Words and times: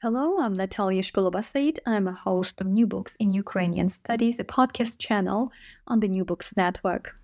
Hello, 0.00 0.38
I'm 0.38 0.56
Nataliya 0.56 1.02
Shpylova-Saeed. 1.02 1.80
I'm 1.84 2.06
a 2.06 2.12
host 2.12 2.60
of 2.60 2.68
New 2.68 2.86
Books 2.86 3.16
in 3.16 3.32
Ukrainian 3.32 3.88
Studies, 3.88 4.38
a 4.38 4.44
podcast 4.44 5.00
channel 5.00 5.50
on 5.88 5.98
the 5.98 6.06
New 6.06 6.24
Books 6.24 6.56
Network. 6.56 7.18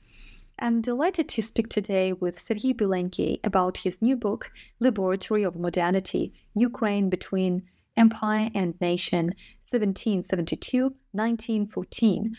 I'm 0.58 0.81
delighted 0.81 1.28
to 1.28 1.41
speak 1.41 1.69
today 1.69 2.12
with 2.14 2.36
Serhiy 2.36 2.75
Bilenky 2.75 3.39
about 3.44 3.77
his 3.77 4.03
new 4.03 4.16
book, 4.16 4.50
Laboratory 4.81 5.44
of 5.44 5.55
Modernity 5.55 6.33
Ukraine 6.55 7.08
Between 7.08 7.62
Empire 7.97 8.50
and 8.56 8.75
Nation, 8.81 9.27
1772 9.70 10.97
1914, 11.12 12.36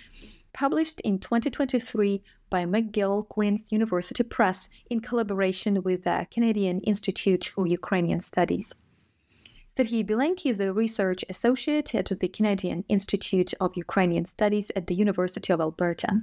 published 0.52 1.00
in 1.00 1.18
2023 1.18 2.22
by 2.50 2.66
McGill 2.66 3.26
Queen's 3.30 3.72
University 3.72 4.24
Press 4.24 4.68
in 4.90 5.00
collaboration 5.00 5.82
with 5.82 6.04
the 6.04 6.28
Canadian 6.30 6.82
Institute 6.82 7.46
for 7.46 7.66
Ukrainian 7.66 8.20
Studies. 8.20 8.76
Serhiy 9.78 10.08
Bilenky 10.08 10.46
is 10.46 10.62
a 10.62 10.72
research 10.72 11.26
associate 11.28 11.94
at 11.94 12.08
the 12.22 12.30
Canadian 12.30 12.86
Institute 12.88 13.54
of 13.60 13.76
Ukrainian 13.76 14.24
Studies 14.24 14.72
at 14.74 14.88
the 14.88 14.96
University 14.96 15.52
of 15.52 15.60
Alberta. 15.60 16.22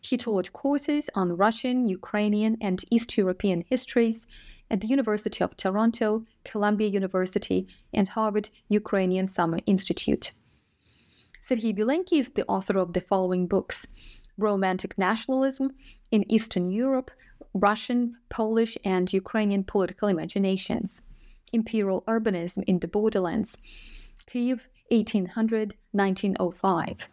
He 0.00 0.16
taught 0.16 0.52
courses 0.52 1.10
on 1.16 1.36
Russian, 1.36 1.88
Ukrainian, 1.88 2.56
and 2.60 2.84
East 2.88 3.18
European 3.18 3.64
histories 3.68 4.28
at 4.70 4.80
the 4.80 4.86
University 4.86 5.42
of 5.42 5.56
Toronto, 5.56 6.22
Columbia 6.44 6.86
University, 6.86 7.66
and 7.92 8.06
Harvard 8.06 8.48
Ukrainian 8.68 9.26
Summer 9.26 9.58
Institute. 9.66 10.30
Serhiy 11.42 11.76
Bilenky 11.76 12.20
is 12.20 12.30
the 12.30 12.46
author 12.46 12.78
of 12.78 12.92
the 12.92 13.00
following 13.00 13.48
books 13.48 13.88
Romantic 14.36 14.96
Nationalism 14.96 15.72
in 16.12 16.30
Eastern 16.30 16.70
Europe, 16.70 17.10
Russian, 17.54 18.18
Polish, 18.28 18.78
and 18.84 19.12
Ukrainian 19.12 19.64
Political 19.64 20.10
Imaginations, 20.10 21.02
Imperial 21.52 22.02
Urbanism 22.06 22.64
in 22.66 22.78
the 22.78 22.88
Borderlands, 22.88 23.58
Kiev, 24.26 24.66
1800 24.90 25.74
1905. 25.92 27.08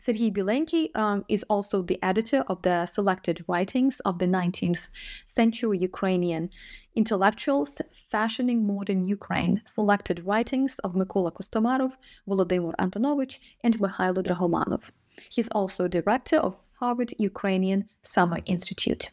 Serhiy 0.00 0.32
Bilenky 0.32 0.96
um, 0.96 1.24
is 1.28 1.44
also 1.50 1.82
the 1.82 1.98
editor 2.04 2.44
of 2.46 2.62
the 2.62 2.86
selected 2.86 3.44
writings 3.48 3.98
of 4.00 4.20
the 4.20 4.26
19th 4.26 4.90
century 5.26 5.76
Ukrainian 5.78 6.50
intellectuals 6.94 7.80
fashioning 7.92 8.64
modern 8.64 9.02
Ukraine, 9.04 9.60
selected 9.66 10.24
writings 10.24 10.78
of 10.80 10.94
Mykola 10.94 11.32
Kostomarov, 11.32 11.92
Volodymyr 12.28 12.74
Antonovich, 12.78 13.40
and 13.64 13.78
Mykhailo 13.78 14.22
Drahomanov. 14.24 14.84
He's 15.30 15.48
also 15.48 15.88
director 15.88 16.36
of 16.36 16.56
Harvard 16.78 17.12
Ukrainian 17.18 17.88
Summer 18.02 18.38
Institute. 18.46 19.10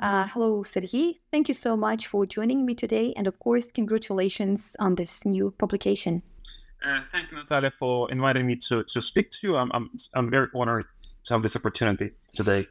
Uh, 0.00 0.26
hello, 0.26 0.64
Serhiy. 0.64 1.20
Thank 1.30 1.48
you 1.48 1.54
so 1.54 1.76
much 1.76 2.08
for 2.08 2.26
joining 2.26 2.66
me 2.66 2.74
today, 2.74 3.12
and 3.16 3.26
of 3.26 3.38
course, 3.38 3.70
congratulations 3.70 4.74
on 4.80 4.96
this 4.96 5.24
new 5.24 5.52
publication. 5.58 6.22
Uh, 6.84 7.00
thank 7.12 7.30
you, 7.30 7.38
Nataliya, 7.38 7.72
for 7.72 8.10
inviting 8.10 8.46
me 8.46 8.56
to, 8.56 8.82
to 8.84 9.00
speak 9.00 9.30
to 9.30 9.46
you. 9.46 9.56
I'm, 9.56 9.70
I'm, 9.72 9.90
I'm 10.14 10.30
very 10.30 10.48
honored 10.54 10.86
to 11.24 11.34
have 11.34 11.42
this 11.42 11.56
opportunity 11.56 12.10
today. 12.34 12.66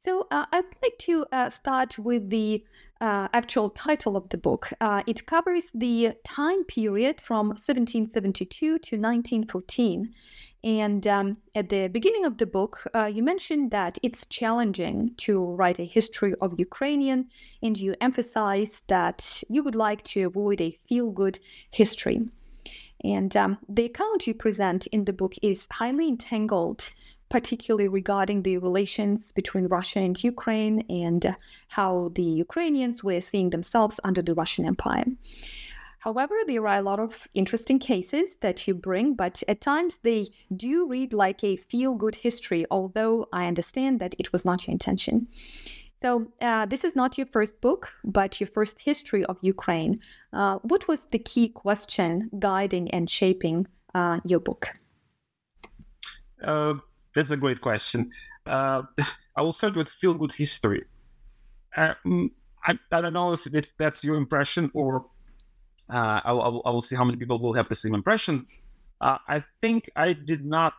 So, 0.00 0.26
uh, 0.30 0.46
I'd 0.50 0.64
like 0.82 0.98
to 1.00 1.26
uh, 1.30 1.50
start 1.50 1.98
with 1.98 2.30
the 2.30 2.64
uh, 3.00 3.28
actual 3.32 3.70
title 3.70 4.16
of 4.16 4.28
the 4.28 4.38
book. 4.38 4.72
Uh, 4.80 5.02
it 5.06 5.26
covers 5.26 5.70
the 5.74 6.12
time 6.24 6.64
period 6.64 7.20
from 7.20 7.48
1772 7.48 8.46
to 8.58 8.74
1914. 8.74 10.12
And 10.62 11.06
um, 11.06 11.38
at 11.54 11.70
the 11.70 11.88
beginning 11.88 12.26
of 12.26 12.36
the 12.36 12.46
book, 12.46 12.86
uh, 12.94 13.06
you 13.06 13.22
mentioned 13.22 13.70
that 13.70 13.98
it's 14.02 14.26
challenging 14.26 15.14
to 15.18 15.54
write 15.54 15.78
a 15.78 15.84
history 15.84 16.34
of 16.40 16.58
Ukrainian, 16.58 17.28
and 17.62 17.78
you 17.78 17.94
emphasize 18.00 18.82
that 18.88 19.42
you 19.48 19.62
would 19.62 19.74
like 19.74 20.02
to 20.04 20.24
avoid 20.24 20.60
a 20.60 20.78
feel 20.86 21.10
good 21.10 21.38
history. 21.70 22.28
And 23.02 23.34
um, 23.34 23.58
the 23.66 23.86
account 23.86 24.26
you 24.26 24.34
present 24.34 24.86
in 24.88 25.06
the 25.06 25.14
book 25.14 25.34
is 25.40 25.66
highly 25.72 26.08
entangled, 26.08 26.90
particularly 27.30 27.88
regarding 27.88 28.42
the 28.42 28.58
relations 28.58 29.32
between 29.32 29.66
Russia 29.66 30.00
and 30.00 30.22
Ukraine 30.22 30.84
and 30.90 31.24
uh, 31.24 31.34
how 31.68 32.10
the 32.14 32.22
Ukrainians 32.46 33.02
were 33.02 33.20
seeing 33.20 33.50
themselves 33.50 33.98
under 34.04 34.20
the 34.20 34.34
Russian 34.34 34.66
Empire. 34.66 35.04
However, 36.00 36.34
there 36.46 36.66
are 36.66 36.78
a 36.78 36.82
lot 36.82 36.98
of 36.98 37.28
interesting 37.34 37.78
cases 37.78 38.36
that 38.40 38.66
you 38.66 38.74
bring, 38.74 39.14
but 39.14 39.42
at 39.46 39.60
times 39.60 39.98
they 39.98 40.28
do 40.54 40.88
read 40.88 41.12
like 41.12 41.44
a 41.44 41.56
feel 41.56 41.94
good 41.94 42.16
history, 42.16 42.66
although 42.70 43.28
I 43.32 43.46
understand 43.46 44.00
that 44.00 44.14
it 44.18 44.32
was 44.32 44.44
not 44.44 44.66
your 44.66 44.72
intention. 44.72 45.28
So, 46.02 46.32
uh, 46.40 46.64
this 46.64 46.84
is 46.84 46.96
not 46.96 47.18
your 47.18 47.26
first 47.26 47.60
book, 47.60 47.92
but 48.02 48.40
your 48.40 48.48
first 48.48 48.80
history 48.80 49.22
of 49.26 49.36
Ukraine. 49.42 50.00
Uh, 50.32 50.56
what 50.62 50.88
was 50.88 51.04
the 51.04 51.18
key 51.18 51.50
question 51.50 52.30
guiding 52.38 52.90
and 52.90 53.08
shaping 53.08 53.66
uh, 53.94 54.20
your 54.24 54.40
book? 54.40 54.70
That's 57.14 57.30
a 57.30 57.36
great 57.36 57.60
question. 57.60 58.10
Uh, 58.46 58.82
I 59.36 59.42
will 59.42 59.52
start 59.52 59.76
with 59.76 59.88
feel 59.88 60.14
good 60.14 60.32
history. 60.32 60.84
Uh, 61.76 61.94
mm, 62.04 62.30
I, 62.64 62.78
I, 62.92 63.00
don't 63.00 63.12
know 63.12 63.32
if 63.32 63.44
that's, 63.44 63.72
that's 63.72 64.04
your 64.04 64.16
impression 64.16 64.70
or 64.74 65.06
uh, 65.88 66.20
I, 66.24 66.32
will, 66.32 66.62
I 66.64 66.70
will 66.70 66.82
see 66.82 66.96
how 66.96 67.04
many 67.04 67.16
people 67.16 67.38
will 67.38 67.54
have 67.54 67.68
the 67.68 67.74
same 67.74 67.94
impression. 67.94 68.46
Uh, 69.00 69.18
I 69.28 69.40
think 69.40 69.90
I 69.96 70.12
did 70.12 70.44
not. 70.44 70.74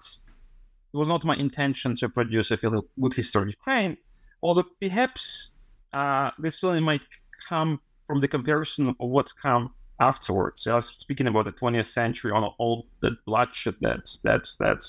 It 0.93 0.97
was 0.97 1.07
not 1.07 1.23
my 1.23 1.35
intention 1.35 1.95
to 1.95 2.09
produce 2.09 2.51
a 2.51 2.57
feel 2.57 2.85
good 2.99 3.13
history 3.13 3.41
of 3.43 3.47
Ukraine, 3.47 3.97
although 4.43 4.65
perhaps 4.79 5.53
uh, 5.93 6.31
this 6.37 6.59
feeling 6.59 6.83
might 6.83 7.01
come 7.47 7.79
from 8.07 8.19
the 8.19 8.27
comparison 8.27 8.89
of 8.89 8.95
what's 8.99 9.31
come 9.31 9.73
afterwards. 9.99 10.67
I 10.67 10.75
was 10.75 10.87
speaking 10.87 11.27
about 11.27 11.45
the 11.45 11.53
20th 11.53 11.85
century 11.85 12.31
on 12.31 12.43
all 12.57 12.87
the 13.01 13.11
bloodshed 13.25 13.75
that 13.81 14.17
that 14.23 14.47
that 14.59 14.81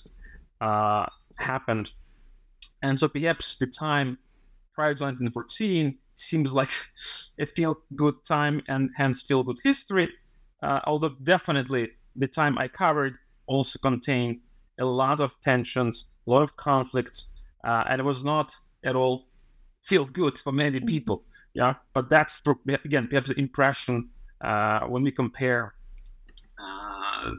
uh, 0.60 1.06
happened, 1.42 1.92
and 2.82 2.98
so 2.98 3.08
perhaps 3.08 3.56
the 3.56 3.66
time 3.66 4.18
prior 4.74 4.94
to 4.94 5.04
1914 5.04 5.98
seems 6.14 6.52
like 6.52 6.70
a 7.38 7.46
feel 7.46 7.76
good 7.94 8.24
time 8.24 8.62
and 8.68 8.90
hence 8.96 9.22
feel 9.22 9.42
good 9.42 9.58
history. 9.62 10.08
Uh, 10.62 10.80
although 10.84 11.14
definitely 11.22 11.90
the 12.16 12.28
time 12.28 12.56
I 12.58 12.68
covered 12.68 13.18
also 13.46 13.78
contained 13.78 14.40
a 14.78 14.84
lot 14.84 15.20
of 15.20 15.40
tensions, 15.40 16.10
a 16.26 16.30
lot 16.30 16.42
of 16.42 16.56
conflicts, 16.56 17.30
uh, 17.64 17.84
and 17.88 18.00
it 18.00 18.04
was 18.04 18.24
not 18.24 18.54
at 18.84 18.96
all 18.96 19.26
feel 19.82 20.04
good 20.04 20.38
for 20.38 20.52
many 20.52 20.78
mm-hmm. 20.78 20.86
people. 20.86 21.24
Yeah, 21.54 21.74
but 21.92 22.08
that's 22.08 22.40
for, 22.40 22.56
again 22.66 23.08
perhaps 23.08 23.28
the 23.28 23.38
impression 23.38 24.10
uh, 24.40 24.80
when 24.86 25.02
we 25.02 25.12
compare 25.12 25.74
uh, 26.58 27.30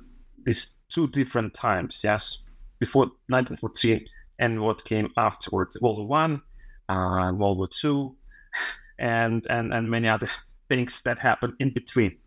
these 0.45 0.77
two 0.89 1.07
different 1.07 1.53
times. 1.53 2.01
Yes, 2.03 2.43
before 2.83 3.05
1914 3.29 4.05
and 4.39 4.61
what 4.61 4.83
came 4.83 5.07
afterwards, 5.15 5.79
World 5.81 5.99
War 5.99 6.07
One, 6.07 6.41
uh, 6.89 7.31
World 7.33 7.57
War 7.59 7.69
Two, 7.69 8.17
and 8.99 9.47
and 9.49 9.73
and 9.73 9.89
many 9.89 10.09
other 10.09 10.27
things 10.69 11.01
that 11.03 11.19
happened 11.19 11.53
in 11.59 11.73
between. 11.73 12.17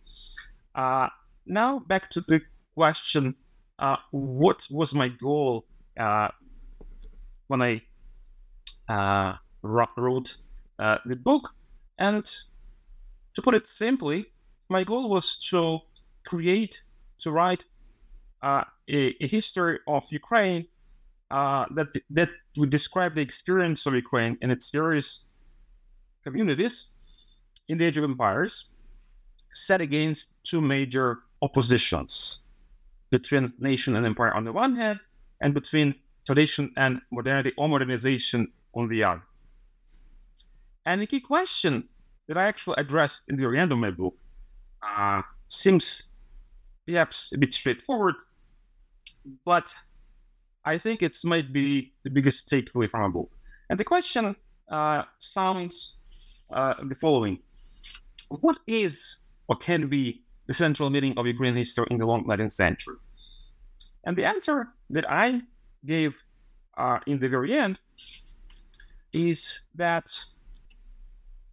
Uh, 0.74 1.08
now 1.44 1.78
back 1.78 2.08
to 2.10 2.22
the 2.22 2.40
question: 2.74 3.34
uh, 3.78 3.98
What 4.12 4.66
was 4.70 4.94
my 4.94 5.08
goal 5.08 5.66
uh, 6.00 6.28
when 7.48 7.60
I 7.60 7.82
uh, 8.88 9.34
wrote 9.62 10.36
uh, 10.78 10.98
the 11.04 11.16
book? 11.16 11.54
And 11.98 12.24
to 13.34 13.42
put 13.42 13.54
it 13.54 13.66
simply, 13.66 14.26
my 14.70 14.84
goal 14.84 15.10
was 15.10 15.36
to 15.50 15.80
create, 16.24 16.82
to 17.20 17.30
write 17.30 17.66
a, 18.88 19.16
a, 19.20 19.26
history 19.26 19.78
of 19.86 20.04
Ukraine 20.10 20.66
uh, 21.30 21.66
that 21.74 21.88
that 22.10 22.30
would 22.56 22.70
describe 22.70 23.14
the 23.14 23.20
experience 23.20 23.86
of 23.86 23.94
Ukraine 23.94 24.38
and 24.40 24.52
its 24.52 24.70
various 24.70 25.26
communities 26.22 26.92
in 27.68 27.78
the 27.78 27.84
Age 27.84 27.98
of 27.98 28.04
Empires, 28.04 28.70
set 29.54 29.80
against 29.80 30.36
two 30.44 30.60
major 30.60 31.18
oppositions 31.42 32.40
between 33.10 33.52
nation 33.58 33.96
and 33.96 34.06
empire 34.06 34.32
on 34.34 34.44
the 34.44 34.52
one 34.52 34.76
hand, 34.76 35.00
and 35.40 35.54
between 35.54 35.94
tradition 36.24 36.72
and 36.76 37.00
modernity 37.10 37.52
or 37.56 37.68
modernization 37.68 38.52
on 38.74 38.88
the 38.88 39.02
other. 39.04 39.22
And 40.84 41.02
the 41.02 41.06
key 41.06 41.20
question 41.20 41.88
that 42.28 42.36
I 42.36 42.44
actually 42.44 42.76
addressed 42.78 43.28
in 43.28 43.36
the 43.36 43.46
of 43.46 43.78
my 43.78 43.90
book 43.90 44.14
uh, 44.82 45.22
seems 45.48 46.10
perhaps 46.86 47.32
a 47.32 47.38
bit 47.38 47.52
straightforward, 47.54 48.16
but 49.44 49.74
I 50.64 50.78
think 50.78 51.02
it 51.02 51.16
might 51.24 51.52
be 51.52 51.92
the 52.02 52.10
biggest 52.10 52.48
takeaway 52.48 52.90
from 52.90 53.02
a 53.02 53.08
book. 53.10 53.30
And 53.70 53.78
the 53.78 53.84
question 53.84 54.36
uh, 54.68 55.04
sounds 55.18 55.96
uh, 56.50 56.74
the 56.82 56.94
following 56.94 57.38
What 58.28 58.58
is 58.66 59.26
or 59.48 59.56
can 59.56 59.88
be 59.88 60.22
the 60.46 60.54
central 60.54 60.90
meaning 60.90 61.14
of 61.16 61.26
Ukrainian 61.26 61.56
history 61.56 61.86
in 61.90 61.98
the 61.98 62.06
long 62.06 62.24
19th 62.24 62.52
century? 62.52 62.96
And 64.04 64.16
the 64.16 64.24
answer 64.24 64.68
that 64.90 65.10
I 65.10 65.42
gave 65.84 66.16
uh, 66.76 67.00
in 67.06 67.18
the 67.18 67.28
very 67.28 67.52
end 67.52 67.78
is 69.12 69.66
that 69.74 70.06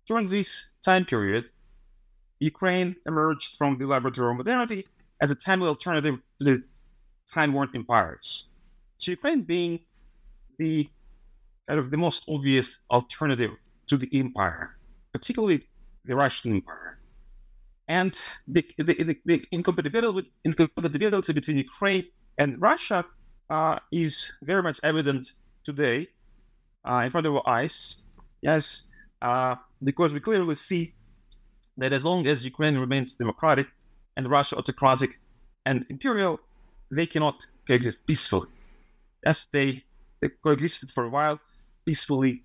during 0.06 0.30
this 0.30 0.74
time 0.84 1.06
period, 1.06 1.46
Ukraine 2.40 2.96
emerged 3.08 3.56
from 3.58 3.78
the 3.78 3.86
laboratory 3.86 4.32
of 4.32 4.38
modernity 4.38 4.86
as 5.22 5.32
a 5.32 5.36
timely 5.36 5.68
alternative 5.68 6.16
to 6.40 6.44
the 6.46 6.64
time-worn 7.32 7.70
empires. 7.76 8.46
So 8.98 9.12
Ukraine 9.12 9.42
being 9.42 9.80
the 10.58 10.90
kind 11.68 11.80
of 11.80 11.92
the 11.92 11.98
most 11.98 12.24
obvious 12.30 12.84
alternative 12.90 13.52
to 13.88 13.98
the 13.98 14.10
empire, 14.14 14.78
particularly 15.12 15.68
the 16.06 16.16
Russian 16.16 16.56
Empire. 16.56 17.00
And 17.88 18.18
the, 18.48 18.66
the, 18.78 18.84
the, 18.84 19.20
the 19.26 19.46
incompatibility, 19.52 20.32
incompatibility 20.44 21.34
between 21.34 21.58
Ukraine 21.58 22.06
and 22.38 22.62
Russia 22.62 23.06
uh, 23.50 23.80
is 23.92 24.34
very 24.42 24.64
much 24.64 24.80
evident 24.84 25.34
today 25.64 26.08
uh, 26.88 27.02
in 27.04 27.12
front 27.12 27.28
of 27.28 27.36
our 27.36 27.48
eyes. 27.48 28.04
Yes, 28.42 28.88
uh, 29.22 29.56
because 29.84 30.14
we 30.14 30.20
clearly 30.20 30.56
see 30.56 30.96
that 31.78 31.92
as 31.94 32.06
long 32.06 32.26
as 32.28 32.46
Ukraine 32.46 32.78
remains 32.78 33.16
democratic 33.16 33.68
and 34.16 34.30
Russia 34.30 34.58
autocratic 34.58 35.20
and 35.66 35.86
imperial, 35.90 36.40
they 36.98 37.06
cannot 37.06 37.46
coexist 37.68 38.08
peacefully. 38.08 38.48
As 39.26 39.46
they, 39.46 39.84
they 40.22 40.30
coexisted 40.44 40.92
for 40.92 41.06
a 41.06 41.10
while 41.10 41.40
peacefully 41.86 42.44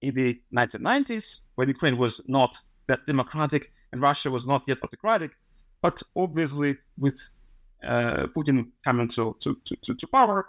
in 0.00 0.14
the 0.14 0.40
1990s, 0.56 1.42
when 1.54 1.68
Ukraine 1.68 1.96
was 1.96 2.20
not 2.26 2.56
that 2.88 3.06
democratic 3.06 3.72
and 3.92 4.02
Russia 4.02 4.30
was 4.30 4.46
not 4.46 4.62
yet 4.66 4.78
autocratic, 4.82 5.32
but 5.80 6.02
obviously 6.16 6.76
with 6.98 7.28
uh, 7.84 8.26
Putin 8.36 8.68
coming 8.84 9.08
to, 9.08 9.36
to, 9.40 9.56
to, 9.64 9.94
to 9.94 10.06
power, 10.06 10.46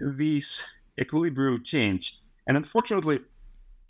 this 0.00 0.68
equilibrium 1.00 1.62
changed. 1.62 2.20
And 2.46 2.56
unfortunately, 2.56 3.20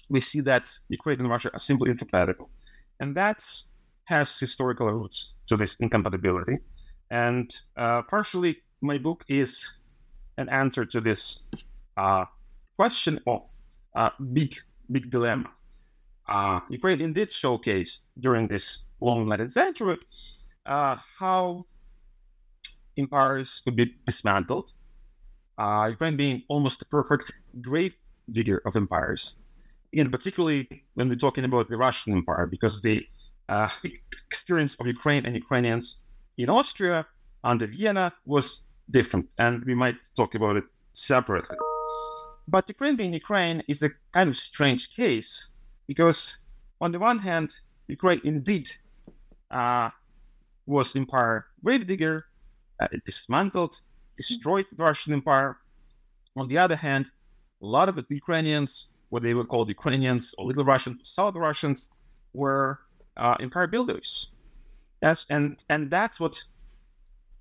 we 0.08 0.20
see 0.20 0.40
that 0.40 0.68
Ukraine 0.88 1.20
and 1.20 1.30
Russia 1.30 1.50
are 1.52 1.58
simply 1.58 1.90
incompatible. 1.90 2.50
And 2.98 3.16
that 3.16 3.44
has 4.04 4.38
historical 4.38 4.88
roots 4.90 5.34
to 5.46 5.56
this 5.56 5.76
incompatibility. 5.76 6.58
And 7.10 7.54
uh, 7.76 8.02
partially, 8.02 8.58
my 8.80 8.98
book 8.98 9.24
is 9.28 9.72
an 10.36 10.48
answer 10.48 10.84
to 10.86 11.00
this 11.00 11.44
uh, 11.96 12.24
question 12.76 13.20
of 13.26 13.42
uh, 13.94 14.10
big, 14.32 14.56
big 14.90 15.10
dilemma. 15.10 15.50
Uh, 16.28 16.60
Ukraine 16.68 17.00
indeed 17.00 17.28
showcased 17.28 18.10
during 18.18 18.46
this 18.48 18.86
long 19.00 19.26
19th 19.26 19.50
century 19.50 19.98
uh, 20.66 20.96
how 21.18 21.66
empires 22.96 23.60
could 23.64 23.76
be 23.76 23.94
dismantled. 24.06 24.72
Uh, 25.58 25.88
Ukraine 25.90 26.16
being 26.16 26.42
almost 26.48 26.78
the 26.78 26.86
perfect 26.86 27.32
grave 27.60 27.94
digger 28.30 28.62
of 28.64 28.76
empires 28.76 29.34
and 29.92 30.10
particularly 30.10 30.84
when 30.94 31.08
we're 31.08 31.16
talking 31.16 31.44
about 31.44 31.68
the 31.68 31.76
Russian 31.76 32.12
Empire, 32.12 32.46
because 32.46 32.80
the 32.80 33.06
uh, 33.48 33.68
experience 34.28 34.76
of 34.76 34.86
Ukraine 34.86 35.26
and 35.26 35.34
Ukrainians 35.34 36.02
in 36.38 36.48
Austria 36.48 37.06
under 37.42 37.66
Vienna 37.66 38.12
was 38.24 38.62
different, 38.90 39.30
and 39.38 39.64
we 39.64 39.74
might 39.74 39.96
talk 40.16 40.34
about 40.34 40.56
it 40.56 40.64
separately. 40.92 41.56
But 42.48 42.68
Ukraine 42.68 42.96
being 42.96 43.14
Ukraine 43.14 43.62
is 43.68 43.82
a 43.82 43.90
kind 44.12 44.28
of 44.28 44.36
strange 44.36 44.94
case 44.94 45.50
because, 45.86 46.38
on 46.80 46.92
the 46.92 46.98
one 46.98 47.18
hand, 47.18 47.48
Ukraine 47.86 48.20
indeed 48.24 48.68
uh, 49.50 49.90
was 50.66 50.96
empire 50.96 51.46
gravedigger, 51.64 52.26
uh, 52.80 52.88
dismantled, 53.04 53.80
destroyed 54.16 54.66
the 54.72 54.82
Russian 54.82 55.12
Empire. 55.12 55.58
On 56.36 56.48
the 56.48 56.58
other 56.58 56.76
hand, 56.76 57.10
a 57.62 57.66
lot 57.66 57.88
of 57.88 57.96
the 57.96 58.04
Ukrainians 58.08 58.94
what 59.10 59.22
they 59.22 59.34
were 59.34 59.44
called 59.44 59.68
Ukrainians 59.68 60.34
or 60.38 60.46
Little 60.46 60.64
Russians, 60.64 60.96
South 61.02 61.34
Russians, 61.34 61.90
were 62.32 62.80
uh, 63.16 63.36
empire 63.40 63.66
builders. 63.66 64.28
Yes, 65.02 65.26
and 65.28 65.62
and 65.68 65.90
that's 65.90 66.18
what 66.18 66.44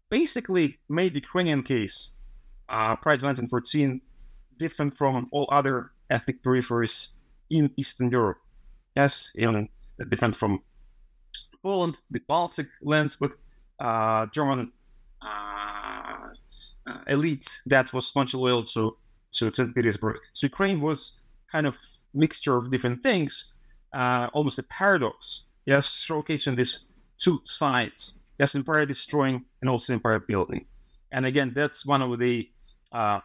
basically 0.09 0.79
made 0.89 1.13
the 1.13 1.19
Ukrainian 1.19 1.63
case 1.63 2.13
uh, 2.69 2.95
prior 2.95 3.17
to 3.17 3.25
1914 3.25 4.01
different 4.57 4.97
from 4.97 5.27
all 5.31 5.47
other 5.51 5.91
ethnic 6.09 6.43
peripheries 6.43 7.09
in 7.49 7.71
Eastern 7.77 8.09
Europe. 8.11 8.37
Yes, 8.95 9.31
even 9.35 9.69
different 10.09 10.35
from 10.35 10.61
Poland, 11.63 11.97
the 12.11 12.19
Baltic 12.27 12.67
lands 12.81 13.15
but 13.15 13.31
uh, 13.79 14.25
German 14.27 14.71
uh, 15.21 16.27
uh, 16.87 16.99
elite 17.07 17.61
that 17.65 17.93
was 17.93 18.15
much 18.15 18.33
loyal 18.33 18.63
to 18.63 18.97
to 19.31 19.53
St. 19.53 19.75
Petersburg. 19.75 20.17
So 20.33 20.47
Ukraine 20.47 20.81
was 20.81 21.21
kind 21.51 21.67
of 21.67 21.77
mixture 22.13 22.57
of 22.57 22.71
different 22.71 23.03
things, 23.03 23.53
uh, 23.93 24.27
almost 24.33 24.57
a 24.59 24.63
paradox. 24.63 25.45
Yes, 25.65 25.91
showcasing 25.91 26.55
these 26.55 26.85
two 27.19 27.41
sides. 27.45 28.18
Yes, 28.39 28.55
empire 28.55 28.85
destroying 28.85 29.45
and 29.61 29.69
also 29.69 29.93
empire 29.93 30.19
building. 30.19 30.65
And 31.11 31.25
again, 31.25 31.51
that's 31.53 31.85
one 31.85 32.01
of 32.01 32.17
the 32.19 32.49
uh, 32.91 33.19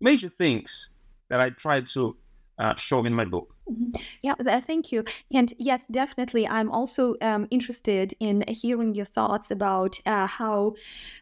major 0.00 0.28
things 0.28 0.94
that 1.28 1.40
I 1.40 1.50
tried 1.50 1.86
to 1.88 2.16
uh, 2.58 2.74
show 2.74 3.04
in 3.04 3.14
my 3.14 3.24
book. 3.24 3.54
Mm-hmm. 3.70 3.90
Yeah, 4.22 4.34
thank 4.60 4.90
you. 4.90 5.04
And 5.32 5.52
yes, 5.58 5.84
definitely, 5.90 6.48
I'm 6.48 6.72
also 6.72 7.14
um, 7.22 7.46
interested 7.50 8.14
in 8.18 8.42
hearing 8.48 8.96
your 8.96 9.04
thoughts 9.04 9.50
about 9.52 10.00
uh, 10.06 10.26
how 10.26 10.74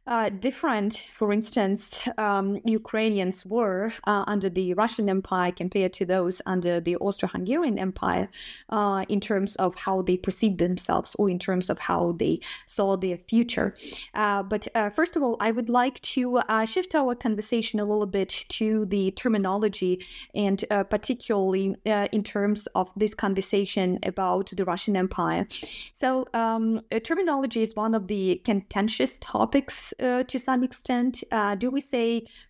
uh, 0.07 0.31
different, 0.31 1.05
for 1.13 1.31
instance, 1.33 2.09
um, 2.17 2.59
Ukrainians 2.65 3.45
were 3.45 3.93
uh, 4.07 4.25
under 4.27 4.49
the 4.49 4.73
Russian 4.75 5.11
Empire 5.11 5.53
compared 5.53 5.93
to 5.95 6.07
those 6.07 6.41
under 6.47 6.81
the 6.81 6.97
Austro-Hungarian 6.97 7.79
Empire, 7.79 8.31
uh, 8.71 9.05
in 9.11 9.21
terms 9.21 9.55
of 9.57 9.75
how 9.75 10.01
they 10.01 10.17
perceived 10.17 10.59
themselves 10.59 11.15
or 11.19 11.29
in 11.29 11.39
terms 11.39 11.69
of 11.69 11.79
how 11.79 12.13
they 12.19 12.41
saw 12.65 12.97
their 12.97 13.19
future. 13.19 13.75
Uh, 14.15 14.43
but 14.43 14.67
uh, 14.75 14.89
first 14.89 15.17
of 15.17 15.23
all, 15.23 15.37
I 15.41 15.51
would 15.51 15.69
like 15.69 16.01
to 16.01 16.41
shift 16.65 16.95
our 16.95 17.15
conversation 17.15 17.79
a 17.79 17.85
little 17.85 18.07
bit 18.07 18.47
to 18.49 18.87
the 18.87 19.11
terminology 19.11 20.05
and 20.35 20.65
particularly 20.89 21.77
in 21.85 22.23
terms 22.23 22.38
terms 22.39 22.69
of 22.75 22.87
this 23.03 23.15
conversation 23.15 23.99
about 24.13 24.47
the 24.59 24.65
Russian 24.65 24.95
Empire. 24.97 25.45
So, 25.93 26.09
um, 26.35 26.81
terminology 27.09 27.63
is 27.67 27.73
one 27.85 27.95
of 27.99 28.07
the 28.13 28.41
contentious 28.51 29.13
topics 29.21 29.77
uh, 30.01 30.23
to 30.33 30.39
some 30.39 30.61
extent. 30.69 31.13
Uh, 31.33 31.55
do 31.63 31.69
we 31.77 31.81
say, 31.95 32.07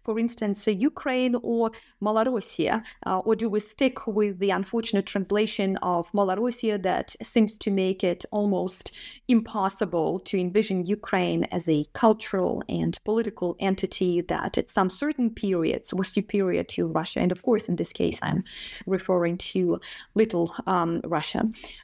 for 0.07 0.15
instance, 0.19 0.59
Ukraine 0.93 1.35
or 1.43 1.71
Malorussia, 2.05 2.75
uh, 3.07 3.19
or 3.27 3.35
do 3.43 3.49
we 3.55 3.61
stick 3.61 3.97
with 4.19 4.35
the 4.39 4.51
unfortunate 4.59 5.07
translation 5.15 5.71
of 5.95 6.13
Malorussia 6.13 6.77
that 6.83 7.07
seems 7.33 7.53
to 7.65 7.71
make 7.71 8.01
it 8.13 8.21
almost 8.39 8.85
impossible 9.37 10.11
to 10.29 10.35
envision 10.47 10.87
Ukraine 10.99 11.43
as 11.57 11.65
a 11.69 11.85
cultural 12.05 12.55
and 12.81 12.93
political 13.05 13.57
entity 13.69 14.13
that 14.33 14.59
at 14.61 14.69
some 14.77 14.91
certain 14.91 15.29
periods 15.45 15.95
was 15.95 16.09
superior 16.09 16.65
to 16.75 16.81
Russia? 17.01 17.21
And 17.21 17.33
of 17.33 17.41
course, 17.43 17.65
in 17.71 17.77
this 17.77 17.93
case, 17.93 18.19
I'm 18.23 18.45
referring 18.87 19.37
to 19.53 19.68
Little 20.15 20.55
um, 20.67 21.01
Russia. 21.05 21.43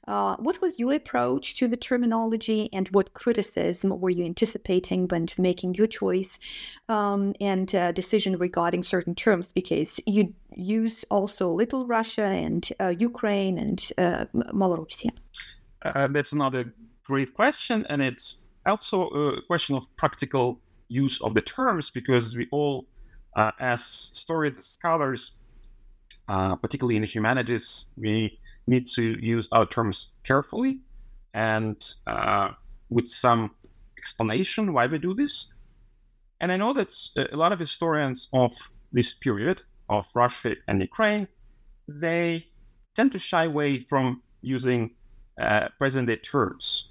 Uh, 0.08 0.36
what 0.36 0.60
was 0.60 0.78
your 0.78 0.94
approach 0.94 1.56
to 1.56 1.68
the 1.68 1.76
terminology 1.76 2.68
and 2.72 2.88
what 2.88 3.14
criticism 3.14 3.98
were 4.00 4.10
you 4.10 4.24
anticipating 4.24 5.08
when 5.08 5.26
making 5.38 5.74
your 5.74 5.86
choice 5.86 6.38
um, 6.88 7.34
and 7.40 7.74
uh, 7.74 7.92
decision 7.92 8.36
regarding 8.38 8.82
certain 8.82 9.14
terms? 9.14 9.52
Because 9.52 10.00
you 10.06 10.34
use 10.56 11.04
also 11.10 11.52
Little 11.52 11.86
Russia 11.86 12.24
and 12.24 12.68
uh, 12.80 12.94
Ukraine 12.98 13.58
and 13.58 13.80
uh. 13.98 14.24
Uh, 15.82 16.08
that's 16.08 16.32
another 16.32 16.72
great 17.04 17.34
question, 17.34 17.84
and 17.88 18.02
it's 18.02 18.46
also 18.66 19.08
a 19.08 19.42
question 19.42 19.76
of 19.76 19.94
practical 19.96 20.60
use 20.88 21.20
of 21.20 21.34
the 21.34 21.40
terms 21.40 21.90
because 21.90 22.36
we 22.36 22.46
all, 22.50 22.86
uh, 23.36 23.52
as 23.60 23.84
story 23.84 24.52
scholars, 24.54 25.38
uh, 26.28 26.56
particularly 26.56 26.96
in 26.96 27.02
the 27.02 27.08
humanities, 27.08 27.92
we 27.96 28.38
need 28.66 28.86
to 28.86 29.16
use 29.20 29.48
our 29.52 29.66
terms 29.66 30.12
carefully 30.24 30.80
and 31.34 31.94
uh, 32.06 32.50
with 32.88 33.06
some 33.06 33.50
explanation 33.98 34.72
why 34.72 34.86
we 34.86 34.98
do 34.98 35.14
this. 35.14 35.52
And 36.40 36.52
I 36.52 36.56
know 36.56 36.72
that 36.72 36.90
a 37.32 37.36
lot 37.36 37.52
of 37.52 37.58
historians 37.58 38.28
of 38.32 38.52
this 38.92 39.12
period 39.12 39.62
of 39.88 40.06
Russia 40.14 40.56
and 40.68 40.80
Ukraine, 40.80 41.28
they 41.88 42.46
tend 42.94 43.12
to 43.12 43.18
shy 43.18 43.44
away 43.44 43.80
from 43.80 44.22
using 44.40 44.90
uh, 45.40 45.68
present 45.78 46.06
day 46.08 46.16
terms. 46.16 46.90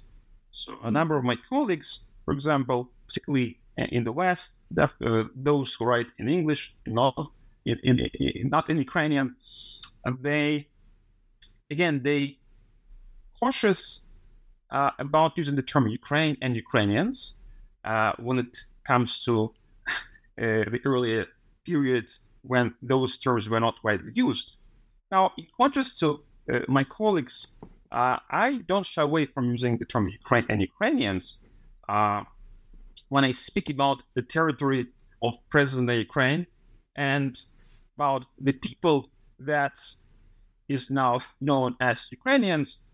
So 0.50 0.74
a 0.82 0.90
number 0.90 1.16
of 1.16 1.24
my 1.24 1.36
colleagues, 1.48 2.00
for 2.24 2.32
example, 2.32 2.90
particularly 3.06 3.58
in 3.76 4.04
the 4.04 4.12
West, 4.12 4.60
uh, 4.78 4.88
those 5.34 5.74
who 5.74 5.84
write 5.84 6.06
in 6.18 6.28
English, 6.28 6.74
not 6.86 7.32
in, 7.64 7.78
in, 7.82 7.98
in 8.14 8.48
not 8.48 8.68
in 8.70 8.78
Ukrainian, 8.78 9.36
they 10.20 10.68
again 11.70 12.02
they 12.02 12.38
cautious 13.40 14.02
uh, 14.70 14.90
about 14.98 15.36
using 15.36 15.56
the 15.56 15.62
term 15.62 15.86
Ukraine 15.88 16.36
and 16.42 16.56
Ukrainians 16.56 17.34
uh, 17.84 18.12
when 18.18 18.38
it 18.38 18.58
comes 18.86 19.24
to 19.24 19.34
uh, 19.88 20.64
the 20.74 20.80
earlier 20.84 21.26
period 21.64 22.06
when 22.42 22.74
those 22.82 23.16
terms 23.18 23.48
were 23.48 23.60
not 23.60 23.76
widely 23.82 24.12
used. 24.14 24.56
Now, 25.10 25.32
in 25.38 25.46
contrast 25.56 25.98
to 26.00 26.24
uh, 26.50 26.60
my 26.68 26.84
colleagues, 26.84 27.36
uh, 27.92 28.18
I 28.30 28.62
don't 28.68 28.84
shy 28.84 29.02
away 29.02 29.26
from 29.26 29.44
using 29.50 29.78
the 29.78 29.84
term 29.84 30.08
Ukraine 30.08 30.46
and 30.48 30.60
Ukrainians 30.60 31.38
when 33.08 33.24
I 33.24 33.32
speak 33.32 33.70
about 33.70 33.98
the 34.14 34.22
territory 34.22 34.86
of 35.22 35.32
present-day 35.48 35.98
Ukraine 35.98 36.46
and 36.96 37.32
about 37.96 38.26
the 38.40 38.52
people 38.52 39.10
that 39.38 39.78
is 40.68 40.90
now 40.90 41.20
known 41.40 41.76
as 41.80 42.08
Ukrainians, 42.10 42.84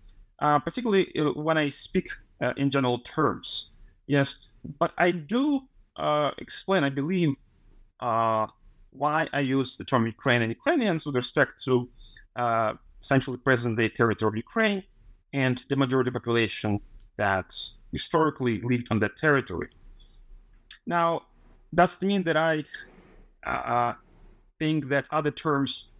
uh, 0.41 0.59
particularly 0.59 1.07
uh, 1.19 1.33
when 1.33 1.57
I 1.59 1.69
speak 1.69 2.09
uh, 2.41 2.53
in 2.57 2.71
general 2.71 2.99
terms. 3.01 3.71
Yes, 4.07 4.47
but 4.79 4.93
I 4.99 5.11
do 5.13 5.63
uh, 5.97 6.31
explain, 6.39 6.85
I 6.85 6.91
believe, 6.91 7.31
uh, 8.01 8.47
why 8.91 9.29
I 9.33 9.41
use 9.41 9.77
the 9.77 9.85
term 9.85 10.07
Ukraine 10.07 10.43
and 10.43 10.51
Ukrainians 10.51 11.07
with 11.07 11.15
respect 11.15 11.63
to 11.65 11.89
uh, 12.37 12.73
essentially 13.01 13.37
present-day 13.37 13.91
territory 13.91 14.31
of 14.31 14.37
Ukraine 14.37 14.83
and 15.33 15.57
the 15.69 15.77
majority 15.77 16.11
population 16.11 16.81
that 17.17 17.55
historically 17.93 18.61
lived 18.63 18.89
on 18.91 18.99
that 19.01 19.15
territory. 19.17 19.69
Now, 20.87 21.23
does 21.73 21.97
it 21.97 22.07
mean 22.07 22.23
that 22.25 22.37
I 22.37 22.65
think 24.61 24.89
that 24.95 25.05
other 25.11 25.33
terms 25.33 25.91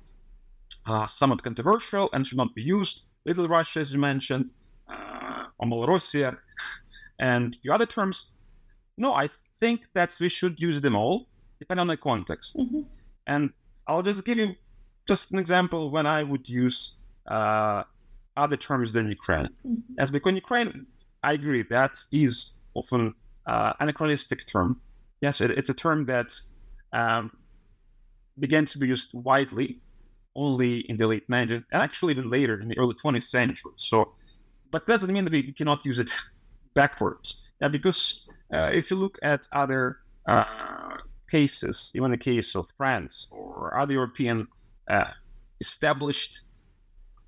are 0.87 1.09
somewhat 1.09 1.43
controversial 1.43 2.09
and 2.13 2.27
should 2.27 2.39
not 2.45 2.55
be 2.55 2.63
used. 2.63 2.97
Little 3.27 3.49
Russia, 3.49 3.81
as 3.81 3.93
you 3.93 3.99
mentioned, 3.99 4.47
uh, 4.89 5.45
Malorussia, 5.71 6.37
and 7.19 7.59
the 7.63 7.71
other 7.75 7.87
terms. 7.87 8.35
No, 8.97 9.11
I 9.15 9.29
think 9.59 9.79
that 9.95 10.17
we 10.21 10.29
should 10.29 10.61
use 10.61 10.81
them 10.81 10.95
all, 10.95 11.17
depending 11.59 11.83
on 11.83 11.89
the 11.89 11.97
context. 11.97 12.57
Mm-hmm. 12.57 12.83
And 13.27 13.51
I'll 13.87 14.03
just 14.03 14.25
give 14.25 14.39
you 14.39 14.55
just 15.07 15.33
an 15.33 15.39
example 15.39 15.91
when 15.91 16.07
I 16.07 16.23
would 16.23 16.49
use 16.49 16.97
uh, 17.37 17.83
other 18.37 18.57
terms 18.57 18.93
than 18.93 19.09
Ukraine. 19.09 19.49
Mm-hmm. 19.67 19.99
As 19.99 20.11
because 20.11 20.35
Ukraine, 20.35 20.87
I 21.23 21.33
agree 21.33 21.63
that 21.63 21.95
is 22.13 22.35
often 22.75 23.15
uh, 23.47 23.73
anachronistic 23.81 24.47
term. 24.47 24.81
Yes, 25.21 25.41
it, 25.41 25.51
it's 25.51 25.71
a 25.71 25.75
term 25.75 26.07
that 26.07 26.31
um, 26.93 27.31
began 28.41 28.65
to 28.67 28.79
be 28.79 28.89
used 28.89 29.11
widely 29.13 29.81
only 30.37 30.81
in 30.89 30.97
the 30.97 31.07
late 31.07 31.29
19th 31.29 31.65
and 31.73 31.83
actually 31.83 32.13
even 32.13 32.31
later 32.31 32.61
in 32.61 32.69
the 32.69 32.79
early 32.79 32.95
20th 32.95 33.25
century. 33.25 33.73
So, 33.77 34.13
but 34.71 34.87
doesn't 34.87 35.13
mean 35.13 35.25
that 35.25 35.33
we 35.33 35.53
cannot 35.53 35.85
use 35.85 35.99
it 35.99 36.13
backwards. 36.75 37.43
Yeah, 37.61 37.69
because 37.69 38.27
uh, 38.53 38.71
if 38.73 38.91
you 38.91 38.97
look 38.97 39.19
at 39.23 39.47
other 39.53 39.99
uh, 40.27 40.45
cases, 41.31 41.93
even 41.95 42.11
the 42.11 42.17
case 42.17 42.55
of 42.55 42.67
France 42.77 43.27
or 43.31 43.77
other 43.79 43.95
European 43.95 44.49
uh, 44.89 45.05
established 45.61 46.41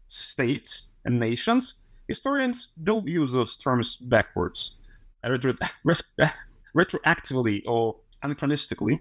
states 0.07 0.93
and 1.05 1.19
nations, 1.19 1.83
historians 2.09 2.73
don't 2.83 3.07
use 3.07 3.33
those 3.33 3.57
terms 3.57 3.97
backwards, 3.97 4.77
retro- 5.25 5.55
retroactively 6.77 7.63
or 7.67 7.97
anachronistically. 8.25 9.01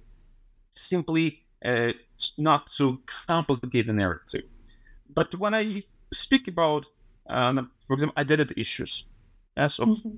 Simply 0.75 1.40
uh, 1.63 1.91
not 2.37 2.67
to 2.77 3.01
complicate 3.27 3.87
the 3.87 3.93
narrative. 3.93 4.43
But 5.13 5.35
when 5.35 5.53
I 5.53 5.83
speak 6.11 6.47
about, 6.47 6.87
uh, 7.29 7.63
for 7.79 7.93
example, 7.93 8.13
identity 8.17 8.59
issues, 8.59 9.05
as 9.55 9.79
of 9.79 9.89
mm-hmm. 9.89 10.17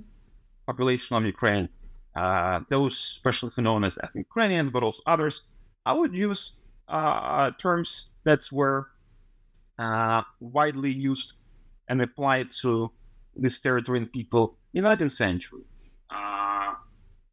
population 0.65 1.17
of 1.17 1.25
Ukraine, 1.25 1.69
uh, 2.15 2.59
those 2.69 2.93
especially 2.93 3.51
known 3.57 3.83
as 3.83 3.97
ethnic 3.97 4.25
Ukrainians, 4.27 4.69
but 4.69 4.83
also 4.83 5.01
others, 5.05 5.49
I 5.85 5.93
would 5.93 6.13
use 6.13 6.59
uh, 6.87 7.51
terms 7.57 8.11
that 8.23 8.41
were 8.51 8.87
uh, 9.79 10.21
widely 10.39 10.91
used 10.91 11.33
and 11.89 12.01
applied 12.01 12.51
to 12.61 12.91
this 13.35 13.59
territory 13.59 13.97
and 13.99 14.11
people 14.11 14.57
in 14.73 14.83
the 14.83 14.89
19th 14.89 15.11
century. 15.11 15.63
Uh, 16.09 16.73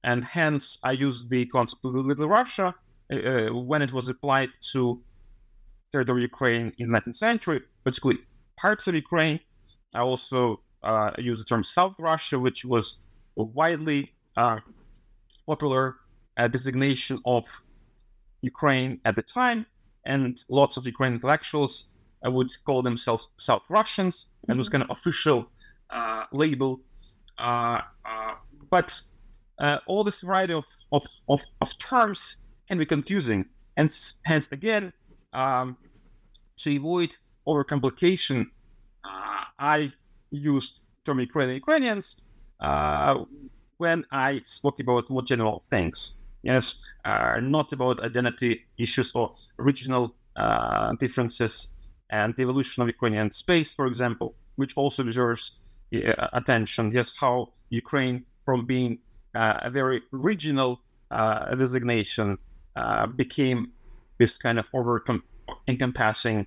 and 0.03 0.25
hence, 0.25 0.79
I 0.83 0.93
use 0.93 1.29
the 1.29 1.47
concept 1.47 1.85
of 1.85 1.95
Little 1.95 2.29
Russia 2.29 2.75
uh, 3.11 3.49
when 3.55 3.83
it 3.83 3.93
was 3.93 4.09
applied 4.09 4.51
to 4.73 5.03
territory 5.91 6.25
of 6.25 6.31
Ukraine 6.31 6.73
in 6.79 6.89
19th 6.89 7.17
century, 7.17 7.61
particularly 7.85 8.21
parts 8.57 8.87
of 8.87 8.95
Ukraine. 8.95 9.41
I 9.95 10.01
also 10.01 10.61
uh, 10.83 11.11
use 11.19 11.41
the 11.41 11.45
term 11.45 11.65
South 11.65 11.97
Russia, 11.99 12.39
which 12.39 12.65
was 12.65 13.03
a 13.37 13.43
widely 13.43 14.13
uh, 14.37 14.61
popular 15.47 15.97
uh, 16.37 16.49
designation 16.49 17.21
of 17.27 17.63
Ukraine 18.43 19.01
at 19.05 19.17
the 19.17 19.23
time, 19.23 19.67
and 20.05 20.43
lots 20.49 20.77
of 20.77 20.87
Ukrainian 20.87 21.17
intellectuals 21.17 21.93
uh, 22.25 22.31
would 22.31 22.51
call 22.65 22.83
themselves 22.83 23.31
South 23.37 23.65
Russians, 23.69 24.15
mm-hmm. 24.27 24.53
and 24.53 24.59
was 24.59 24.69
kind 24.69 24.85
of 24.85 24.91
official 24.91 25.51
uh, 25.91 26.25
label. 26.33 26.81
but 27.37 29.03
all 29.87 30.05
this 30.05 30.21
variety 30.21 30.55
of, 30.55 30.65
of, 30.93 31.05
of, 31.29 31.43
of 31.61 31.77
terms 31.79 32.47
can 32.71 32.79
be 32.79 32.87
confusing. 32.87 33.47
And 33.77 33.91
hence, 34.25 34.53
again, 34.53 34.93
um, 35.33 35.77
to 36.59 36.77
avoid 36.77 37.17
overcomplication, 37.47 38.47
uh, 39.05 39.45
I 39.59 39.93
used 40.31 40.81
term 41.05 41.19
Ukrainian 41.19 41.57
Ukrainians 41.57 42.07
uh, 42.61 43.25
when 43.79 44.05
I 44.13 44.43
spoke 44.45 44.79
about 44.79 45.11
more 45.11 45.25
general 45.33 45.59
things. 45.73 46.15
Yes, 46.43 46.67
uh, 47.05 47.41
not 47.43 47.73
about 47.73 47.97
identity 48.11 48.53
issues 48.79 49.09
or 49.19 49.35
regional 49.59 50.15
uh, 50.37 50.93
differences 51.05 51.55
and 52.09 52.35
the 52.37 52.43
evolution 52.43 52.83
of 52.83 52.89
Ukrainian 52.89 53.31
space, 53.43 53.75
for 53.75 53.87
example, 53.93 54.29
which 54.61 54.73
also 54.77 55.03
deserves 55.03 55.43
uh, 55.95 56.29
attention. 56.41 56.93
Yes, 56.93 57.17
how 57.23 57.37
Ukraine, 57.71 58.25
from 58.45 58.65
being 58.65 58.93
uh, 59.35 59.69
a 59.69 59.71
very 59.71 60.03
regional 60.13 60.81
designation, 61.65 62.39
uh, 62.77 63.07
became 63.07 63.73
this 64.19 64.37
kind 64.37 64.59
of 64.59 64.69
over 64.75 65.03
encompassing 65.67 66.47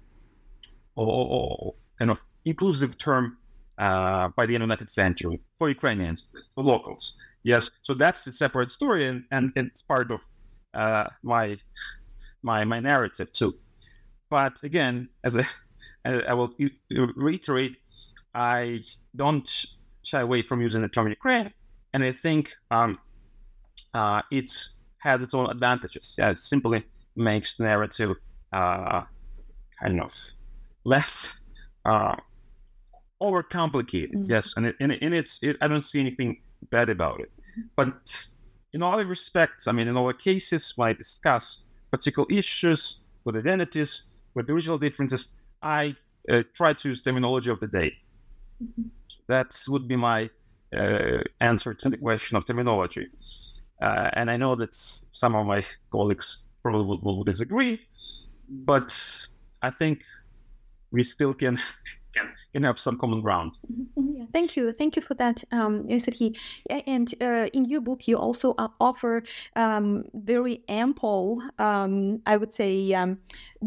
or, 0.95 1.07
or, 1.07 1.75
kind 1.97 2.11
of 2.11 2.19
inclusive 2.45 2.97
term 2.97 3.37
uh, 3.77 4.29
by 4.29 4.45
the 4.45 4.55
end 4.55 4.63
of 4.63 4.69
the 4.69 4.75
19th 4.75 4.89
century 4.89 5.41
for 5.57 5.69
Ukrainians, 5.69 6.33
for 6.53 6.63
locals. 6.63 7.17
Yes, 7.43 7.71
so 7.81 7.93
that's 7.93 8.25
a 8.27 8.31
separate 8.31 8.71
story, 8.71 9.05
and, 9.05 9.25
and 9.31 9.51
it's 9.55 9.81
part 9.81 10.11
of 10.11 10.21
uh, 10.73 11.07
my 11.21 11.57
my 12.41 12.63
my 12.63 12.79
narrative 12.79 13.31
too. 13.31 13.55
But 14.29 14.63
again, 14.63 15.09
as 15.23 15.37
I, 15.37 15.45
I 16.05 16.33
will 16.33 16.53
reiterate, 16.89 17.77
I 18.33 18.83
don't 19.15 19.65
shy 20.03 20.21
away 20.21 20.41
from 20.41 20.61
using 20.61 20.81
the 20.81 20.89
term 20.89 21.07
Ukraine, 21.07 21.53
and 21.93 22.03
I 22.03 22.11
think 22.11 22.55
um, 22.71 22.99
uh, 23.93 24.21
it 24.31 24.51
has 25.03 25.21
its 25.21 25.33
own 25.33 25.49
advantages. 25.49 26.15
Yeah, 26.17 26.31
it 26.31 26.39
simply 26.39 26.85
makes 27.15 27.55
the 27.55 27.63
narrative 27.63 28.15
uh, 28.51 29.01
kind 29.79 30.01
of 30.01 30.13
less 30.85 31.41
uh, 31.85 32.15
overcomplicated. 33.21 34.13
Mm-hmm. 34.13 34.31
Yes, 34.31 34.53
and 34.55 34.67
it, 34.67 34.75
and, 34.79 34.91
it, 34.93 34.99
and 35.01 35.13
it's 35.13 35.43
it, 35.43 35.57
I 35.61 35.67
don't 35.67 35.81
see 35.81 35.99
anything 35.99 36.41
bad 36.71 36.89
about 36.89 37.19
it. 37.19 37.31
But 37.75 38.27
in 38.71 38.81
other 38.81 39.05
respects, 39.05 39.67
I 39.67 39.73
mean, 39.73 39.87
in 39.87 39.97
other 39.97 40.13
cases, 40.13 40.73
when 40.75 40.89
I 40.89 40.93
discuss 40.93 41.65
particular 41.91 42.27
issues 42.31 43.01
with 43.25 43.35
identities, 43.35 44.09
with 44.33 44.47
the 44.47 44.53
regional 44.53 44.77
differences, 44.77 45.35
I 45.61 45.95
uh, 46.29 46.43
try 46.53 46.73
to 46.73 46.89
use 46.89 47.01
terminology 47.01 47.51
of 47.51 47.59
the 47.59 47.67
day. 47.67 47.91
Mm-hmm. 48.63 48.83
that 49.27 49.49
would 49.67 49.87
be 49.87 49.97
my 49.97 50.29
uh, 50.77 51.17
answer 51.41 51.73
to 51.73 51.89
the 51.89 51.97
question 51.97 52.37
of 52.37 52.45
terminology. 52.45 53.07
Uh, 53.81 54.09
and 54.13 54.31
I 54.31 54.37
know 54.37 54.55
that 54.55 54.73
some 54.73 55.35
of 55.35 55.45
my 55.45 55.63
colleagues 55.91 56.45
probably 56.61 56.85
will, 56.85 56.99
will 57.01 57.23
disagree, 57.23 57.81
but 58.49 58.95
I 59.61 59.69
think 59.69 60.03
we 60.91 61.03
still 61.03 61.33
can 61.33 61.57
can, 62.13 62.29
can 62.53 62.63
have 62.63 62.79
some 62.79 62.97
common 62.97 63.21
ground. 63.21 63.51
Yeah, 64.15 64.25
thank 64.31 64.55
you, 64.55 64.71
thank 64.71 64.95
you 64.95 65.01
for 65.01 65.15
that, 65.15 65.43
um, 65.51 65.87
Serhiy. 65.87 66.37
And 66.69 67.11
uh, 67.19 67.47
in 67.51 67.65
your 67.65 67.81
book, 67.81 68.07
you 68.07 68.15
also 68.15 68.53
uh, 68.59 68.67
offer 68.79 69.23
um, 69.55 70.03
very 70.13 70.63
ample, 70.67 71.41
um, 71.57 72.21
I 72.27 72.37
would 72.37 72.53
say, 72.53 72.93
um, 72.93 73.17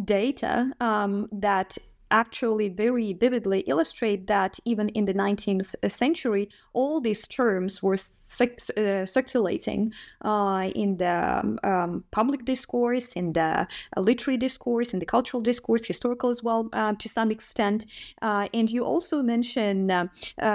data 0.05 0.73
um, 0.81 1.29
that 1.33 1.79
actually 2.11 2.69
very 2.69 3.13
vividly 3.13 3.61
illustrate 3.67 4.27
that 4.27 4.59
even 4.65 4.89
in 4.91 5.05
the 5.05 5.15
19th 5.15 5.75
century, 5.91 6.49
all 6.73 7.01
these 7.01 7.27
terms 7.27 7.83
were 7.83 7.95
uh, 7.95 9.07
circulating 9.07 9.93
uh, 10.23 10.71
in 10.75 10.97
the 10.97 11.41
um, 11.41 11.59
um, 11.65 12.05
public 12.11 12.45
discourse, 12.45 13.13
in 13.15 13.33
the 13.33 13.67
uh, 13.97 14.01
literary 14.01 14.37
discourse, 14.37 14.93
in 14.93 14.99
the 14.99 15.07
cultural 15.07 15.41
discourse, 15.41 15.85
historical 15.85 16.31
as 16.31 16.43
well 16.43 16.69
uh, 16.73 16.93
to 16.95 17.09
some 17.09 17.31
extent. 17.31 17.87
Uh, 18.23 18.49
and 18.55 18.71
you 18.71 18.85
also 18.85 19.23
mention 19.23 19.91
uh, 19.91 20.07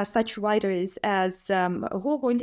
such 0.03 0.37
writers 0.37 0.97
as 1.03 1.49
um, 1.49 1.85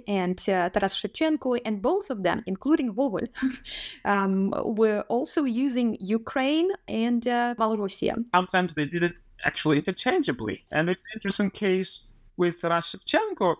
and 0.07 0.39
Taras 0.39 0.95
Shevchenko, 0.95 1.61
and 1.65 1.83
both 1.83 2.11
of 2.11 2.23
them, 2.23 2.43
including 2.47 2.93
Gogol, 2.95 3.27
um, 4.05 4.53
were 4.65 5.03
also 5.09 5.45
using 5.45 5.97
Ukraine 6.01 6.71
and 6.87 7.23
Malorussia. 7.23 8.15
Sometimes 8.35 8.75
they 8.75 8.87
actually 9.45 9.79
interchangeably. 9.79 10.65
And 10.73 10.89
it's 10.89 11.03
an 11.05 11.11
interesting 11.17 11.51
case 11.51 12.09
with 12.37 12.61
Shevchenko, 12.61 13.57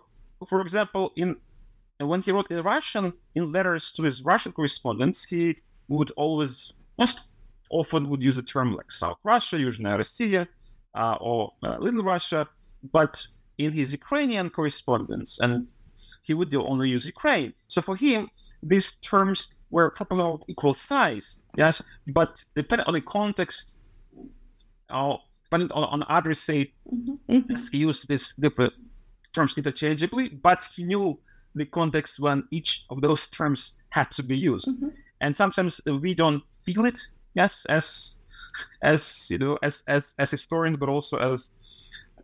for 0.47 0.61
example, 0.61 1.11
in 1.15 1.37
when 1.99 2.21
he 2.21 2.31
wrote 2.31 2.49
in 2.49 2.63
Russian 2.63 3.13
in 3.35 3.51
letters 3.51 3.91
to 3.93 4.03
his 4.03 4.23
Russian 4.23 4.53
correspondents, 4.53 5.25
he 5.25 5.57
would 5.89 6.11
always 6.11 6.73
most 6.97 7.29
often 7.69 8.09
would 8.09 8.23
use 8.23 8.37
a 8.37 8.43
term 8.43 8.73
like 8.75 8.91
South 8.91 9.17
Russia, 9.23 9.59
usually 9.59 9.89
Russia, 9.89 10.47
uh, 10.95 11.17
or 11.19 11.53
uh, 11.63 11.77
Little 11.79 12.03
Russia, 12.03 12.47
but 12.91 13.27
in 13.57 13.73
his 13.73 13.91
Ukrainian 13.91 14.49
correspondence, 14.49 15.39
and 15.39 15.67
he 16.23 16.33
would 16.33 16.53
only 16.55 16.89
use 16.89 17.05
Ukraine. 17.05 17.53
So 17.67 17.81
for 17.81 17.95
him, 17.95 18.29
these 18.63 18.93
terms 18.95 19.55
were 19.69 19.89
couple 19.89 20.21
of 20.21 20.41
equal 20.47 20.73
size, 20.73 21.41
yes, 21.57 21.83
but 22.07 22.43
depending 22.55 22.87
on 22.87 22.93
the 22.93 23.01
context, 23.01 23.79
uh, 24.89 25.17
depending 25.49 25.71
on, 25.71 25.83
on 26.01 26.03
adressate, 26.09 26.73
mm-hmm. 26.91 27.53
he 27.71 27.77
used 27.79 28.07
these 28.07 28.33
different 28.33 28.73
terms 29.33 29.57
interchangeably, 29.57 30.29
but 30.29 30.67
he 30.75 30.83
knew 30.83 31.19
the 31.55 31.65
context 31.65 32.19
when 32.19 32.43
each 32.51 32.85
of 32.89 33.01
those 33.01 33.27
terms 33.27 33.79
had 33.89 34.11
to 34.11 34.23
be 34.23 34.37
used. 34.37 34.67
Mm-hmm. 34.67 34.89
And 35.21 35.35
sometimes 35.35 35.81
we 35.85 36.13
don't 36.13 36.43
feel 36.65 36.85
it, 36.85 36.99
yes, 37.33 37.65
as 37.65 38.15
as 38.81 39.27
you 39.29 39.37
know, 39.37 39.57
as 39.61 39.83
as 39.87 40.15
as 40.19 40.31
historians, 40.31 40.77
but 40.77 40.89
also 40.89 41.17
as 41.17 41.51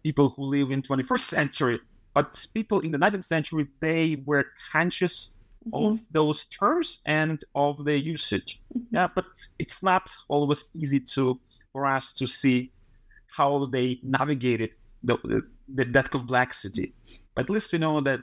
people 0.04 0.30
who 0.30 0.44
live 0.44 0.72
in 0.72 0.82
21st 0.82 1.20
century. 1.20 1.80
But 2.14 2.46
people 2.54 2.80
in 2.80 2.92
the 2.92 2.98
19th 2.98 3.24
century, 3.24 3.68
they 3.82 4.24
were 4.26 4.46
conscious 4.72 5.34
mm-hmm. 5.68 5.86
of 5.86 6.00
those 6.12 6.46
terms 6.46 7.02
and 7.06 7.44
of 7.56 7.84
their 7.84 7.98
usage. 7.98 8.62
Mm-hmm. 8.74 8.96
Yeah, 8.96 9.08
but 9.14 9.26
it's 9.60 9.82
not 9.82 10.10
always 10.30 10.72
easy 10.76 11.00
to 11.16 11.40
for 11.74 11.86
us 11.86 12.14
to 12.14 12.28
see 12.28 12.72
how 13.36 13.66
they 13.66 14.00
navigated 14.04 14.72
the, 15.04 15.18
the, 15.68 15.84
that 15.86 16.10
complexity. 16.10 16.94
But 17.34 17.46
at 17.46 17.50
least 17.50 17.74
we 17.74 17.80
know 17.80 18.02
that 18.02 18.22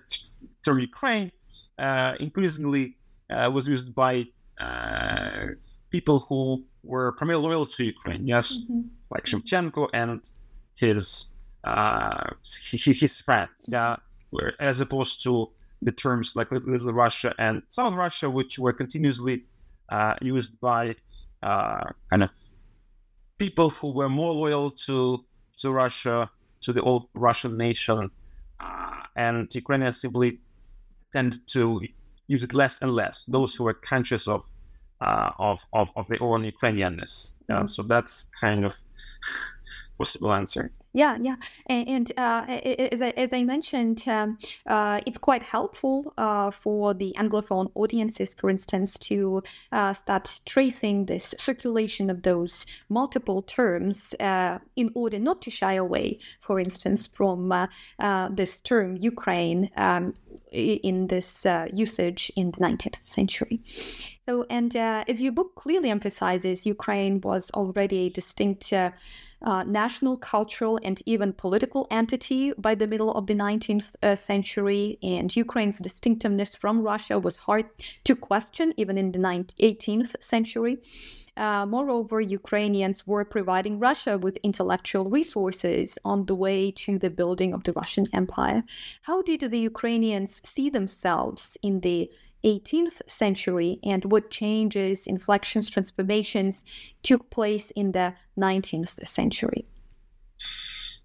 term 0.64 0.78
Ukraine 0.80 1.30
uh, 1.78 2.14
increasingly 2.18 2.96
uh, 3.30 3.50
was 3.52 3.68
used 3.68 3.94
by 3.94 4.26
uh, 4.60 5.46
people 5.90 6.20
who 6.20 6.64
were 6.82 7.12
primarily 7.12 7.44
loyal 7.44 7.66
to 7.66 7.84
Ukraine, 7.84 8.26
yes, 8.26 8.46
mm-hmm. 8.64 8.82
like 9.10 9.24
Shevchenko 9.24 9.88
and 9.92 10.20
his 10.74 11.32
uh, 11.64 12.30
his 12.70 13.20
friends, 13.20 13.68
yeah, 13.68 13.96
as 14.58 14.80
opposed 14.80 15.22
to 15.24 15.50
the 15.80 15.92
terms 15.92 16.34
like 16.34 16.50
Little 16.50 16.92
Russia 16.92 17.34
and 17.38 17.62
Southern 17.68 17.94
Russia, 17.94 18.28
which 18.30 18.58
were 18.58 18.72
continuously 18.72 19.44
uh, 19.90 20.14
used 20.20 20.58
by 20.60 20.94
uh, 21.42 21.84
kind 22.10 22.22
of 22.22 22.30
people 23.46 23.70
who 23.70 23.90
were 23.98 24.08
more 24.08 24.32
loyal 24.32 24.70
to 24.70 24.96
to 25.60 25.66
Russia, 25.84 26.30
to 26.64 26.70
the 26.76 26.82
old 26.90 27.02
Russian 27.28 27.54
nation, 27.66 28.00
uh, 28.60 29.00
and 29.16 29.52
Ukrainians 29.62 30.00
simply 30.04 30.30
tend 31.14 31.32
to 31.54 31.62
use 32.34 32.42
it 32.46 32.54
less 32.62 32.74
and 32.82 32.90
less. 33.00 33.14
Those 33.36 33.50
who 33.56 33.64
are 33.70 33.78
conscious 33.92 34.24
of 34.34 34.40
uh, 35.06 35.30
of, 35.48 35.58
of 35.80 35.86
of 35.98 36.04
their 36.10 36.22
own 36.28 36.42
Ukrainianness. 36.54 37.14
mm-hmm. 37.50 37.66
So 37.74 37.80
that's 37.92 38.14
kind 38.44 38.60
of 38.68 38.72
possible 39.98 40.32
answer. 40.40 40.64
Yeah, 40.94 41.16
yeah, 41.22 41.36
and, 41.68 41.88
and 41.88 42.12
uh, 42.18 42.44
as, 42.92 43.00
I, 43.00 43.14
as 43.16 43.32
I 43.32 43.44
mentioned, 43.44 44.04
um, 44.06 44.36
uh, 44.66 45.00
it's 45.06 45.16
quite 45.16 45.42
helpful 45.42 46.12
uh, 46.18 46.50
for 46.50 46.92
the 46.92 47.14
Anglophone 47.18 47.70
audiences, 47.74 48.34
for 48.34 48.50
instance, 48.50 48.98
to 48.98 49.42
uh, 49.72 49.94
start 49.94 50.40
tracing 50.44 51.06
this 51.06 51.34
circulation 51.38 52.10
of 52.10 52.22
those 52.22 52.66
multiple 52.90 53.40
terms 53.40 54.14
uh, 54.20 54.58
in 54.76 54.90
order 54.94 55.18
not 55.18 55.40
to 55.42 55.50
shy 55.50 55.74
away, 55.74 56.18
for 56.40 56.60
instance, 56.60 57.06
from 57.06 57.50
uh, 57.50 58.28
this 58.30 58.60
term 58.60 58.96
Ukraine 58.96 59.70
um, 59.78 60.12
in 60.50 61.06
this 61.06 61.46
usage 61.72 62.30
in 62.36 62.50
the 62.50 62.58
19th 62.58 62.96
century. 62.96 63.60
So, 64.28 64.44
and 64.50 64.76
as 64.76 65.22
your 65.22 65.32
book 65.32 65.54
clearly 65.54 65.88
emphasizes, 65.88 66.66
Ukraine 66.66 67.22
was 67.22 67.50
already 67.52 68.06
a 68.06 68.10
distinct 68.10 68.72
uh, 69.44 69.64
national, 69.64 70.16
cultural, 70.16 70.78
and 70.82 71.02
even 71.06 71.32
political 71.32 71.86
entity 71.90 72.52
by 72.58 72.74
the 72.74 72.86
middle 72.86 73.12
of 73.12 73.26
the 73.26 73.34
19th 73.34 73.94
uh, 74.02 74.16
century. 74.16 74.98
And 75.02 75.34
Ukraine's 75.34 75.78
distinctiveness 75.78 76.56
from 76.56 76.82
Russia 76.82 77.18
was 77.18 77.36
hard 77.38 77.66
to 78.04 78.16
question 78.16 78.74
even 78.76 78.98
in 78.98 79.12
the 79.12 79.18
19th, 79.18 79.54
18th 79.60 80.22
century. 80.22 80.78
Uh, 81.36 81.64
moreover, 81.64 82.20
Ukrainians 82.20 83.06
were 83.06 83.24
providing 83.24 83.78
Russia 83.78 84.18
with 84.18 84.36
intellectual 84.42 85.08
resources 85.08 85.98
on 86.04 86.26
the 86.26 86.34
way 86.34 86.70
to 86.70 86.98
the 86.98 87.08
building 87.08 87.54
of 87.54 87.64
the 87.64 87.72
Russian 87.72 88.06
Empire. 88.12 88.64
How 89.02 89.22
did 89.22 89.40
the 89.40 89.58
Ukrainians 89.58 90.42
see 90.44 90.68
themselves 90.68 91.56
in 91.62 91.80
the 91.80 92.10
18th 92.44 93.00
century 93.06 93.78
and 93.82 94.04
what 94.06 94.30
changes, 94.30 95.06
inflections, 95.06 95.70
transformations 95.70 96.64
took 97.02 97.30
place 97.30 97.70
in 97.70 97.92
the 97.92 98.14
19th 98.36 99.06
century? 99.06 99.66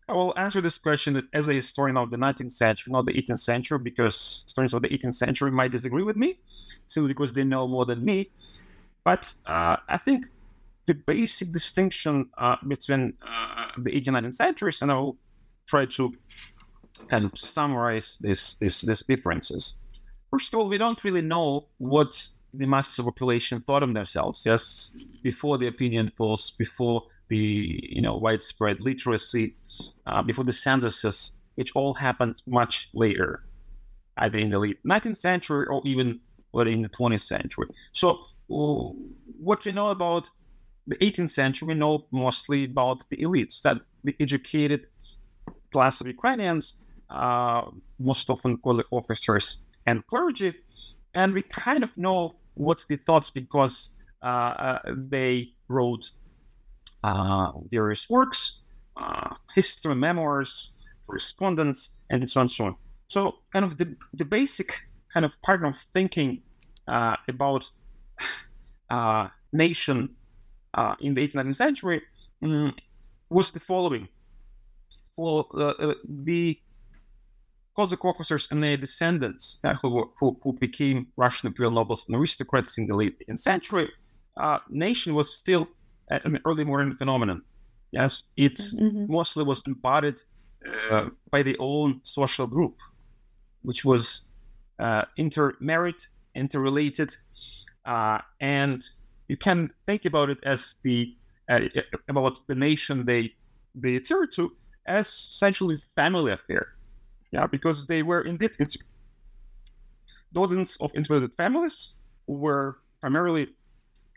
I 0.10 0.13
will 0.13 0.34
answer 0.38 0.62
this 0.62 0.78
question 0.78 1.28
as 1.34 1.50
a 1.50 1.54
historian 1.54 1.97
of 1.97 2.12
the 2.12 2.17
19th 2.17 2.54
century, 2.54 2.93
not 2.93 3.06
the 3.06 3.13
18th 3.13 3.39
century, 3.39 3.80
because 3.80 4.43
historians 4.45 4.73
of 4.73 4.82
the 4.82 4.89
18th 4.89 5.15
century 5.15 5.52
might 5.52 5.71
disagree 5.71 6.04
with 6.04 6.15
me, 6.15 6.39
simply 6.86 7.10
because 7.10 7.34
they 7.34 7.43
know 7.43 7.67
more 7.67 7.86
than 7.86 8.06
me. 8.06 8.32
But 9.04 9.34
uh, 9.45 9.78
I 9.88 9.97
think 9.97 10.28
the 10.86 10.93
basic 10.93 11.52
distinction 11.52 12.30
uh, 12.38 12.56
between 12.65 13.13
uh, 13.21 13.67
the 13.78 13.91
18th 13.91 14.08
and 14.08 14.28
19th 14.28 14.34
centuries, 14.34 14.82
and 14.82 14.91
I 14.91 14.95
will 14.95 15.17
try 15.65 15.86
to 15.86 16.15
kind 17.10 17.26
of 17.26 17.38
summarize 17.38 18.17
these, 18.21 18.56
these, 18.62 18.82
these 18.82 19.02
differences. 19.02 19.80
First 20.32 20.54
of 20.54 20.60
all, 20.60 20.69
we 20.69 20.78
don't 20.78 21.04
really 21.04 21.21
know 21.21 21.67
what 21.78 22.28
the 22.54 22.65
masses 22.65 23.00
of 23.00 23.06
population 23.06 23.60
thought 23.60 23.84
of 23.84 23.93
themselves, 23.93 24.45
yes, 24.45 24.91
before 25.21 25.58
the 25.58 25.67
opinion 25.67 26.12
polls, 26.17 26.52
before 26.52 27.04
the 27.30 27.80
you 27.90 28.02
know 28.02 28.16
widespread 28.16 28.82
literacy, 28.82 29.56
uh, 30.06 30.22
before 30.24 30.44
the 30.44 30.54
censuses, 30.54 31.38
which 31.56 31.76
all 31.76 31.94
happened 31.94 32.42
much 32.48 32.90
later, 32.94 33.44
either 34.18 34.38
in 34.38 34.50
the 34.50 34.60
late 34.60 34.80
19th 34.84 35.18
century 35.18 35.66
or 35.68 35.82
even 35.86 36.20
or 36.54 36.68
in 36.68 36.82
the 36.82 36.90
20th 36.90 37.22
century. 37.22 37.68
So 37.92 38.20
what 38.48 39.66
we 39.66 39.72
know 39.72 39.90
about 39.90 40.30
the 40.88 40.96
18th 40.96 41.30
century, 41.30 41.68
we 41.68 41.74
know 41.74 42.06
mostly 42.12 42.63
about 42.63 43.08
the 43.10 43.18
elites, 43.18 43.62
that 43.62 43.82
the 44.04 44.16
educated 44.20 44.88
class 45.72 46.00
of 46.02 46.08
Ukrainians, 46.08 46.76
uh, 47.10 47.63
most 48.00 48.30
often 48.30 48.58
called 48.58 48.84
officers 48.92 49.63
and 49.86 50.06
clergy, 50.08 50.54
and 51.13 51.34
we 51.34 51.42
kind 51.42 51.84
of 51.84 51.98
know 51.98 52.36
what's 52.54 52.86
the 52.86 52.96
thoughts 52.98 53.30
because 53.30 53.96
uh, 54.22 54.26
uh, 54.26 54.80
they 54.96 55.54
wrote 55.68 56.12
uh, 57.08 57.52
various 57.70 58.10
works, 58.10 58.62
uh, 58.98 59.36
history, 59.56 59.96
memoirs, 59.96 60.72
correspondence, 61.06 61.98
and 62.10 62.30
so 62.30 62.41
on 62.41 62.43
and 62.43 62.52
so 62.52 62.65
on. 62.65 62.76
So, 63.08 63.36
kind 63.54 63.63
of 63.63 63.78
the, 63.78 63.96
the 64.13 64.26
basic 64.26 64.70
kind 65.13 65.26
of 65.26 65.41
part 65.41 65.63
of 65.63 65.78
thinking 65.78 66.41
uh, 66.88 67.15
about 67.28 67.70
uh, 68.89 69.28
nation 69.54 70.10
uh, 70.74 70.96
in 71.00 71.13
the 71.13 71.28
18th 71.28 71.56
century 71.56 72.02
um, 72.43 72.74
was 73.30 73.52
the 73.52 73.60
following. 73.60 74.08
For 75.15 75.48
uh, 75.54 75.74
uh, 75.80 75.93
the 76.08 76.60
Cossack 77.76 78.04
officers 78.06 78.48
and 78.52 78.62
their 78.62 78.78
descendants 78.78 79.60
who, 79.82 80.12
who, 80.20 80.38
who, 80.43 80.54
became 80.54 81.08
Russian 81.15 81.48
imperial 81.48 81.74
nobles 81.74 82.06
and 82.08 82.15
aristocrats 82.15 82.78
in 82.78 82.86
the 82.88 82.96
late 82.96 83.15
18th 83.28 83.39
century, 83.39 83.89
nation 84.70 85.15
was 85.15 85.36
still 85.36 85.67
an 86.10 86.39
early 86.46 86.63
modern 86.63 86.93
phenomenon. 86.93 87.41
Yes, 87.91 88.24
it 88.36 88.56
mm-hmm. 88.56 89.12
mostly 89.12 89.43
was 89.43 89.63
embodied 89.65 90.22
uh, 90.91 91.10
by 91.32 91.43
the 91.43 91.56
own 91.60 92.02
social 92.04 92.48
group, 92.48 92.80
which 93.62 93.86
was 93.86 94.28
uh, 94.80 95.06
intermarried, 95.17 96.04
interrelated, 96.36 97.15
uh, 97.86 98.20
and 98.41 98.84
you 99.28 99.38
can 99.38 99.72
think 99.86 100.06
about 100.06 100.30
it 100.30 100.39
as 100.43 100.76
the 100.84 101.15
uh, 101.50 101.60
about 102.10 102.46
the 102.48 102.56
nation 102.56 103.06
they 103.06 103.34
they 103.74 103.96
adhere 103.96 104.28
to 104.28 104.56
as 104.86 105.08
essentially 105.08 105.78
family 105.78 106.32
affair. 106.32 106.76
Yeah, 107.32 107.48
because 107.48 107.88
they 107.88 108.04
were 108.04 108.22
indeed 108.22 108.52
dozens 110.34 110.78
of 110.78 110.93
integrated 110.96 111.34
families 111.34 111.96
who 112.26 112.34
were 112.34 112.80
primarily 113.02 113.50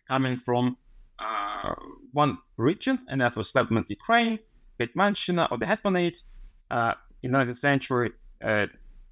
coming 0.09 0.37
from 0.37 0.76
uh, 1.20 1.74
one 2.12 2.38
region, 2.56 3.00
and 3.09 3.20
that 3.20 3.37
was 3.37 3.50
Settlement 3.50 3.88
Ukraine, 3.90 4.38
Getmanshina, 4.78 5.50
or 5.50 5.59
the 5.59 5.66
Hetmanate, 5.66 6.22
uh, 6.70 6.94
in 7.22 7.33
the 7.33 7.38
19th 7.38 7.56
century, 7.56 8.12
uh, 8.42 8.66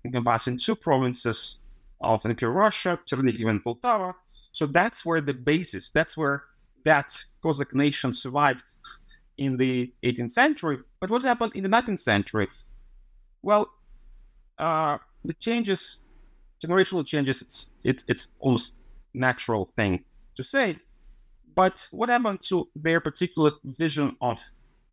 encompassing 0.05 0.59
two 0.59 0.77
provinces 0.77 1.61
of 2.01 2.25
Imperial 2.25 2.57
Russia, 2.57 2.99
Chernihiv 3.07 3.51
and 3.51 3.63
Poltava, 3.63 4.15
so 4.53 4.67
that's 4.67 5.05
where 5.05 5.21
the 5.21 5.35
basis, 5.35 5.91
that's 5.91 6.17
where 6.17 6.45
that 6.85 7.23
Cossack 7.43 7.75
nation 7.75 8.13
survived 8.13 8.65
in 9.37 9.57
the 9.57 9.93
18th 10.03 10.33
century. 10.33 10.79
But 11.01 11.11
what 11.11 11.23
happened 11.23 11.53
in 11.55 11.63
the 11.63 11.69
19th 11.69 12.01
century? 12.01 12.49
Well, 13.43 13.71
uh, 14.59 14.99
the 15.25 15.35
changes, 15.35 16.03
generational 16.65 17.07
changes, 17.07 17.43
it's, 17.43 17.73
it's, 17.85 18.05
it's 18.09 18.33
almost 18.41 18.77
natural 19.15 19.71
thing 19.77 20.05
to 20.35 20.43
say. 20.43 20.79
But 21.59 21.89
what 21.91 22.09
happened 22.09 22.41
to 22.51 22.69
their 22.77 23.01
particular 23.01 23.51
vision 23.65 24.17
of 24.21 24.39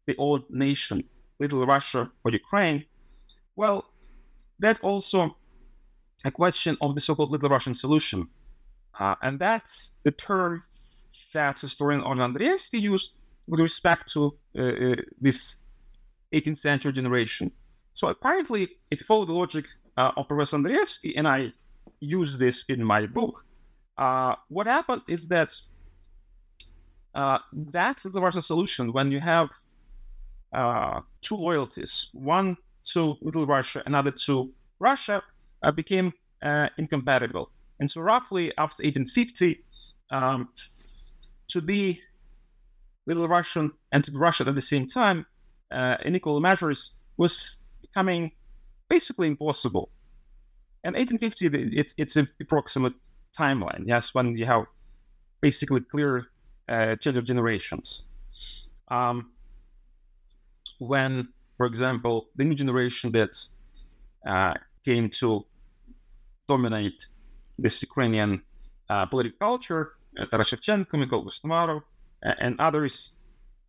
the 0.07 0.15
old 0.15 0.49
nation, 0.49 1.03
Little 1.39 1.63
Russia 1.63 2.09
or 2.23 2.31
Ukraine? 2.31 2.85
Well, 3.55 3.85
that's 4.57 4.79
also 4.79 5.37
a 6.23 6.31
question 6.31 6.75
of 6.81 6.95
the 6.95 7.01
so-called 7.01 7.29
Little 7.29 7.49
Russian 7.49 7.75
solution. 7.75 8.29
Uh, 8.99 9.13
and 9.21 9.37
that's 9.37 9.93
the 10.01 10.09
term 10.09 10.63
that 11.33 11.59
historian 11.59 12.01
Olga 12.01 12.23
Andriewsky 12.23 12.81
used 12.81 13.13
with 13.45 13.59
respect 13.59 14.11
to 14.13 14.35
uh, 14.57 14.61
uh, 14.63 14.95
this 15.21 15.57
18th 16.33 16.57
century 16.57 16.93
generation. 16.93 17.51
So 17.93 18.07
apparently, 18.07 18.69
if 18.89 19.01
you 19.01 19.05
follow 19.05 19.25
the 19.25 19.33
logic 19.33 19.65
uh, 19.97 20.13
of 20.17 20.27
Professor 20.27 20.57
Andriewsky, 20.57 21.13
and 21.15 21.27
I 21.27 21.53
use 21.99 22.39
this 22.39 22.65
in 22.67 22.83
my 22.83 23.05
book, 23.05 23.45
uh, 23.99 24.33
what 24.47 24.65
happened 24.65 25.03
is 25.07 25.27
that 25.27 25.51
uh, 27.15 27.39
that's 27.53 28.03
the 28.03 28.21
Russia 28.21 28.41
solution 28.41 28.93
when 28.93 29.11
you 29.11 29.19
have 29.19 29.49
two 31.21 31.35
loyalties, 31.35 32.09
one 32.13 32.57
to 32.93 33.15
Little 33.21 33.47
Russia, 33.47 33.81
another 33.85 34.11
to 34.11 34.51
Russia, 34.79 35.23
became 35.75 36.13
incompatible. 36.77 37.49
And 37.79 37.89
so, 37.89 38.01
roughly 38.01 38.51
after 38.57 38.83
1850, 38.83 39.63
um, 40.11 40.49
to 41.49 41.61
be 41.61 42.01
Little 43.05 43.27
Russian 43.27 43.71
and 43.91 44.03
to 44.03 44.11
be 44.11 44.17
Russian 44.17 44.47
at 44.47 44.55
the 44.55 44.61
same 44.61 44.87
time 44.87 45.25
uh, 45.71 45.97
in 46.03 46.15
equal 46.15 46.39
measures 46.39 46.97
was 47.17 47.57
becoming 47.81 48.31
basically 48.89 49.27
impossible. 49.27 49.89
And 50.83 50.95
1850, 50.95 51.77
it's 51.77 51.93
it's 51.97 52.15
an 52.15 52.27
approximate 52.39 52.93
timeline. 53.37 53.83
Yes, 53.85 54.13
when 54.13 54.37
you 54.37 54.45
have 54.45 54.65
basically 55.41 55.81
clear 55.81 56.27
uh, 56.69 56.95
change 56.95 57.17
of 57.17 57.25
generations. 57.25 58.03
Um, 58.87 59.31
when, 60.79 61.29
for 61.57 61.65
example, 61.65 62.29
the 62.35 62.43
new 62.45 62.55
generation 62.55 63.11
that 63.13 63.35
uh, 64.25 64.53
came 64.83 65.09
to 65.09 65.45
dominate 66.47 67.07
this 67.57 67.81
Ukrainian 67.81 68.41
uh, 68.89 69.05
political 69.05 69.37
culture, 69.39 69.93
uh, 70.19 70.25
Taras 70.25 70.51
Shevchenko, 70.51 70.93
Mykola 70.93 71.25
Kostomarov, 71.25 71.81
and 72.21 72.59
others, 72.59 73.15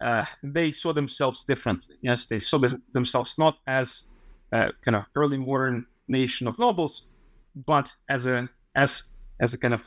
uh, 0.00 0.24
they 0.42 0.70
saw 0.70 0.92
themselves 0.92 1.44
differently. 1.44 1.96
Yes, 2.02 2.26
they 2.26 2.38
saw 2.38 2.58
themselves 2.92 3.38
not 3.38 3.58
as 3.66 4.12
a 4.52 4.70
kind 4.84 4.96
of 4.96 5.04
early 5.14 5.38
modern 5.38 5.86
nation 6.08 6.46
of 6.46 6.58
nobles, 6.58 7.12
but 7.54 7.94
as 8.08 8.26
a 8.26 8.48
as 8.74 9.10
as 9.40 9.54
a 9.54 9.58
kind 9.58 9.74
of 9.74 9.82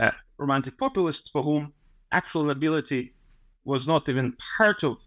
uh, 0.00 0.10
romantic 0.38 0.78
populist 0.78 1.30
for 1.32 1.42
whom 1.42 1.72
actual 2.12 2.44
nobility 2.44 3.14
was 3.64 3.86
not 3.86 4.08
even 4.08 4.36
part 4.56 4.82
of 4.82 4.98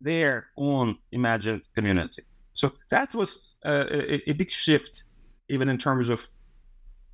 their 0.00 0.46
own 0.56 0.96
imagined 1.12 1.62
community. 1.74 2.22
So 2.52 2.72
that 2.90 3.14
was 3.14 3.54
a, 3.64 4.30
a, 4.30 4.32
big 4.32 4.50
shift, 4.50 5.04
even 5.48 5.68
in 5.68 5.78
terms 5.78 6.08
of 6.08 6.28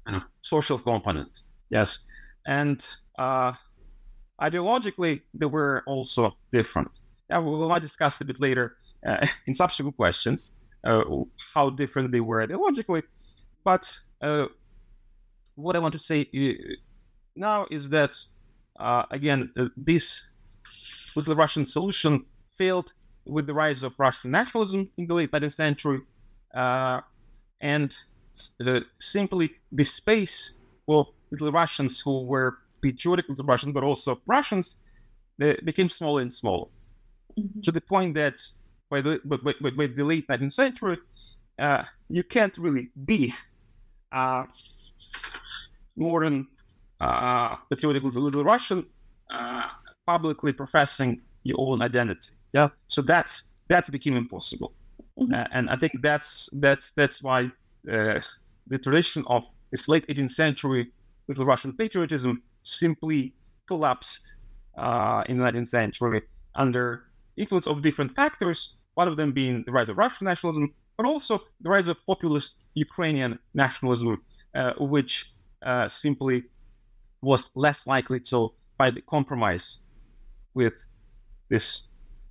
kind 0.06 0.16
of 0.16 0.22
social 0.42 0.78
component. 0.78 1.40
Yes, 1.70 2.04
and 2.46 2.86
uh, 3.18 3.52
ideologically 4.40 5.22
they 5.32 5.46
were 5.46 5.82
also 5.86 6.36
different. 6.52 6.90
Yeah, 7.30 7.38
we 7.38 7.50
will 7.50 7.80
discuss 7.80 8.20
a 8.20 8.24
bit 8.24 8.40
later 8.40 8.76
uh, 9.06 9.26
in 9.46 9.54
subsequent 9.54 9.96
questions 9.96 10.56
uh, 10.84 11.04
how 11.54 11.70
different 11.70 12.12
they 12.12 12.20
were 12.20 12.46
ideologically. 12.46 13.02
But 13.64 13.98
uh, 14.20 14.46
what 15.56 15.76
I 15.76 15.78
want 15.78 15.94
to 15.94 15.98
say 15.98 16.28
uh, 16.34 16.74
now 17.34 17.66
is 17.70 17.88
that 17.90 18.14
uh, 18.78 19.04
again 19.10 19.52
this 19.76 20.30
with 21.14 21.26
the 21.26 21.36
Russian 21.36 21.64
solution 21.64 22.24
failed 22.56 22.92
with 23.24 23.46
the 23.46 23.54
rise 23.54 23.82
of 23.82 23.94
Russian 23.98 24.30
nationalism 24.30 24.90
in 24.96 25.06
the 25.06 25.14
late 25.14 25.30
19th 25.30 25.52
century, 25.52 26.00
and 26.52 27.96
the, 28.58 28.84
simply 28.98 29.54
the 29.72 29.84
space 29.84 30.54
for 30.86 31.08
little 31.30 31.52
Russians 31.52 32.00
who 32.00 32.24
were 32.24 32.58
patriotic 32.82 33.28
little 33.28 33.44
Russians, 33.44 33.72
but 33.72 33.82
also 33.82 34.20
Russians, 34.26 34.80
they 35.38 35.56
became 35.64 35.88
smaller 35.88 36.22
and 36.22 36.32
smaller. 36.32 36.68
Mm-hmm. 37.38 37.60
To 37.62 37.72
the 37.72 37.80
point 37.80 38.14
that 38.14 38.40
by 38.90 39.00
the, 39.00 39.20
by, 39.24 39.36
by, 39.36 39.70
by 39.70 39.86
the 39.86 40.04
late 40.04 40.26
19th 40.28 40.52
century, 40.52 40.98
uh, 41.58 41.84
you 42.08 42.22
can't 42.22 42.56
really 42.58 42.90
be 43.04 43.34
uh, 44.12 44.44
more 45.96 46.24
than 46.24 46.46
uh, 46.46 46.63
patriotic 47.00 48.02
little 48.02 48.44
Russian 48.44 48.86
uh, 49.30 49.68
publicly 50.06 50.52
professing 50.52 51.20
your 51.42 51.56
own 51.60 51.82
identity. 51.82 52.30
Yeah, 52.52 52.68
so 52.86 53.02
that's 53.02 53.50
that 53.68 53.90
became 53.90 54.16
impossible, 54.16 54.72
mm-hmm. 55.18 55.34
uh, 55.34 55.46
and 55.52 55.70
I 55.70 55.76
think 55.76 55.92
that's 56.02 56.48
that's 56.52 56.92
that's 56.92 57.22
why 57.22 57.50
uh, 57.90 58.20
the 58.66 58.78
tradition 58.78 59.24
of 59.26 59.44
this 59.70 59.88
late 59.88 60.06
18th 60.06 60.30
century 60.30 60.92
little 61.28 61.44
Russian 61.44 61.72
patriotism 61.72 62.42
simply 62.62 63.34
collapsed 63.66 64.36
uh, 64.76 65.24
in 65.28 65.38
the 65.38 65.44
19th 65.44 65.68
century 65.68 66.22
under 66.54 67.04
influence 67.36 67.66
of 67.66 67.82
different 67.82 68.12
factors, 68.12 68.76
one 68.94 69.08
of 69.08 69.16
them 69.16 69.32
being 69.32 69.64
the 69.64 69.72
rise 69.72 69.88
of 69.88 69.98
Russian 69.98 70.26
nationalism, 70.26 70.72
but 70.96 71.06
also 71.06 71.42
the 71.60 71.70
rise 71.70 71.88
of 71.88 71.96
populist 72.06 72.64
Ukrainian 72.74 73.38
nationalism, 73.54 74.22
uh, 74.54 74.74
which 74.78 75.32
uh, 75.62 75.88
simply 75.88 76.44
was 77.24 77.50
less 77.54 77.86
likely 77.86 78.20
to 78.20 78.52
find 78.76 78.96
a 78.96 79.02
compromise 79.02 79.80
with 80.54 80.84
this 81.48 81.84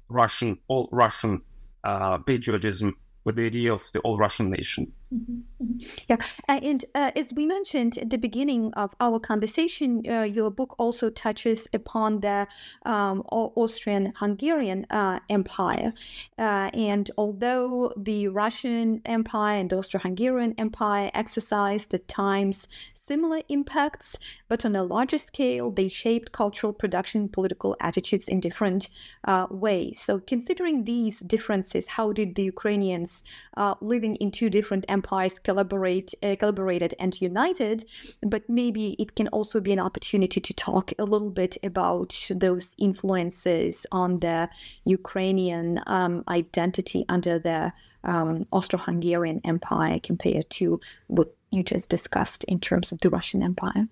Russian, 0.10 0.60
all 0.67 0.89
Russian 0.91 1.41
uh, 1.84 2.17
patriotism 2.19 2.95
with 3.25 3.38
the 3.38 3.45
idea 3.45 3.73
of 3.73 3.89
the 3.93 3.99
all 3.99 4.17
Russian 4.17 4.49
nation. 4.49 4.91
Mm-hmm. 5.13 5.63
mm-hmm. 5.63 6.03
Yeah, 6.10 6.17
and 6.47 6.84
uh, 6.95 7.12
as 7.15 7.34
we 7.34 7.45
mentioned 7.45 7.97
at 7.97 8.10
the 8.10 8.17
beginning 8.17 8.73
of 8.73 8.93
our 8.99 9.19
conversation, 9.19 10.03
uh, 10.10 10.23
your 10.23 10.51
book 10.51 10.75
also 10.77 11.10
touches 11.10 11.67
upon 11.73 12.19
the 12.19 12.47
um, 12.86 13.23
Austrian-Hungarian 13.32 14.86
uh, 14.89 15.19
Empire, 15.29 15.93
uh, 16.38 16.69
and 16.73 17.10
although 17.17 17.93
the 17.95 18.27
Russian 18.27 19.01
Empire 19.06 19.60
and 19.60 19.69
the 19.69 19.77
Austro-Hungarian 19.77 20.56
Empire 20.58 21.12
exercised 21.13 21.93
at 21.93 22.08
times 22.08 22.67
similar 23.04 23.42
impacts, 23.50 24.18
but 24.48 24.66
on 24.66 24.76
a 24.76 24.84
larger 24.84 25.18
scale, 25.18 25.70
they 25.70 25.89
shaped 25.89 26.32
cultural 26.32 26.72
production 26.72 27.28
political 27.28 27.76
attitudes 27.82 28.30
in 28.30 28.39
different 28.39 28.88
uh, 29.28 29.46
ways. 29.50 30.00
So, 30.00 30.20
considering 30.20 30.86
these 30.86 31.20
differences, 31.20 31.88
how 31.88 32.13
did 32.13 32.36
the 32.36 32.44
Ukrainians 32.44 33.24
uh, 33.58 33.76
living 33.82 34.16
in 34.18 34.32
two 34.32 34.50
different 34.50 34.86
empires 34.88 35.38
collaborate, 35.38 36.13
uh, 36.24 36.36
collaborated 36.39 36.96
and 36.98 37.20
united? 37.22 37.84
But 38.22 38.48
maybe 38.48 38.96
it 38.98 39.16
can 39.16 39.28
also 39.30 39.60
be 39.60 39.74
an 39.74 39.80
opportunity 39.80 40.39
to 40.39 40.54
talk 40.54 40.94
a 40.98 41.04
little 41.04 41.30
bit 41.30 41.58
about 41.62 42.30
those 42.30 42.74
influences 42.78 43.86
on 43.92 44.20
the 44.20 44.50
Ukrainian 44.86 45.82
um, 45.88 46.24
identity 46.30 47.06
under 47.10 47.38
the 47.38 47.74
um, 48.04 48.46
Austro-Hungarian 48.52 49.42
Empire 49.46 50.00
compared 50.02 50.50
to 50.52 50.80
what 51.08 51.36
you 51.52 51.63
just 51.63 51.89
discussed 51.89 52.44
in 52.46 52.60
terms 52.60 52.92
of 52.92 53.00
the 53.00 53.10
Russian 53.10 53.44
Empire? 53.44 53.88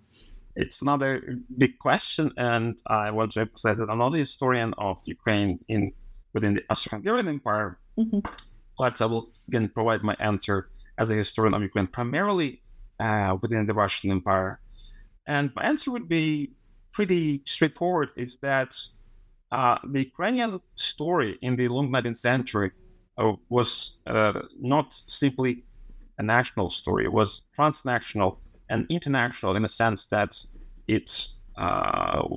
It's 0.56 0.82
another 0.82 1.38
big 1.58 1.80
question, 1.80 2.32
and 2.36 2.82
I 2.88 3.12
want 3.12 3.32
to 3.32 3.42
emphasize 3.42 3.78
that 3.78 3.90
I'm 3.90 4.00
not 4.00 4.14
a 4.14 4.18
historian 4.18 4.74
of 4.78 5.00
Ukraine 5.06 5.60
in 5.68 5.94
within 6.34 6.54
the 6.56 6.64
Austro-Hungarian 6.70 7.28
Empire, 7.28 7.78
mm-hmm. 7.98 8.20
but 8.78 9.02
I 9.02 9.06
will 9.06 9.32
again 9.48 9.70
provide 9.70 10.02
my 10.04 10.16
answer 10.20 10.70
as 10.98 11.10
a 11.10 11.16
historian 11.16 11.54
of 11.54 11.62
Ukraine, 11.62 11.88
primarily 11.88 12.62
uh, 13.00 13.38
within 13.42 13.66
the 13.66 13.74
Russian 13.74 14.12
Empire. 14.12 14.60
And 15.26 15.52
my 15.56 15.64
answer 15.64 15.92
would 15.92 16.10
be 16.10 16.52
pretty 16.92 17.44
straightforward: 17.46 18.10
is 18.18 18.38
that 18.38 18.76
uh, 19.52 19.78
the 19.84 20.00
Ukrainian 20.00 20.60
story 20.76 21.38
in 21.42 21.56
the 21.56 21.68
long 21.68 21.90
19th 21.92 22.18
century 22.18 22.72
was 23.50 23.98
uh, 24.08 24.42
not 24.60 24.88
simply 25.08 25.64
a 26.18 26.24
national 26.24 26.70
story. 26.70 27.04
It 27.06 27.14
was 27.14 27.30
transnational 27.54 28.40
and 28.70 28.86
international 28.90 29.56
in 29.56 29.62
the 29.64 29.68
sense 29.68 30.06
that 30.08 30.32
it 30.88 31.10
uh, 31.58 32.28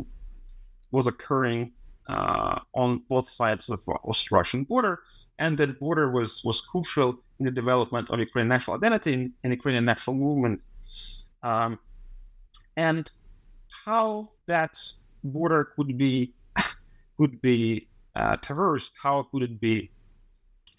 was 0.90 1.06
occurring 1.06 1.72
uh, 2.08 2.60
on 2.74 3.02
both 3.08 3.28
sides 3.28 3.68
of 3.68 3.84
the 3.84 4.26
Russian 4.30 4.64
border, 4.64 4.94
and 5.38 5.56
that 5.58 5.78
border 5.80 6.10
was 6.10 6.42
was 6.44 6.60
crucial 6.60 7.10
in 7.38 7.44
the 7.46 7.50
development 7.50 8.10
of 8.10 8.18
Ukrainian 8.18 8.48
national 8.48 8.76
identity 8.76 9.14
and, 9.14 9.32
and 9.42 9.52
Ukrainian 9.52 9.84
national 9.84 10.16
movement, 10.16 10.60
um, 11.42 11.78
and 12.76 13.10
how 13.86 14.28
that 14.46 14.74
border 15.22 15.62
could 15.76 15.96
be 15.96 16.34
could 17.18 17.40
be 17.40 17.88
uh, 18.16 18.36
traversed, 18.36 18.92
how 19.02 19.16
could 19.30 19.42
it 19.42 19.60
be, 19.60 19.90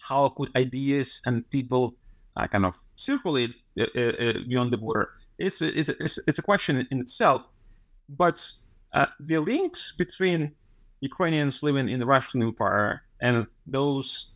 how 0.08 0.28
could 0.28 0.50
ideas 0.56 1.22
and 1.26 1.48
people 1.50 1.94
uh, 2.36 2.46
kind 2.46 2.64
of 2.64 2.74
circulate 2.96 3.54
uh, 3.80 3.86
uh, 3.96 4.00
uh, 4.00 4.32
beyond 4.48 4.72
the 4.72 4.76
border. 4.76 5.10
It's 5.38 5.60
a, 5.62 5.78
it's, 5.78 5.88
a, 5.88 5.94
it's 6.26 6.38
a 6.38 6.42
question 6.42 6.86
in 6.90 6.98
itself. 7.00 7.48
But 8.08 8.38
uh, 8.92 9.06
the 9.18 9.38
links 9.38 9.92
between 9.92 10.52
Ukrainians 11.00 11.62
living 11.62 11.88
in 11.88 11.98
the 12.00 12.06
Russian 12.06 12.42
Empire 12.42 13.02
and 13.20 13.46
those 13.66 14.32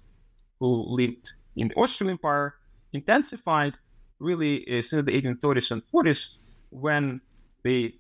who 0.58 0.70
lived 0.88 1.30
in 1.56 1.68
the 1.68 1.74
Austrian 1.74 2.10
Empire 2.10 2.54
intensified 2.92 3.74
really 4.18 4.64
since 4.82 5.04
the 5.06 5.12
1830s 5.12 5.70
and 5.70 5.82
40s 5.92 6.36
when 6.70 7.20
the 7.62 7.94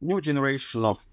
new 0.00 0.20
generation 0.20 0.84
of 0.84 1.06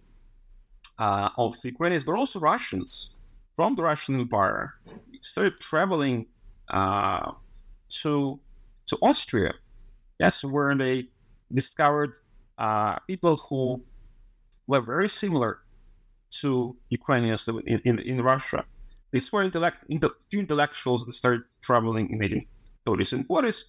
uh, 1.00 1.30
of 1.38 1.56
Ukrainians, 1.64 2.04
but 2.04 2.16
also 2.16 2.40
Russians 2.40 3.16
from 3.56 3.76
the 3.76 3.84
Russian 3.84 4.20
Empire, 4.20 4.76
started 5.22 5.60
traveling 5.60 6.28
uh, 6.70 7.32
to 8.02 8.40
to 8.88 8.98
Austria. 9.02 9.54
Yes, 10.20 10.44
where 10.44 10.76
they 10.76 11.08
discovered 11.54 12.18
uh, 12.58 13.00
people 13.08 13.38
who 13.38 13.84
were 14.68 14.82
very 14.82 15.10
similar 15.10 15.60
to 16.42 16.76
Ukrainians 16.90 17.48
in, 17.48 17.80
in, 17.84 18.00
in 18.00 18.22
Russia. 18.22 18.66
These 19.12 19.32
were 19.34 19.44
intellect, 19.44 19.84
inte, 19.90 20.10
few 20.30 20.40
intellectuals 20.40 21.06
that 21.06 21.14
started 21.14 21.44
traveling 21.62 22.10
in 22.12 22.20
the 22.20 22.30
1830s 22.88 23.14
and 23.14 23.28
40s, 23.28 23.66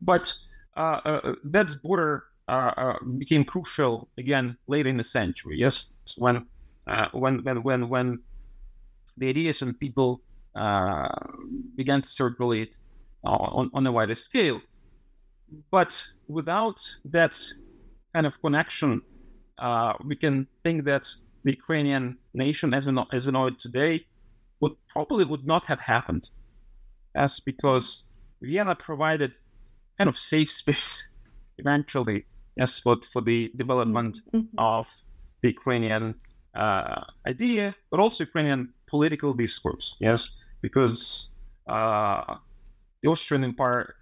but 0.00 0.32
uh, 0.76 1.00
uh, 1.04 1.34
that 1.44 1.68
border 1.82 2.24
uh, 2.48 2.72
uh, 2.76 2.98
became 3.18 3.44
crucial 3.44 4.08
again 4.16 4.56
later 4.66 4.88
in 4.88 4.96
the 4.96 5.04
century. 5.04 5.56
Yes, 5.58 5.90
when 6.16 6.46
uh, 6.86 7.08
when 7.12 7.42
when 7.42 7.62
when 7.62 7.88
when 7.88 8.20
the 9.16 9.28
ideas 9.28 9.62
and 9.62 9.78
people 9.78 10.22
began 11.76 12.02
to 12.02 12.08
circulate 12.08 12.78
on, 13.24 13.70
on 13.74 13.86
a 13.86 13.92
wider 13.92 14.14
scale. 14.14 14.60
But 15.70 16.02
without 16.28 16.80
that 17.04 17.38
kind 18.14 18.26
of 18.26 18.40
connection, 18.40 19.02
uh, 19.58 19.94
we 20.04 20.16
can 20.16 20.46
think 20.64 20.84
that 20.84 21.08
the 21.44 21.52
Ukrainian 21.52 22.18
nation, 22.34 22.74
as 22.74 22.86
we 22.86 22.92
know, 22.92 23.06
as 23.12 23.26
we 23.26 23.32
know 23.32 23.46
it 23.46 23.58
today, 23.58 24.06
would 24.60 24.72
probably 24.88 25.24
would 25.24 25.46
not 25.46 25.66
have 25.66 25.80
happened. 25.80 26.30
That's 27.14 27.40
because 27.40 28.08
Vienna 28.42 28.74
provided 28.74 29.38
kind 29.98 30.08
of 30.08 30.16
safe 30.16 30.50
space 30.62 31.10
eventually, 31.58 32.26
yes, 32.56 32.80
but 32.80 33.04
for 33.04 33.22
the 33.22 33.52
development 33.56 34.20
mm-hmm. 34.34 34.58
of 34.58 34.88
the 35.42 35.48
Ukrainian 35.48 36.16
uh, 36.54 37.02
idea, 37.26 37.74
but 37.90 38.00
also 38.00 38.24
Ukrainian 38.24 38.72
political 38.86 39.32
discourse, 39.34 39.96
yes, 40.00 40.30
because 40.60 41.32
uh, 41.66 42.36
the 43.02 43.08
Austrian 43.08 43.44
Empire 43.44 43.96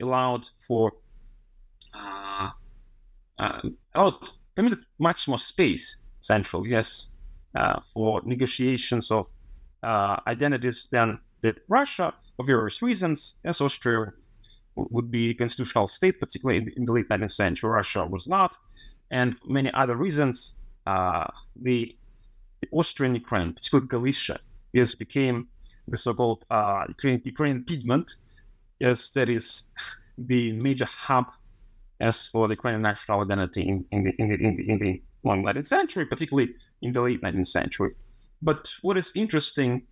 allowed 0.00 0.48
for 0.58 0.92
uh, 1.94 2.50
uh, 3.38 3.60
allowed 3.94 4.30
permitted 4.54 4.80
much 4.98 5.28
more 5.28 5.38
space 5.38 6.02
central, 6.20 6.66
yes, 6.66 7.10
uh, 7.54 7.80
for 7.92 8.22
negotiations 8.24 9.10
of 9.10 9.28
uh, 9.82 10.16
identities 10.26 10.88
than 10.90 11.18
did 11.42 11.60
Russia 11.68 12.12
for 12.36 12.44
various 12.44 12.82
reasons. 12.82 13.36
Yes, 13.44 13.60
Austria 13.60 14.12
would 14.74 15.10
be 15.10 15.30
a 15.30 15.34
constitutional 15.34 15.86
state, 15.86 16.20
particularly 16.20 16.72
in 16.76 16.84
the, 16.84 16.92
late 16.92 17.08
19th 17.08 17.30
century. 17.30 17.70
Russia 17.70 18.06
was 18.06 18.26
not, 18.26 18.56
and 19.10 19.36
for 19.36 19.48
many 19.48 19.72
other 19.74 19.96
reasons, 19.96 20.58
uh, 20.86 21.26
the, 21.60 21.96
the 22.60 22.68
Austrian 22.72 23.14
Ukraine, 23.14 23.52
particularly 23.52 23.88
Galicia, 23.88 24.38
yes, 24.72 24.94
became 24.94 25.48
the 25.90 25.96
so-called 25.96 26.44
uh, 26.50 26.84
Ukrainian, 26.88 27.22
Ukrainian 27.24 27.64
Piedmont, 27.64 28.08
yes, 28.78 29.10
that 29.10 29.28
is 29.28 29.64
the 30.16 30.52
major 30.52 30.84
hub 30.84 31.26
as 32.00 32.28
for 32.28 32.46
the 32.48 32.54
Ukrainian 32.54 32.82
national 32.82 33.22
identity 33.22 33.62
in, 33.62 33.84
in, 33.90 34.02
the, 34.04 34.12
in, 34.18 34.28
the, 34.28 34.34
in, 34.34 34.54
the, 34.54 34.70
in 34.72 34.78
the 34.78 35.02
long 35.24 35.42
19th 35.44 35.66
century, 35.66 36.06
particularly 36.06 36.54
in 36.82 36.92
the 36.92 37.00
late 37.00 37.20
19th 37.22 37.48
century. 37.48 37.92
But 38.40 38.72
what 38.82 38.96
is 38.96 39.10
interesting, 39.14 39.86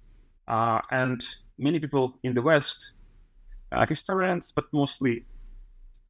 uh, 0.46 0.80
and 0.90 1.20
many 1.58 1.80
people 1.80 2.18
in 2.22 2.34
the 2.34 2.42
West, 2.42 2.92
uh, 3.72 3.86
historians, 3.86 4.52
but 4.52 4.66
mostly 4.72 5.26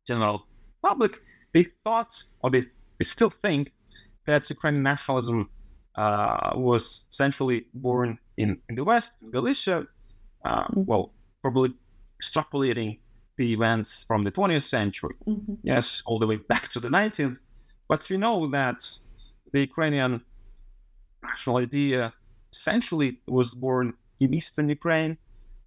general 0.07 0.46
public, 0.83 1.22
they 1.55 1.64
thought, 1.85 2.12
or 2.40 2.51
they, 2.51 2.61
they 2.61 3.05
still 3.05 3.31
think, 3.31 3.72
that 4.27 4.49
Ukrainian 4.51 4.83
nationalism 4.83 5.49
uh, 5.97 6.53
was 6.55 7.07
essentially 7.11 7.67
born 7.75 8.19
in, 8.37 8.59
in 8.69 8.75
the 8.75 8.85
West, 8.85 9.17
in 9.23 9.31
Galicia, 9.31 9.87
uh, 10.45 10.67
well, 10.75 11.13
probably 11.43 11.75
extrapolating 12.23 12.99
the 13.37 13.53
events 13.53 14.05
from 14.05 14.25
the 14.25 14.33
20th 14.33 14.63
century, 14.63 15.15
mm-hmm. 15.27 15.55
yes, 15.63 16.03
all 16.07 16.19
the 16.19 16.27
way 16.27 16.37
back 16.37 16.69
to 16.69 16.81
the 16.81 16.89
19th. 16.89 17.39
But 17.89 18.09
we 18.11 18.17
know 18.17 18.47
that 18.51 18.87
the 19.53 19.61
Ukrainian 19.61 20.23
national 21.23 21.59
idea 21.59 22.13
essentially 22.53 23.21
was 23.27 23.55
born 23.55 23.95
in 24.21 24.35
eastern 24.35 24.69
Ukraine, 24.69 25.19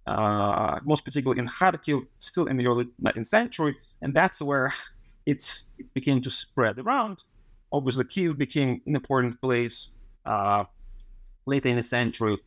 uh, 0.06 0.80
most 0.84 1.04
particularly 1.04 1.40
in 1.40 1.48
Kharkiv, 1.48 2.06
still 2.18 2.46
in 2.46 2.56
the 2.56 2.66
early 2.66 2.88
19th 3.02 3.26
century, 3.26 3.76
and 4.02 4.14
that's 4.14 4.42
where 4.42 4.72
it's 5.26 5.70
it 5.78 5.92
began 5.94 6.20
to 6.22 6.30
spread 6.30 6.78
around. 6.78 7.22
Obviously, 7.72 8.04
Kiev 8.04 8.36
became 8.36 8.80
an 8.86 8.96
important 8.96 9.40
place 9.40 9.90
uh, 10.26 10.64
later 11.46 11.68
in 11.68 11.76
the 11.76 11.82
century, 11.82 12.38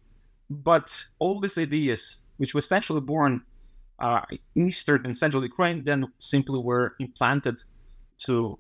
but 0.50 1.06
all 1.20 1.40
these 1.40 1.58
ideas, 1.58 2.24
which 2.38 2.54
were 2.54 2.60
essentially 2.60 3.02
born 3.02 3.42
uh, 4.00 4.22
eastern 4.56 5.06
and 5.06 5.16
central 5.16 5.44
Ukraine 5.44 5.84
then 5.84 6.12
simply 6.18 6.60
were 6.60 6.96
implanted 7.00 7.58
to 8.26 8.60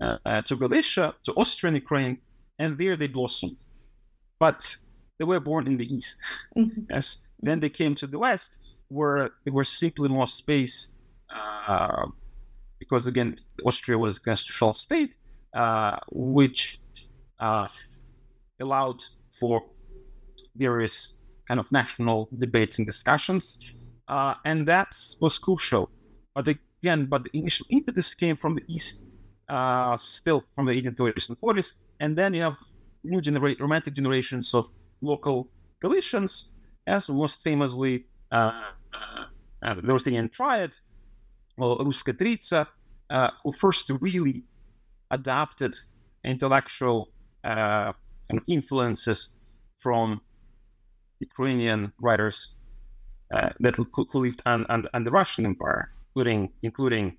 uh, 0.00 0.18
uh, 0.26 0.42
to 0.42 0.56
Galicia, 0.56 1.14
to 1.22 1.32
Austrian 1.34 1.74
Ukraine, 1.74 2.18
and 2.58 2.76
there 2.78 2.96
they 2.96 3.06
blossomed. 3.06 3.56
But 4.38 4.76
they 5.18 5.24
were 5.24 5.40
born 5.40 5.66
in 5.66 5.76
the 5.76 5.86
East. 5.94 6.20
Mm-hmm. 6.56 6.82
Yes. 6.90 7.28
Then 7.40 7.60
they 7.60 7.70
came 7.70 7.94
to 7.96 8.06
the 8.06 8.18
West, 8.18 8.58
where 8.88 9.30
there 9.44 9.52
was 9.52 9.68
simply 9.68 10.08
more 10.08 10.26
space, 10.26 10.90
uh, 11.34 12.06
because 12.78 13.06
again, 13.06 13.38
Austria 13.64 13.96
was 13.98 14.18
a 14.18 14.20
constitutional 14.20 14.72
state, 14.72 15.14
uh, 15.54 15.96
which 16.10 16.80
uh, 17.38 17.68
allowed 18.64 19.00
for 19.38 19.54
various 20.56 20.96
kind 21.48 21.60
of 21.60 21.66
national 21.80 22.28
debates 22.44 22.78
and 22.78 22.86
discussions, 22.86 23.74
uh, 24.08 24.34
and 24.44 24.58
that 24.72 24.90
was 25.20 25.38
crucial. 25.38 25.84
But 26.34 26.46
again, 26.48 27.06
but 27.12 27.20
the 27.24 27.32
initial 27.38 27.66
impetus 27.70 28.14
came 28.14 28.36
from 28.36 28.52
the 28.58 28.64
East, 28.68 29.06
uh, 29.48 29.96
still 29.96 30.40
from 30.54 30.64
the 30.66 30.74
1830s 30.80 31.28
and 31.28 31.38
40s, 31.40 31.68
and 32.00 32.10
then 32.18 32.34
you 32.34 32.42
have 32.42 32.56
new 33.04 33.20
romantic 33.60 33.94
generations 33.94 34.54
of 34.54 34.64
local 35.00 35.48
Galicians, 35.80 36.50
as 36.86 37.08
most 37.08 37.42
famously 37.42 38.06
uh, 38.32 38.36
uh, 38.36 39.24
uh 39.62 39.74
the 39.74 39.92
Ruthenian 39.92 40.28
Triad 40.30 40.72
or 41.58 41.78
Ruska 41.78 42.12
Triitsia, 42.20 42.66
uh, 43.10 43.30
who 43.42 43.52
first 43.52 43.90
really 44.00 44.44
adopted 45.10 45.74
intellectual 46.24 47.08
uh, 48.32 48.38
influences 48.46 49.34
from 49.78 50.20
Ukrainian 51.20 51.92
writers 52.00 52.54
uh, 53.34 53.50
that 53.60 53.76
who 53.76 53.86
lived 54.14 54.42
on, 54.46 54.66
the 55.04 55.10
Russian 55.10 55.46
Empire, 55.46 55.92
including 56.08 56.52
including 56.62 57.16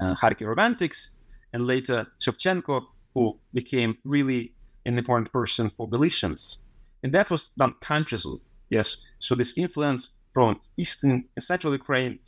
uh, 0.00 0.14
Kharkiv 0.20 0.46
Romantics 0.46 1.18
and 1.52 1.66
later 1.66 2.06
Shevchenko, 2.20 2.86
who 3.14 3.38
became 3.52 3.98
really 4.04 4.52
an 4.86 4.98
important 4.98 5.32
person 5.32 5.70
for 5.70 5.88
Galicians. 5.88 6.62
And 7.02 7.12
that 7.12 7.30
was 7.30 7.48
done 7.48 7.74
consciously, 7.80 8.40
yes. 8.70 9.04
So 9.18 9.34
this 9.34 9.56
influence 9.56 10.18
from 10.32 10.60
eastern 10.76 11.24
and 11.36 11.42
central 11.42 11.72
Ukraine 11.72 12.18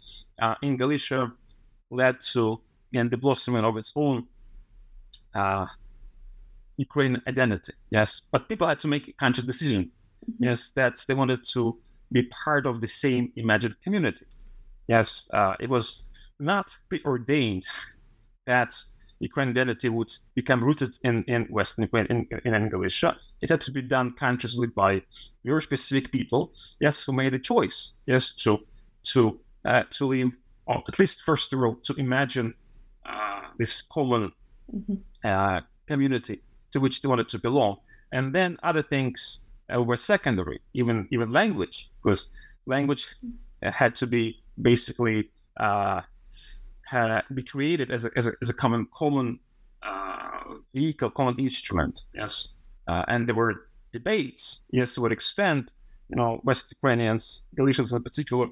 uh, 0.41 0.55
in 0.63 0.77
Galicia 0.77 1.33
led 1.91 2.21
to 2.33 2.61
again 2.93 3.09
the 3.11 3.17
blossoming 3.17 3.65
of 3.65 3.77
its 3.77 3.93
own 3.95 4.27
uh, 5.35 5.67
Ukrainian 6.87 7.23
identity. 7.29 7.75
Yes, 7.91 8.23
but 8.33 8.49
people 8.49 8.67
had 8.67 8.81
to 8.81 8.89
make 8.89 9.07
a 9.09 9.13
conscious 9.13 9.45
decision. 9.45 9.83
Mm-hmm. 9.85 10.45
Yes, 10.45 10.71
that 10.73 10.95
they 11.07 11.15
wanted 11.15 11.43
to 11.55 11.79
be 12.11 12.23
part 12.45 12.65
of 12.67 12.81
the 12.81 12.89
same 12.89 13.33
imagined 13.37 13.77
community. 13.85 14.27
Yes, 14.89 15.29
uh, 15.33 15.55
it 15.61 15.69
was 15.69 15.87
not 16.39 16.77
preordained 16.89 17.67
that 18.47 18.73
Ukrainian 19.29 19.57
identity 19.57 19.89
would 19.91 20.13
become 20.35 20.61
rooted 20.65 20.93
in, 21.05 21.25
in 21.35 21.43
Western 21.59 21.83
Ukraine, 21.89 22.07
in, 22.07 22.19
in 22.45 22.69
Galicia. 22.71 23.11
It 23.43 23.51
had 23.51 23.61
to 23.67 23.73
be 23.79 23.83
done 23.83 24.09
consciously 24.25 24.69
by 24.83 25.03
very 25.45 25.63
specific 25.63 26.11
people, 26.11 26.43
yes, 26.81 27.05
who 27.05 27.13
made 27.13 27.35
a 27.35 27.43
choice, 27.53 27.93
yes, 28.07 28.33
to 28.45 28.51
to 29.13 29.21
uh, 29.71 29.85
to 29.97 30.03
live, 30.07 30.31
or 30.67 30.83
at 30.89 30.99
least 30.99 31.17
first 31.31 31.53
of 31.53 31.59
all, 31.63 31.75
to 31.87 31.93
imagine 32.07 32.49
uh, 33.05 33.43
this 33.59 33.83
common 33.83 34.33
mm-hmm. 34.75 34.95
uh, 35.31 35.61
community 35.87 36.37
to 36.73 36.81
which 36.81 37.03
they 37.03 37.09
wanted 37.09 37.29
to 37.29 37.39
belong, 37.39 37.79
and 38.13 38.35
then 38.35 38.57
other 38.63 38.83
things 38.83 39.43
uh, 39.75 39.83
were 39.83 39.97
secondary, 39.97 40.61
even 40.75 41.09
even 41.11 41.31
language, 41.33 41.91
because 42.03 42.33
language 42.67 43.07
uh, 43.63 43.71
had 43.71 43.95
to 43.97 44.07
be 44.07 44.43
basically 44.61 45.31
uh, 45.59 46.01
had 46.85 47.23
be 47.33 47.43
created 47.43 47.91
as 47.91 48.05
a, 48.05 48.11
as 48.17 48.27
a, 48.27 48.33
as 48.43 48.49
a 48.49 48.55
common 48.55 48.87
common 48.95 49.39
uh, 49.83 50.41
vehicle, 50.75 51.11
common 51.11 51.39
instrument. 51.39 52.03
Yes, 52.15 52.49
uh, 52.89 53.05
and 53.09 53.29
there 53.29 53.35
were 53.35 53.69
debates. 53.93 54.65
Yes, 54.71 54.95
to 54.95 55.01
what 55.03 55.13
extent 55.13 55.75
you 56.09 56.17
know 56.17 56.41
West 56.45 56.73
Ukrainians, 56.73 57.43
Galicians 57.55 57.93
in 57.93 58.03
particular, 58.03 58.49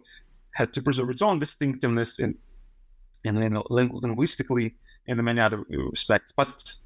had 0.55 0.73
to 0.75 0.83
preserve 0.83 1.11
its 1.11 1.23
own 1.23 1.39
distinctiveness 1.39 2.19
in 2.19 2.37
in, 3.25 3.37
in 3.43 3.63
linguistically 3.71 4.77
and 5.07 5.19
in 5.19 5.25
many 5.25 5.41
other 5.41 5.65
respects. 5.69 6.33
But 6.33 6.79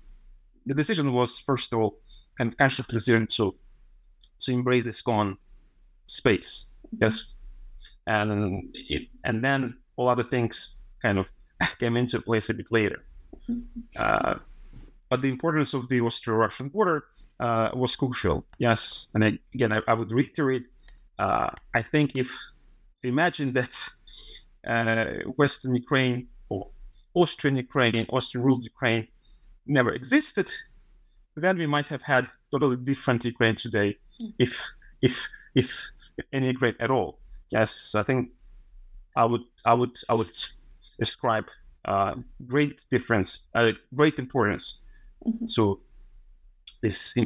the 0.66 0.74
decision 0.74 1.12
was 1.12 1.38
first 1.38 1.72
of 1.72 1.78
all 1.80 1.98
of 2.40 2.56
conscious 2.56 2.86
decision 2.86 3.26
to 3.26 3.54
to 4.40 4.52
embrace 4.52 4.84
this 4.84 5.02
common 5.02 5.36
space. 6.06 6.66
Yes, 7.00 7.32
and 8.06 8.70
it, 8.74 9.08
and 9.24 9.44
then 9.44 9.76
all 9.96 10.08
other 10.08 10.22
things 10.22 10.80
kind 11.00 11.18
of 11.18 11.30
came 11.78 11.96
into 11.96 12.20
place 12.20 12.50
a 12.50 12.54
bit 12.54 12.70
later. 12.70 13.04
Uh, 13.96 14.34
but 15.08 15.22
the 15.22 15.28
importance 15.28 15.74
of 15.74 15.88
the 15.88 16.00
Austro-Russian 16.00 16.68
border 16.68 17.04
uh, 17.38 17.70
was 17.74 17.96
crucial. 17.96 18.44
Yes, 18.58 19.08
and 19.14 19.24
I, 19.24 19.38
again, 19.54 19.72
I, 19.72 19.80
I, 19.86 19.94
would 19.94 20.10
reiterate. 20.10 20.64
Uh, 21.18 21.50
I 21.74 21.82
think 21.82 22.12
if, 22.14 22.30
if 23.02 23.08
imagine 23.08 23.52
that 23.52 23.88
uh, 24.66 25.30
Western 25.36 25.74
Ukraine 25.74 26.28
or 26.48 26.68
Austrian 27.14 27.56
Ukraine, 27.56 28.06
Austrian 28.10 28.44
ruled 28.44 28.64
Ukraine 28.64 29.08
never 29.66 29.90
existed, 29.92 30.50
then 31.36 31.58
we 31.58 31.66
might 31.66 31.88
have 31.88 32.02
had 32.02 32.28
totally 32.50 32.76
different 32.76 33.24
Ukraine 33.24 33.54
today, 33.54 33.98
if 34.38 34.70
if 35.00 35.28
if, 35.54 35.90
if 36.16 36.26
any 36.32 36.48
Ukraine 36.48 36.76
at 36.80 36.90
all. 36.90 37.18
Yes, 37.50 37.94
I 37.94 38.02
think 38.02 38.30
I 39.16 39.24
would 39.24 39.42
I 39.64 39.74
would 39.74 39.96
I 40.08 40.14
would 40.14 40.30
ascribe 41.00 41.48
uh, 41.84 42.14
great 42.46 42.84
difference, 42.90 43.46
uh, 43.54 43.72
great 43.94 44.18
importance 44.18 44.80
mm-hmm. 45.26 45.46
to 45.54 45.80
this 46.82 47.16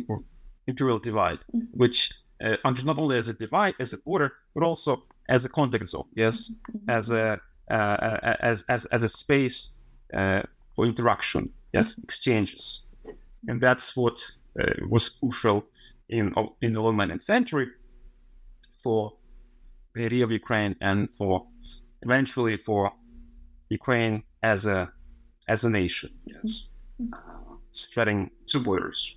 imperial 0.67 0.99
divide, 0.99 1.39
mm-hmm. 1.55 1.67
which 1.73 2.13
uh, 2.43 2.57
not 2.65 2.99
only 2.99 3.17
as 3.19 3.29
a 3.29 3.35
divide, 3.35 3.75
as 3.81 3.93
a 3.93 3.99
border, 3.99 4.33
but 4.55 4.63
also 4.63 5.05
as 5.29 5.45
a 5.45 5.49
contact 5.49 5.89
zone. 5.89 6.09
Yes, 6.15 6.51
mm-hmm. 6.51 6.91
as 6.91 7.11
a 7.11 7.41
uh, 7.71 8.35
as 8.41 8.65
as 8.69 8.87
as 8.87 9.03
a 9.03 9.09
space 9.09 9.71
uh, 10.15 10.43
for 10.75 10.87
interaction. 10.87 11.53
Yes, 11.73 11.99
exchanges, 11.99 12.83
and 13.49 13.61
that's 13.61 13.97
what 13.97 14.19
uh, 14.59 14.87
was 14.89 15.09
crucial 15.09 15.67
in 16.09 16.33
in 16.63 16.73
the 16.73 16.83
late 16.83 16.95
19th 16.95 17.23
century 17.23 17.69
for 18.83 19.13
the 19.95 20.05
idea 20.05 20.25
of 20.25 20.31
Ukraine 20.31 20.77
and 20.81 21.11
for 21.11 21.47
eventually 22.03 22.57
for 22.57 22.93
Ukraine 23.69 24.23
as 24.43 24.67
a 24.67 24.93
as 25.49 25.65
a 25.65 25.71
nation. 25.71 26.11
Yes, 26.25 26.71
mm-hmm. 27.01 27.13
uh, 27.15 27.57
spreading 27.71 28.31
two 28.47 28.61
borders. 28.61 29.17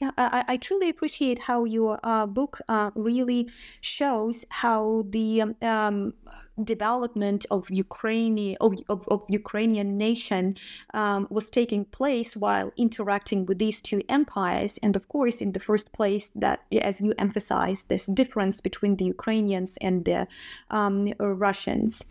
Yeah, 0.00 0.12
I, 0.16 0.44
I 0.48 0.56
truly 0.56 0.88
appreciate 0.88 1.40
how 1.40 1.64
your 1.64 1.98
uh, 2.02 2.26
book 2.26 2.60
uh, 2.68 2.90
really 2.94 3.48
shows 3.80 4.44
how 4.50 5.04
the 5.08 5.42
um, 5.42 5.56
um 5.62 6.12
development 6.62 7.46
of 7.50 7.68
Ukraine 7.70 8.56
of, 8.60 8.74
of, 8.88 9.04
of 9.08 9.24
Ukrainian 9.28 9.98
nation 9.98 10.56
um, 10.92 11.26
was 11.30 11.50
taking 11.50 11.84
place 11.84 12.36
while 12.36 12.72
interacting 12.76 13.46
with 13.46 13.58
these 13.58 13.80
two 13.80 14.02
empires, 14.08 14.78
and 14.82 14.96
of 14.96 15.08
course, 15.08 15.40
in 15.40 15.52
the 15.52 15.60
first 15.60 15.92
place, 15.92 16.30
that 16.36 16.60
as 16.80 17.00
you 17.00 17.14
emphasized, 17.18 17.88
this 17.88 18.06
difference 18.06 18.60
between 18.60 18.96
the 18.96 19.04
Ukrainians 19.04 19.76
and 19.80 20.04
the 20.04 20.26
um, 20.70 21.12
Russians. 21.18 22.04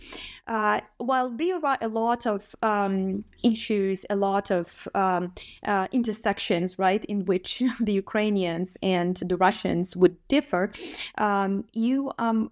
Uh, 0.48 0.82
while 0.98 1.30
there 1.30 1.66
are 1.66 1.78
a 1.82 1.88
lot 1.88 2.26
of 2.26 2.56
um, 2.62 3.24
issues, 3.44 4.06
a 4.10 4.16
lot 4.16 4.52
of 4.52 4.88
um, 4.94 5.34
uh, 5.66 5.88
intersections, 5.92 6.78
right, 6.78 7.04
in 7.06 7.26
which 7.26 7.64
the 7.80 7.94
Ukrainians 7.94 8.78
and 8.84 9.16
the 9.16 9.38
Russians 9.38 9.96
would 9.96 10.16
differ, 10.28 10.72
um, 11.18 11.64
you 11.74 12.12
um, 12.20 12.52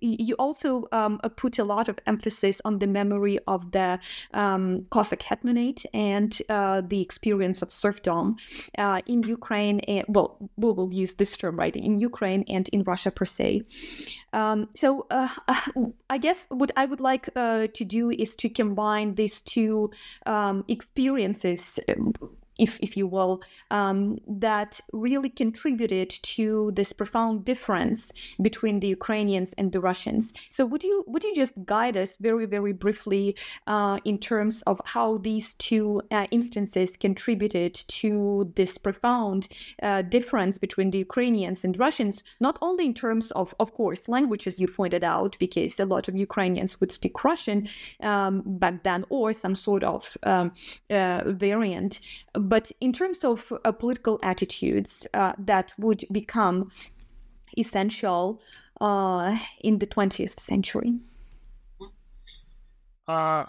you 0.00 0.34
also 0.38 0.86
uh, 1.22 1.28
put 1.28 1.58
a 1.58 1.64
lot 1.64 1.88
of 1.88 1.98
emphasis 2.06 2.60
on 2.64 2.78
the 2.78 2.86
memory 2.86 3.38
of 3.46 3.72
the 3.72 3.98
um, 4.34 4.86
Cossack 4.90 5.20
hetmanate 5.20 5.84
and 5.92 6.40
uh, 6.48 6.82
the 6.86 7.00
experience 7.00 7.62
of 7.62 7.70
serfdom 7.70 8.36
uh, 8.76 9.00
in 9.06 9.22
Ukraine. 9.22 9.80
And, 9.80 10.04
well, 10.08 10.38
we 10.56 10.72
will 10.72 10.92
use 10.92 11.14
this 11.14 11.36
term, 11.36 11.58
right, 11.58 11.74
in 11.74 11.98
Ukraine 11.98 12.44
and 12.48 12.68
in 12.70 12.82
Russia 12.82 13.10
per 13.10 13.26
se. 13.26 13.62
Um, 14.32 14.68
so 14.74 15.06
uh, 15.10 15.28
I 16.10 16.18
guess 16.18 16.46
what 16.50 16.70
I 16.76 16.86
would 16.86 17.00
like 17.00 17.28
uh, 17.36 17.68
to 17.74 17.84
do 17.84 18.10
is 18.10 18.36
to 18.36 18.48
combine 18.48 19.14
these 19.14 19.42
two 19.42 19.90
um, 20.26 20.64
experiences 20.68 21.80
um, 21.88 22.12
if, 22.58 22.78
if 22.80 22.96
you 22.96 23.06
will, 23.06 23.42
um, 23.70 24.18
that 24.26 24.80
really 24.92 25.30
contributed 25.30 26.10
to 26.10 26.72
this 26.74 26.92
profound 26.92 27.44
difference 27.44 28.12
between 28.42 28.80
the 28.80 28.88
Ukrainians 28.88 29.54
and 29.58 29.72
the 29.72 29.80
Russians. 29.80 30.34
So 30.50 30.66
would 30.66 30.82
you 30.82 31.04
would 31.06 31.24
you 31.24 31.34
just 31.34 31.54
guide 31.64 31.96
us 31.96 32.16
very 32.16 32.46
very 32.46 32.72
briefly 32.72 33.36
uh, 33.66 33.98
in 34.04 34.18
terms 34.18 34.62
of 34.62 34.80
how 34.84 35.18
these 35.18 35.54
two 35.54 36.02
uh, 36.10 36.26
instances 36.30 36.96
contributed 36.96 37.74
to 37.74 38.52
this 38.56 38.78
profound 38.78 39.48
uh, 39.82 40.02
difference 40.02 40.58
between 40.58 40.90
the 40.90 40.98
Ukrainians 40.98 41.64
and 41.64 41.78
Russians, 41.78 42.22
not 42.40 42.58
only 42.60 42.86
in 42.86 42.94
terms 42.94 43.30
of 43.32 43.54
of 43.60 43.72
course 43.74 44.08
languages 44.08 44.60
you 44.60 44.68
pointed 44.68 45.04
out, 45.04 45.36
because 45.38 45.78
a 45.80 45.84
lot 45.84 46.08
of 46.08 46.16
Ukrainians 46.16 46.80
would 46.80 46.92
speak 46.92 47.24
Russian 47.24 47.68
um, 48.00 48.42
back 48.44 48.82
then 48.82 49.04
or 49.08 49.32
some 49.32 49.54
sort 49.54 49.84
of 49.84 50.16
um, 50.24 50.52
uh, 50.90 51.22
variant 51.26 52.00
but 52.48 52.72
in 52.80 52.92
terms 52.92 53.24
of 53.24 53.52
uh, 53.52 53.72
political 53.72 54.18
attitudes 54.22 55.06
uh, 55.12 55.32
that 55.38 55.72
would 55.78 56.04
become 56.10 56.70
essential 57.56 58.40
uh, 58.80 59.36
in 59.60 59.78
the 59.78 59.86
20th 59.86 60.40
century? 60.40 60.94
Uh, 63.06 63.44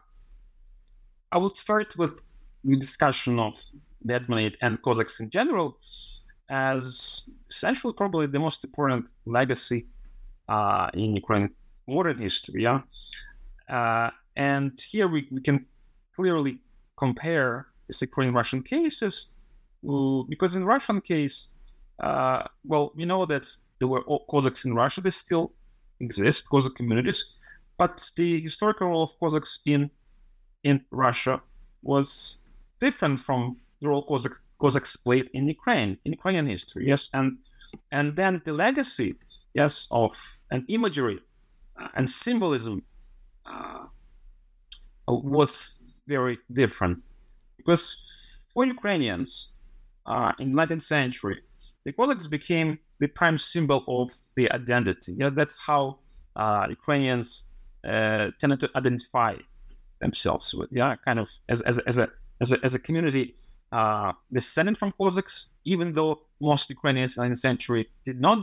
I 1.31 1.37
will 1.37 1.55
start 1.55 1.97
with 1.97 2.25
the 2.63 2.75
discussion 2.75 3.39
of 3.39 3.63
the 4.03 4.13
Hetmanate 4.19 4.55
and 4.61 4.81
Cossacks 4.81 5.19
in 5.19 5.29
general 5.29 5.77
as 6.49 7.29
essentially 7.49 7.93
probably 7.93 8.25
the 8.27 8.39
most 8.39 8.63
important 8.63 9.09
legacy 9.25 9.87
uh, 10.47 10.89
in 10.93 11.15
Ukrainian 11.15 11.53
modern 11.87 12.17
history. 12.17 12.63
Yeah? 12.63 12.81
And 14.35 14.79
here 14.79 15.07
we, 15.07 15.27
we 15.31 15.41
can 15.41 15.65
clearly 16.15 16.59
compare 16.97 17.68
Ukrainian 18.01 18.35
Russian 18.35 18.61
cases 18.63 19.31
because 19.81 20.55
in 20.55 20.65
Russian 20.65 21.01
case, 21.01 21.49
uh, 21.99 22.43
well, 22.65 22.91
we 22.95 23.05
know 23.05 23.25
that 23.25 23.47
there 23.79 23.87
were 23.87 24.03
Cossacks 24.29 24.65
in 24.65 24.73
Russia. 24.73 25.01
They 25.01 25.09
still 25.09 25.53
exist, 25.99 26.49
Cossack 26.49 26.75
communities, 26.75 27.33
but 27.77 28.09
the 28.15 28.41
historical 28.41 28.87
role 28.87 29.03
of 29.03 29.19
Cossacks 29.19 29.59
in 29.65 29.89
in 30.63 30.83
Russia 30.91 31.41
was 31.81 32.37
different 32.79 33.19
from 33.19 33.57
the 33.81 33.87
role 33.87 34.03
Cossack, 34.03 34.33
Cossacks 34.59 34.95
played 34.95 35.29
in 35.33 35.47
Ukraine, 35.47 35.97
in 36.03 36.11
Ukrainian 36.11 36.47
history. 36.47 36.87
Yes, 36.87 37.09
and 37.13 37.37
and 37.91 38.15
then 38.15 38.41
the 38.45 38.53
legacy, 38.53 39.15
yes, 39.53 39.87
of 39.91 40.39
an 40.51 40.65
imagery 40.67 41.19
uh, 41.79 41.87
and 41.95 42.09
symbolism 42.09 42.83
uh, 43.45 43.85
was 45.07 45.81
very 46.07 46.39
different 46.51 47.03
because 47.69 48.09
for 48.51 48.65
Ukrainians 48.65 49.53
uh, 50.07 50.31
in 50.39 50.53
19th 50.53 50.81
century, 50.81 51.37
the 51.85 51.91
Cossacks 51.93 52.25
became 52.25 52.79
the 52.99 53.07
prime 53.07 53.37
symbol 53.37 53.83
of 53.87 54.09
the 54.35 54.51
identity. 54.51 55.13
Yeah, 55.19 55.29
that's 55.29 55.57
how 55.67 55.99
uh, 56.35 56.65
Ukrainians 56.67 57.49
uh, 57.87 58.31
tended 58.39 58.59
to 58.61 58.71
identify 58.75 59.33
themselves 60.01 60.47
with. 60.55 60.69
Yeah, 60.71 60.95
kind 61.05 61.19
of 61.19 61.29
as, 61.47 61.61
as, 61.61 61.77
as 61.91 61.97
a 61.99 62.07
as 62.41 62.51
a, 62.53 62.57
as 62.63 62.73
a 62.73 62.79
community 62.79 63.35
uh, 63.71 64.13
descended 64.33 64.75
from 64.79 64.91
Cossacks, 64.99 65.51
even 65.63 65.93
though 65.93 66.13
most 66.41 66.71
Ukrainians 66.71 67.17
in 67.17 67.21
the 67.21 67.29
19th 67.29 67.37
century 67.49 67.83
did 68.03 68.19
not 68.19 68.39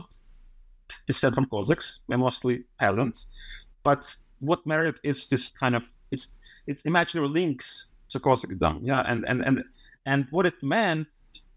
descend 1.05 1.35
from 1.35 1.47
Cossacks, 1.47 1.87
they're 2.07 2.17
mostly 2.17 2.63
peasants. 2.79 3.19
But 3.83 4.01
what 4.39 4.65
mattered 4.65 4.99
is 5.03 5.27
this 5.27 5.51
kind 5.51 5.75
of 5.75 5.83
it's 6.11 6.25
it's 6.65 6.81
imaginary 6.83 7.27
links 7.27 7.91
to 8.09 8.19
Cossackdom. 8.19 8.81
Yeah, 8.83 9.03
and 9.05 9.25
and 9.27 9.41
and 9.43 9.63
and 10.05 10.27
what 10.31 10.45
it 10.45 10.61
meant, 10.61 11.07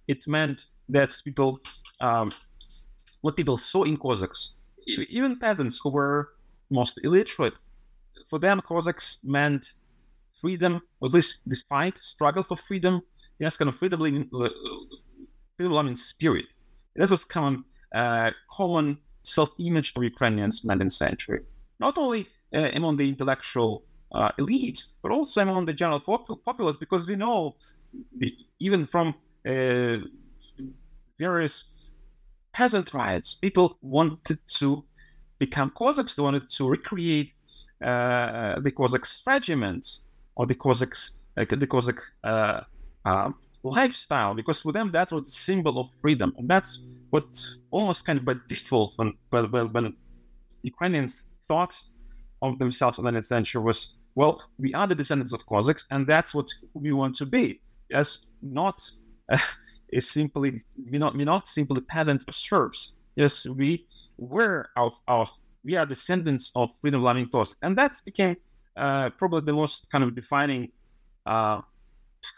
it 0.09 0.27
meant 0.27 0.67
that 0.89 1.15
people, 1.25 1.61
um, 2.01 2.33
what 3.21 3.37
people 3.37 3.57
saw 3.57 3.85
in 3.85 3.97
Cossacks, 3.97 4.55
even 4.87 5.39
peasants 5.39 5.81
who 5.83 5.91
were 5.91 6.31
most 6.71 7.01
illiterate, 7.05 7.55
for 8.29 8.39
them 8.39 8.61
Cossacks 8.61 9.21
meant 9.25 9.73
freedom, 10.41 10.83
or 11.01 11.07
at 11.09 11.15
least 11.15 11.49
the 11.49 11.57
fight, 11.69 11.99
struggle 11.99 12.43
for 12.43 12.57
freedom. 12.57 13.03
Yes, 13.39 13.57
kind 13.57 13.69
of 13.69 13.77
freedom 13.77 14.01
uh, 14.03 14.49
freedom 15.57 15.73
loving 15.73 15.97
spirit. 15.97 16.47
That 16.97 17.11
was 17.11 17.25
common, 17.25 17.65
uh, 17.95 18.31
common 18.51 18.99
self-image 19.23 19.93
of 19.97 20.03
Ukrainians 20.03 20.63
in 20.63 20.69
the 20.69 20.85
19th 20.85 20.93
century. 20.93 21.41
Not 21.79 21.97
only 21.99 22.29
uh, 22.55 22.71
among 22.75 22.97
the 22.97 23.09
intellectual 23.09 23.85
uh, 24.13 24.31
elite, 24.39 24.87
but 25.03 25.13
also 25.13 25.43
among 25.43 25.67
the 25.67 25.73
general 25.73 26.01
pop- 26.01 26.45
populace, 26.45 26.77
because 26.77 27.07
we 27.07 27.17
know 27.17 27.57
the, 28.17 28.35
even 28.59 28.85
from 28.85 29.15
uh, 29.47 29.99
various 31.19 31.75
peasant 32.53 32.93
riots, 32.93 33.35
people 33.35 33.79
wanted 33.83 34.39
to 34.49 34.85
become 35.39 35.71
Cossacks. 35.71 36.15
They 36.17 36.23
wanted 36.23 36.49
to 36.49 36.69
recreate 36.69 37.33
uh, 37.83 38.61
the 38.61 38.73
Cossacks' 38.73 39.23
regiments 39.27 40.03
or 40.35 40.47
the 40.47 40.55
Cossacks, 40.55 41.19
uh, 41.37 41.45
the 41.49 41.67
Cossack 41.67 42.01
uh, 42.25 42.61
uh, 43.05 43.31
lifestyle, 43.63 44.35
because 44.35 44.61
for 44.61 44.73
them 44.73 44.91
that 44.93 45.13
was 45.13 45.25
the 45.25 45.31
symbol 45.31 45.79
of 45.81 45.91
freedom, 46.01 46.35
and 46.37 46.49
that's 46.49 46.85
what 47.11 47.29
almost 47.71 48.05
kind 48.07 48.19
of 48.19 48.25
by 48.25 48.35
default 48.49 48.97
when 48.97 49.15
when, 49.31 49.73
when 49.73 49.97
Ukrainians 50.63 51.33
thought 51.49 51.81
of 52.43 52.59
themselves 52.59 52.99
in 52.99 53.05
the 53.05 53.11
19th 53.11 53.25
century 53.25 53.63
was 53.63 53.97
well, 54.15 54.43
we 54.59 54.75
are 54.75 54.87
the 54.87 54.95
descendants 54.95 55.33
of 55.33 55.47
Cossacks, 55.47 55.87
and 55.91 56.07
that's 56.07 56.35
what 56.35 56.49
we 56.75 56.93
want 56.93 57.17
to 57.17 57.27
be. 57.27 57.61
Yes, 57.89 58.31
not 58.43 58.83
uh, 59.33 59.39
simply 59.99 60.63
we 60.91 60.99
not 60.99 61.17
we 61.17 61.25
not 61.25 61.47
simply 61.47 61.81
peasants 61.81 62.25
or 62.29 62.33
serfs. 62.33 62.95
Yes, 63.17 63.47
we 63.47 63.87
were 64.17 64.69
of 64.77 64.95
our 65.09 65.29
we 65.65 65.77
are 65.77 65.87
descendants 65.87 66.51
of 66.55 66.71
freedom-loving 66.81 67.29
thoughts, 67.29 67.55
and 67.63 67.77
that 67.77 67.93
became 68.05 68.37
uh, 68.77 69.11
probably 69.11 69.43
the 69.43 69.53
most 69.53 69.91
kind 69.91 70.05
of 70.05 70.15
defining 70.15 70.71
uh, 71.27 71.61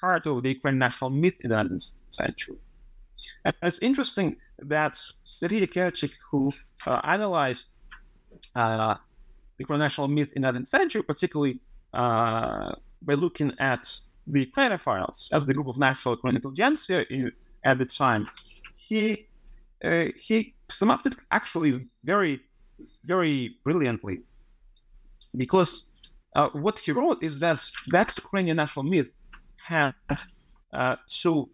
part 0.00 0.26
of 0.26 0.42
the 0.42 0.50
Ukrainian 0.50 0.78
national 0.78 1.10
myth 1.10 1.38
in 1.42 1.50
the 1.50 1.56
19th 1.56 1.92
century. 2.10 2.58
And 3.44 3.54
it's 3.62 3.78
interesting 3.78 4.36
that 4.58 4.94
Serhiy 5.24 5.66
Yekelchyk, 5.66 6.12
who 6.30 6.50
uh, 6.86 7.00
analyzed 7.04 7.78
uh, 8.54 8.96
the 9.59 9.78
national 9.78 10.09
myth 10.09 10.32
in 10.34 10.42
the 10.42 10.48
19th 10.48 10.66
century, 10.66 11.03
particularly 11.03 11.61
uh, 11.92 12.72
by 13.03 13.14
looking 13.14 13.53
at 13.59 14.00
the 14.26 14.46
Ukrainophiles 14.46 15.28
as 15.32 15.46
the 15.46 15.55
group 15.55 15.68
of 15.68 15.78
national 15.78 16.18
intelligentsia 16.24 17.05
at 17.64 17.78
the 17.78 17.86
time, 17.86 18.28
he 18.74 19.28
uh, 19.84 20.07
he 20.16 20.55
summed 20.68 21.05
it 21.05 21.16
actually 21.30 21.80
very, 22.05 22.40
very 23.05 23.57
brilliantly. 23.64 24.22
Because 25.36 25.90
uh, 26.36 26.48
what 26.50 26.78
he 26.78 26.92
wrote 26.92 27.22
is 27.22 27.40
that 27.40 27.61
that 27.88 28.16
Ukrainian 28.16 28.57
national 28.57 28.84
myth 28.84 29.14
had 29.57 29.94
uh, 30.72 30.96
two 31.09 31.48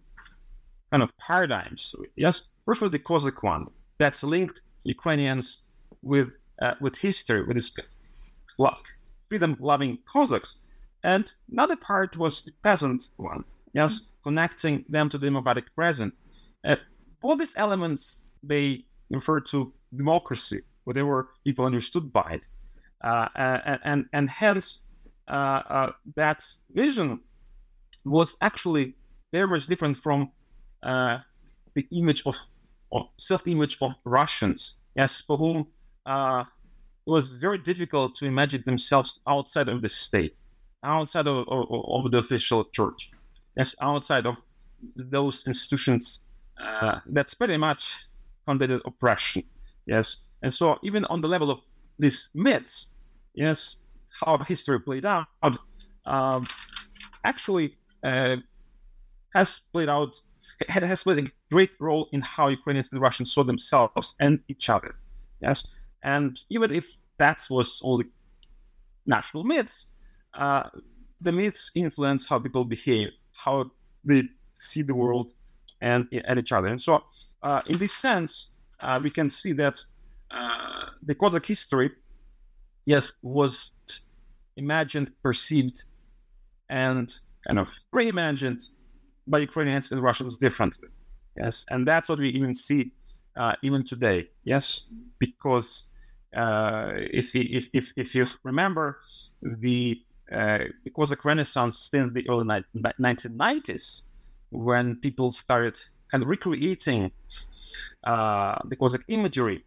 kind 0.91 1.03
of 1.03 1.17
paradigms. 1.19 1.95
Yes, 2.17 2.49
first 2.65 2.81
was 2.81 2.91
the 2.91 2.99
Cossack 2.99 3.43
one 3.43 3.67
that's 3.99 4.23
linked 4.23 4.61
Ukrainians 4.85 5.69
with 6.03 6.38
uh, 6.61 6.75
with 6.81 6.99
history, 6.99 7.45
with 7.45 7.57
his 7.57 7.77
freedom-loving 9.29 9.99
Cossacks, 10.07 10.63
and 11.05 11.33
another 11.53 11.77
part 11.77 12.17
was 12.17 12.43
the 12.43 12.53
peasant 12.63 13.11
one. 13.17 13.45
Yes, 13.75 14.11
connecting 14.25 14.85
them 14.89 15.09
to 15.11 15.19
the 15.19 15.27
democratic 15.27 15.75
present. 15.75 16.15
Uh, 16.65 16.77
all 17.23 17.37
these 17.37 17.57
elements 17.57 18.25
they 18.43 18.85
refer 19.11 19.41
to 19.41 19.73
democracy, 19.95 20.63
whatever 20.85 21.31
people 21.45 21.65
understood 21.67 22.13
by 22.13 22.33
it, 22.33 22.49
uh, 23.05 23.29
and, 23.37 23.81
and, 23.85 24.07
and 24.13 24.31
hence 24.31 24.87
uh, 25.29 25.63
uh, 25.69 25.93
that 26.17 26.45
vision 26.73 27.21
was 28.05 28.37
actually 28.41 28.95
very 29.33 29.47
much 29.47 29.67
different 29.67 29.97
from 29.97 30.33
uh, 30.83 31.19
the 31.75 31.87
image 31.93 32.23
of, 32.27 32.37
of 32.91 33.09
self-image 33.19 33.77
of 33.83 33.93
Russians. 34.05 34.79
Yes, 34.97 35.21
for 35.21 35.37
whom 35.37 35.69
uh, 36.09 36.45
it 37.07 37.11
was 37.11 37.31
very 37.31 37.59
difficult 37.59 38.15
to 38.17 38.27
imagine 38.27 38.63
themselves 38.67 39.21
outside 39.27 39.69
of 39.69 39.83
the 39.83 39.89
state, 39.89 40.35
outside 40.83 41.27
of, 41.27 41.47
of, 41.49 41.67
of 41.71 42.11
the 42.11 42.19
official 42.19 42.65
church, 42.65 43.11
yes, 43.57 43.77
outside 43.81 44.27
of 44.27 44.37
those 44.97 45.47
institutions 45.47 46.25
uh, 46.61 47.01
that's 47.07 47.35
pretty 47.35 47.57
much 47.57 48.07
conducted 48.47 48.81
oppression. 48.85 49.43
Yes, 49.87 50.25
and 50.43 50.53
so 50.53 50.79
even 50.83 51.05
on 51.07 51.21
the 51.21 51.29
level 51.29 51.51
of 51.51 51.61
these 51.99 52.31
myths, 52.35 52.95
yes, 53.35 53.83
how 54.21 54.39
history 54.39 54.81
played 54.81 55.05
out, 55.05 55.27
um, 56.07 56.47
actually 57.25 57.77
uh, 58.03 58.37
has 59.35 59.61
played 59.73 59.89
out 59.89 60.21
has 60.69 61.03
played 61.03 61.19
a 61.19 61.31
great 61.51 61.73
role 61.79 62.09
in 62.13 62.23
how 62.23 62.49
Ukrainians 62.49 62.91
and 62.93 63.01
Russians 63.01 63.33
saw 63.33 63.43
themselves 63.45 64.15
and 64.19 64.41
each 64.49 64.71
other. 64.71 64.95
Yes, 65.43 65.69
and 66.03 66.41
even 66.51 66.73
if 66.75 66.99
that 67.19 67.47
was 67.51 67.81
the 67.81 68.05
national 69.07 69.45
myths, 69.45 69.95
uh, 70.35 70.65
the 71.21 71.33
myths 71.33 71.71
influence 71.75 72.29
how 72.29 72.39
people 72.39 72.65
behave, 72.65 73.09
how 73.33 73.71
they 74.05 74.23
see 74.53 74.83
the 74.83 74.95
world 74.95 75.33
and, 75.81 76.07
and 76.13 76.39
each 76.39 76.53
other. 76.53 76.69
And 76.69 76.81
so, 76.81 77.05
uh, 77.43 77.63
in 77.67 77.79
this 77.79 77.93
sense, 77.93 78.53
uh, 78.81 79.01
we 79.03 79.11
can 79.11 79.29
see 79.31 79.53
that 79.53 79.79
uh, 80.31 80.87
the 81.03 81.15
Cossack 81.15 81.47
history, 81.47 81.91
yes, 82.85 83.15
was 83.23 83.73
imagined, 84.57 85.13
perceived, 85.23 85.85
and 86.69 87.19
kind 87.47 87.59
of 87.59 87.79
reimagined 87.95 88.71
by 89.27 89.39
Ukrainians 89.39 89.91
and 89.91 90.03
Russians 90.03 90.39
differently. 90.39 90.89
Yes, 91.37 91.65
and 91.71 91.87
that's 91.87 92.09
what 92.09 92.19
we 92.19 92.31
even 92.31 92.55
see 92.55 92.93
uh, 93.39 93.55
even 93.63 93.85
today. 93.85 94.29
Yes, 94.45 94.83
because 95.19 95.89
uh, 96.37 96.91
if, 96.95 97.35
if, 97.35 97.69
if, 97.73 97.93
if 97.97 98.15
you 98.15 98.27
remember, 98.43 98.99
the 99.41 100.03
uh, 100.31 100.59
it 100.85 100.93
was 100.97 101.11
a 101.11 101.17
renaissance 101.25 101.79
since 101.79 102.13
the 102.13 102.29
early 102.29 102.45
1990s 102.45 104.03
when 104.51 104.97
people 104.97 105.33
started 105.33 105.81
kind 106.11 106.23
of 106.23 106.29
recreating 106.29 107.11
uh, 108.05 108.59
the 108.67 108.77
Cossack 108.77 109.03
imagery. 109.09 109.65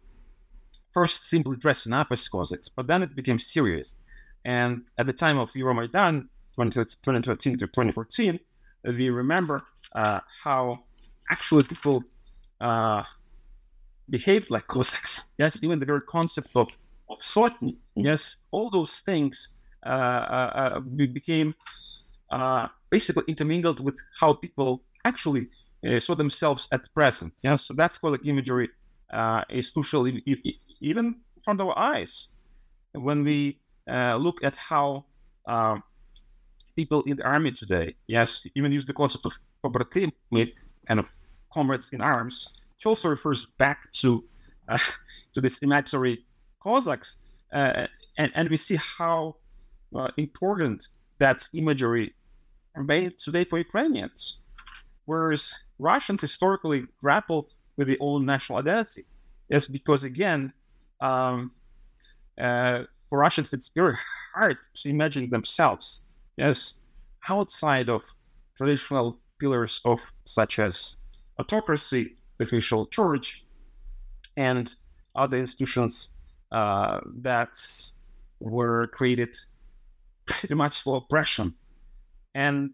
First, 0.92 1.28
simply 1.28 1.56
dressing 1.56 1.92
up 1.92 2.08
as 2.12 2.28
Cossacks, 2.28 2.68
but 2.68 2.86
then 2.86 3.02
it 3.02 3.16
became 3.16 3.40
serious. 3.40 3.98
And 4.44 4.88
at 4.98 5.06
the 5.06 5.12
time 5.12 5.38
of 5.38 5.52
Euromaidan, 5.52 6.28
2013 6.56 7.58
to 7.58 7.66
2014, 7.66 8.38
we 8.84 9.10
remember 9.10 9.62
uh, 9.94 10.20
how 10.44 10.80
actually 11.30 11.64
people 11.64 12.04
uh, 12.60 13.02
behaved 14.12 14.50
like 14.50 14.66
Cossacks. 14.68 15.14
Yes, 15.38 15.64
even 15.64 15.80
the 15.80 15.86
very 15.86 16.04
concept 16.16 16.50
of 16.54 16.68
of 17.10 17.18
sotny. 17.18 17.76
Yes, 17.96 18.22
all 18.52 18.70
those 18.70 19.00
things 19.00 19.56
uh, 19.84 19.88
uh, 20.36 20.50
uh 20.76 20.80
became 21.20 21.54
uh, 22.30 22.68
basically 22.90 23.24
intermingled 23.26 23.80
with 23.80 23.98
how 24.20 24.34
people 24.34 24.82
actually 25.04 25.44
uh, 25.86 25.98
saw 25.98 26.14
themselves 26.14 26.68
at 26.70 26.82
present. 26.94 27.32
Yeah, 27.42 27.56
so 27.56 27.74
that's 27.74 27.98
called 27.98 28.12
like 28.12 28.26
imagery 28.26 28.68
is 29.50 29.70
crucial 29.72 30.06
even 30.80 31.06
in 31.06 31.42
front 31.44 31.60
of 31.60 31.66
our 31.68 31.78
eyes 31.78 32.28
when 32.92 33.24
we 33.24 33.58
look 34.26 34.38
at 34.44 34.56
how 34.70 35.04
people 36.76 37.02
in 37.02 37.16
the 37.16 37.24
army 37.24 37.52
today, 37.52 37.94
yes, 38.06 38.46
even 38.54 38.72
use 38.72 38.86
the 38.86 38.94
concept 38.94 39.26
of 39.26 39.32
pobratimi, 39.62 40.52
kind 40.86 41.00
of 41.00 41.08
comrades 41.52 41.92
in 41.92 42.00
arms, 42.00 42.54
which 42.82 42.86
also 42.88 43.08
refers 43.08 43.46
back 43.46 43.92
to 43.92 44.24
uh, 44.68 44.78
to 45.32 45.40
this 45.40 45.58
imaginary 45.60 46.24
Cossacks, 46.60 47.22
uh, 47.52 47.86
and 48.18 48.32
and 48.34 48.48
we 48.50 48.56
see 48.56 48.76
how 48.76 49.36
uh, 49.94 50.08
important 50.16 50.88
that 51.18 51.48
imagery 51.54 52.14
remains 52.74 53.22
today 53.22 53.44
for 53.44 53.58
Ukrainians, 53.58 54.40
whereas 55.04 55.54
Russians 55.78 56.20
historically 56.20 56.86
grapple 57.00 57.48
with 57.76 57.86
the 57.86 57.98
old 57.98 58.24
national 58.24 58.58
identity. 58.58 59.04
Yes, 59.48 59.68
because 59.68 60.02
again, 60.02 60.52
um, 61.00 61.52
uh, 62.40 62.82
for 63.08 63.18
Russians, 63.20 63.52
it's 63.52 63.68
very 63.68 63.96
hard 64.34 64.56
to 64.74 64.88
imagine 64.88 65.30
themselves 65.30 66.06
yes 66.36 66.80
outside 67.28 67.88
of 67.88 68.02
traditional 68.56 69.20
pillars 69.38 69.80
of 69.84 70.00
such 70.24 70.58
as 70.58 70.96
autocracy, 71.38 72.16
official 72.42 72.86
church, 72.86 73.44
and 74.36 74.74
other 75.14 75.36
institutions 75.36 76.14
uh, 76.50 77.00
that 77.20 77.56
were 78.40 78.86
created 78.88 79.36
pretty 80.26 80.54
much 80.54 80.82
for 80.82 80.96
oppression. 80.96 81.54
And 82.34 82.72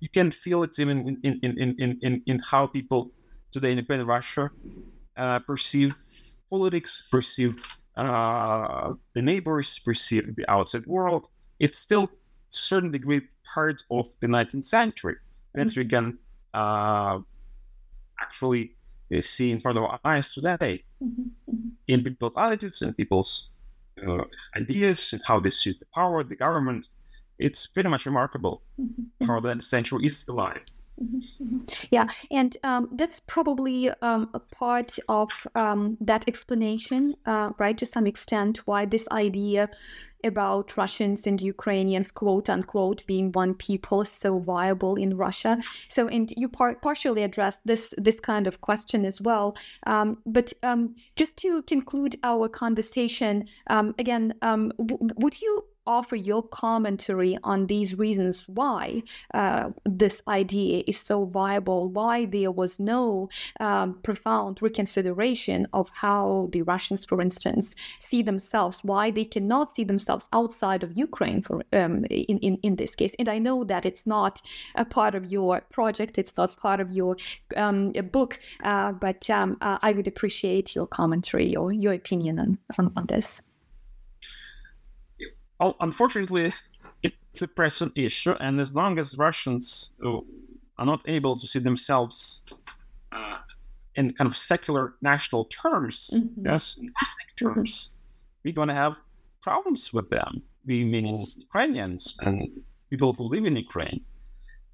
you 0.00 0.08
can 0.08 0.30
feel 0.30 0.62
it 0.62 0.78
even 0.78 1.18
in, 1.22 1.40
in, 1.42 1.58
in, 1.58 1.98
in, 2.02 2.22
in, 2.26 2.38
how 2.38 2.66
people 2.66 3.10
today 3.50 3.72
in 3.72 3.78
independent 3.78 4.08
Russia 4.08 4.50
uh, 5.16 5.38
perceive 5.40 5.94
politics, 6.50 7.08
perceive 7.10 7.56
uh, 7.96 8.92
the 9.14 9.22
neighbors, 9.22 9.78
perceive 9.78 10.36
the 10.36 10.48
outside 10.50 10.86
world. 10.86 11.28
It's 11.58 11.78
still 11.78 12.10
certain 12.50 12.90
degree 12.90 13.22
part 13.44 13.82
of 13.90 14.06
the 14.20 14.26
19th 14.26 14.64
century. 14.64 15.16
And 15.54 15.70
mm-hmm. 15.70 15.80
we 15.80 15.86
can 15.86 16.18
uh, 16.52 17.20
actually 18.26 18.64
uh, 19.14 19.20
see 19.20 19.50
in 19.54 19.60
front 19.60 19.78
of 19.78 19.84
our 19.84 20.00
eyes 20.04 20.26
today 20.34 20.84
mm-hmm. 21.02 21.68
in 21.86 22.02
people's 22.02 22.36
attitudes 22.36 22.82
and 22.82 22.96
people's 22.96 23.50
uh, 24.06 24.24
ideas 24.56 25.12
and 25.12 25.22
how 25.28 25.38
they 25.40 25.50
see 25.50 25.72
the 25.82 25.86
power, 25.94 26.24
the 26.24 26.36
government. 26.36 26.88
It's 27.38 27.66
pretty 27.66 27.88
much 27.88 28.06
remarkable 28.06 28.62
mm-hmm. 28.80 29.26
how 29.26 29.40
that 29.40 29.62
century 29.62 30.06
is 30.06 30.26
alive. 30.28 30.64
Mm-hmm. 31.02 31.58
Yeah, 31.90 32.06
and 32.30 32.56
um, 32.64 32.88
that's 32.92 33.20
probably 33.20 33.90
um, 34.00 34.30
a 34.32 34.40
part 34.40 34.98
of 35.08 35.30
um, 35.54 35.98
that 36.00 36.26
explanation, 36.26 37.14
uh, 37.26 37.50
right, 37.58 37.76
to 37.76 37.84
some 37.84 38.06
extent, 38.06 38.66
why 38.66 38.86
this 38.86 39.06
idea 39.12 39.68
about 40.26 40.76
Russians 40.76 41.26
and 41.26 41.40
Ukrainians, 41.40 42.10
quote 42.10 42.48
unquote, 42.50 43.06
being 43.06 43.32
one 43.32 43.54
people 43.54 44.04
so 44.04 44.38
viable 44.38 44.96
in 44.96 45.16
Russia. 45.16 45.58
So, 45.88 46.08
and 46.08 46.32
you 46.36 46.48
par- 46.48 46.78
partially 46.82 47.22
addressed 47.22 47.62
this 47.64 47.94
this 47.96 48.20
kind 48.20 48.46
of 48.46 48.60
question 48.60 49.04
as 49.04 49.20
well. 49.20 49.56
Um, 49.86 50.18
but 50.26 50.52
um, 50.62 50.94
just 51.16 51.36
to 51.38 51.62
conclude 51.62 52.16
our 52.22 52.48
conversation, 52.48 53.46
um, 53.68 53.94
again, 53.98 54.34
w- 54.40 54.98
would 55.16 55.40
you 55.40 55.64
offer 55.86 56.16
your 56.16 56.42
commentary 56.42 57.38
on 57.44 57.66
these 57.66 57.96
reasons 57.98 58.48
why 58.48 59.02
uh, 59.34 59.70
this 59.84 60.22
idea 60.28 60.82
is 60.86 60.98
so 60.98 61.24
viable, 61.24 61.90
why 61.90 62.24
there 62.26 62.50
was 62.50 62.80
no 62.80 63.28
um, 63.60 63.98
profound 64.02 64.60
reconsideration 64.60 65.66
of 65.72 65.88
how 65.90 66.48
the 66.52 66.62
Russians, 66.62 67.04
for 67.04 67.20
instance, 67.20 67.74
see 68.00 68.22
themselves, 68.22 68.82
why 68.82 69.10
they 69.10 69.24
cannot 69.24 69.74
see 69.74 69.84
themselves 69.84 70.28
outside 70.32 70.82
of 70.82 70.96
Ukraine, 70.96 71.42
for 71.42 71.62
um, 71.72 72.04
in, 72.10 72.38
in 72.38 72.56
in 72.62 72.76
this 72.76 72.94
case. 72.94 73.14
And 73.18 73.28
I 73.28 73.38
know 73.38 73.64
that 73.64 73.86
it's 73.86 74.06
not 74.06 74.42
a 74.74 74.84
part 74.84 75.14
of 75.14 75.26
your 75.26 75.60
project, 75.70 76.18
it's 76.18 76.36
not 76.36 76.56
part 76.56 76.80
of 76.80 76.90
your 76.90 77.16
um, 77.56 77.92
book, 78.12 78.40
uh, 78.64 78.92
but 78.92 79.28
um, 79.30 79.56
uh, 79.60 79.78
I 79.82 79.92
would 79.92 80.08
appreciate 80.08 80.74
your 80.74 80.86
commentary 80.86 81.54
or 81.56 81.72
your 81.72 81.92
opinion 81.92 82.38
on, 82.38 82.58
on, 82.78 82.92
on 82.96 83.06
this 83.06 83.40
unfortunately, 85.60 86.52
it's 87.02 87.42
a 87.42 87.48
present 87.48 87.92
issue, 87.96 88.34
and 88.40 88.60
as 88.60 88.74
long 88.74 88.98
as 88.98 89.16
Russians 89.16 89.94
uh, 90.04 90.20
are 90.78 90.86
not 90.86 91.02
able 91.06 91.38
to 91.38 91.46
see 91.46 91.58
themselves 91.58 92.42
uh, 93.12 93.38
in 93.94 94.12
kind 94.12 94.28
of 94.28 94.36
secular 94.36 94.94
national 95.02 95.46
terms, 95.46 96.10
mm-hmm. 96.12 96.46
yes, 96.46 96.76
in 96.80 96.92
ethnic 97.02 97.36
terms, 97.36 97.70
mm-hmm. 97.72 98.40
we're 98.44 98.54
going 98.54 98.68
to 98.68 98.74
have 98.74 98.96
problems 99.40 99.92
with 99.92 100.10
them. 100.10 100.42
We 100.66 100.84
mean 100.84 101.26
Ukrainians 101.36 102.16
and 102.20 102.48
people 102.90 103.12
who 103.12 103.24
live 103.24 103.44
in 103.44 103.56
Ukraine. 103.56 104.00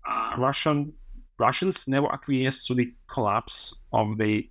Uh, 0.09 0.35
Russian 0.39 0.95
Russians 1.39 1.89
never 1.89 2.13
acquiesced 2.13 2.67
to 2.69 2.75
the 2.75 2.95
collapse 3.09 3.83
of 3.93 4.17
the, 4.19 4.49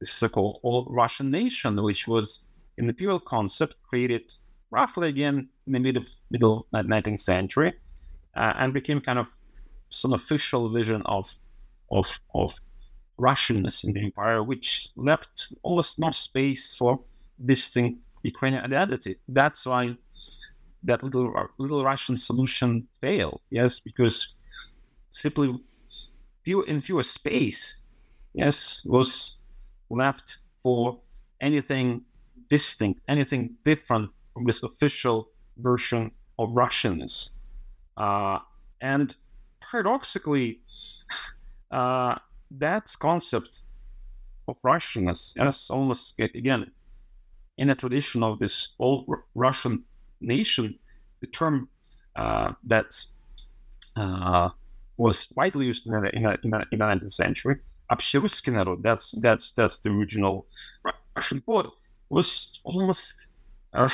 the 0.00 0.06
so-called 0.06 0.60
all 0.62 0.86
Russian 0.90 1.30
nation, 1.30 1.82
which 1.82 2.08
was 2.08 2.48
an 2.78 2.88
imperial 2.88 3.20
concept 3.20 3.76
created 3.88 4.32
roughly 4.70 5.08
again 5.08 5.48
in 5.66 5.72
the 5.74 5.80
middle 5.80 6.02
of 6.02 6.08
middle 6.30 6.66
19th 6.74 7.20
century, 7.20 7.74
uh, 8.36 8.52
and 8.56 8.72
became 8.72 9.00
kind 9.00 9.18
of 9.18 9.28
some 9.90 10.12
official 10.12 10.68
vision 10.70 11.02
of 11.06 11.34
of 11.90 12.18
of 12.34 12.58
Russianness 13.18 13.84
in 13.84 13.92
the 13.92 14.00
empire, 14.00 14.42
which 14.42 14.88
left 14.96 15.52
almost 15.62 15.98
no 15.98 16.10
space 16.10 16.74
for 16.74 17.00
distinct 17.44 18.06
Ukrainian 18.22 18.64
identity. 18.64 19.16
That's 19.28 19.66
why 19.66 19.96
that 20.84 21.02
little 21.02 21.32
little 21.58 21.84
Russian 21.84 22.16
solution 22.16 22.88
failed. 23.00 23.40
Yes, 23.50 23.80
because 23.80 24.34
simply 25.10 25.58
few 26.44 26.62
in 26.62 26.80
fewer 26.80 27.02
space, 27.02 27.82
yes, 28.34 28.82
was 28.84 29.40
left 29.90 30.38
for 30.62 31.00
anything 31.40 32.02
distinct, 32.48 33.00
anything 33.08 33.56
different 33.64 34.10
from 34.32 34.44
this 34.44 34.62
official 34.62 35.28
version 35.56 36.10
of 36.38 36.50
Russianness. 36.50 37.30
Uh, 37.96 38.38
and 38.80 39.14
paradoxically, 39.60 40.60
uh, 41.70 42.16
that 42.50 42.94
concept 42.98 43.62
of 44.48 44.60
Russianness, 44.62 45.34
yes, 45.36 45.70
almost 45.70 46.18
again, 46.18 46.70
in 47.58 47.70
a 47.70 47.74
tradition 47.74 48.22
of 48.22 48.38
this 48.38 48.68
old 48.78 49.06
Russian 49.34 49.84
nation, 50.20 50.78
the 51.20 51.26
term 51.26 51.68
uh, 52.16 52.52
that 52.64 52.92
uh, 53.96 54.50
was 54.96 55.28
widely 55.36 55.66
used 55.66 55.86
in 55.86 55.92
the, 55.92 56.16
in, 56.16 56.22
the, 56.22 56.38
in, 56.42 56.50
the, 56.50 56.84
19th 56.84 57.12
century, 57.12 57.56
narod, 58.48 58.82
that's, 58.82 59.12
that's, 59.12 59.50
that's 59.52 59.78
the 59.78 59.90
original 59.90 60.46
Russian 61.16 61.42
word, 61.46 61.66
was 62.08 62.60
almost 62.64 63.32
uh, 63.74 63.88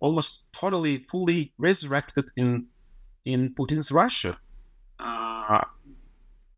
almost 0.00 0.52
totally, 0.52 0.98
fully 0.98 1.52
resurrected 1.58 2.26
in 2.36 2.66
in 3.24 3.54
Putin's 3.54 3.92
Russia, 3.92 4.38
uh, 4.98 5.64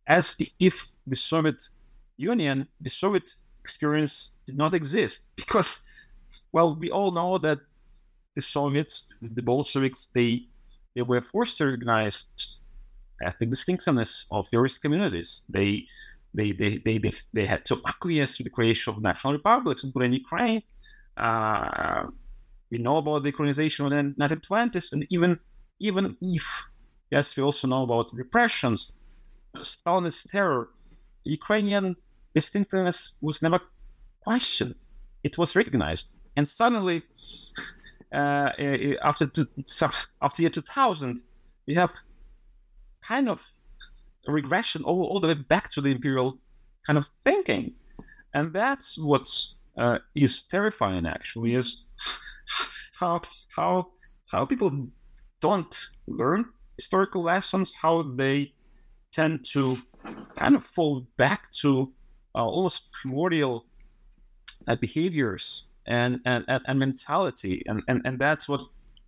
as 0.07 0.37
if 0.59 0.93
the 1.07 1.17
Soviet 1.17 1.69
Union, 2.17 2.69
the 2.81 2.91
Soviet 2.91 3.35
experience 3.61 4.35
did 4.47 4.57
not 4.57 4.73
exist. 4.75 5.31
Because, 5.37 5.89
well, 6.53 6.77
we 6.77 6.91
all 6.91 7.11
know 7.11 7.39
that 7.39 7.59
the 8.35 8.43
Soviets, 8.43 9.13
the 9.21 9.43
Bolsheviks, 9.43 10.07
they 10.15 10.47
they 10.95 11.03
were 11.03 11.21
forced 11.21 11.57
to 11.59 11.67
recognize 11.67 12.27
ethnic 13.23 13.51
distinctiveness 13.51 14.27
of 14.31 14.51
various 14.51 14.79
communities. 14.79 15.45
They 15.49 15.87
they, 16.33 16.53
they, 16.53 16.77
they, 16.79 16.99
they, 16.99 17.13
they 17.33 17.47
had 17.47 17.65
to 17.67 17.81
acquiesce 17.87 18.37
to 18.37 18.45
the 18.45 18.51
creation 18.51 18.95
of 18.95 19.03
national 19.03 19.33
republics, 19.33 19.83
including 19.83 20.13
Ukraine. 20.13 20.63
Uh, 21.17 22.07
we 22.71 22.79
know 22.79 22.99
about 22.99 23.23
the 23.23 23.33
korenization 23.33 23.89
the 23.91 24.15
1920s, 24.25 24.93
and 24.93 25.07
even 25.11 25.39
even 25.81 26.17
if 26.21 26.65
yes, 27.11 27.37
we 27.37 27.43
also 27.43 27.67
know 27.69 27.83
about 27.83 28.13
repressions 28.13 28.95
Stalinist 29.59 30.31
terror, 30.31 30.71
Ukrainian 31.25 31.97
distinctiveness 32.35 33.17
was 33.21 33.43
never 33.43 33.61
questioned. 34.21 34.75
It 35.23 35.37
was 35.39 35.57
recognized. 35.57 36.09
And 36.37 36.49
suddenly, 36.49 37.03
uh, 38.13 38.53
after, 39.03 39.27
two, 39.27 39.47
after 40.23 40.43
year 40.43 40.51
2000, 40.51 41.21
we 41.67 41.75
have 41.75 41.91
kind 43.03 43.29
of 43.29 43.45
regression 44.27 44.83
all, 44.85 45.03
all 45.05 45.21
the 45.21 45.29
way 45.29 45.35
back 45.35 45.71
to 45.73 45.81
the 45.81 45.91
imperial 45.91 46.39
kind 46.87 46.99
of 46.99 47.07
thinking. 47.25 47.73
And 48.33 48.53
that's 48.53 48.97
what 48.97 49.27
uh, 49.77 49.99
is 50.15 50.45
terrifying, 50.45 51.07
actually, 51.07 51.55
is 51.55 51.87
how, 52.99 53.21
how, 53.57 53.89
how 54.31 54.45
people 54.45 54.89
don't 55.41 55.87
learn 56.07 56.45
historical 56.77 57.23
lessons, 57.23 57.73
how 57.73 58.03
they 58.03 58.53
tend 59.13 59.45
to 59.45 59.79
kind 60.37 60.55
of 60.55 60.65
fall 60.65 61.07
back 61.17 61.51
to 61.51 61.93
uh, 62.35 62.45
almost 62.45 62.93
primordial 62.93 63.67
uh, 64.69 64.77
behaviors 64.77 65.65
and, 65.87 66.21
and, 66.25 66.45
and, 66.49 66.79
mentality. 66.79 67.63
And, 67.67 67.83
and, 67.89 68.03
and 68.05 68.19
that's 68.19 68.49
what 68.49 68.63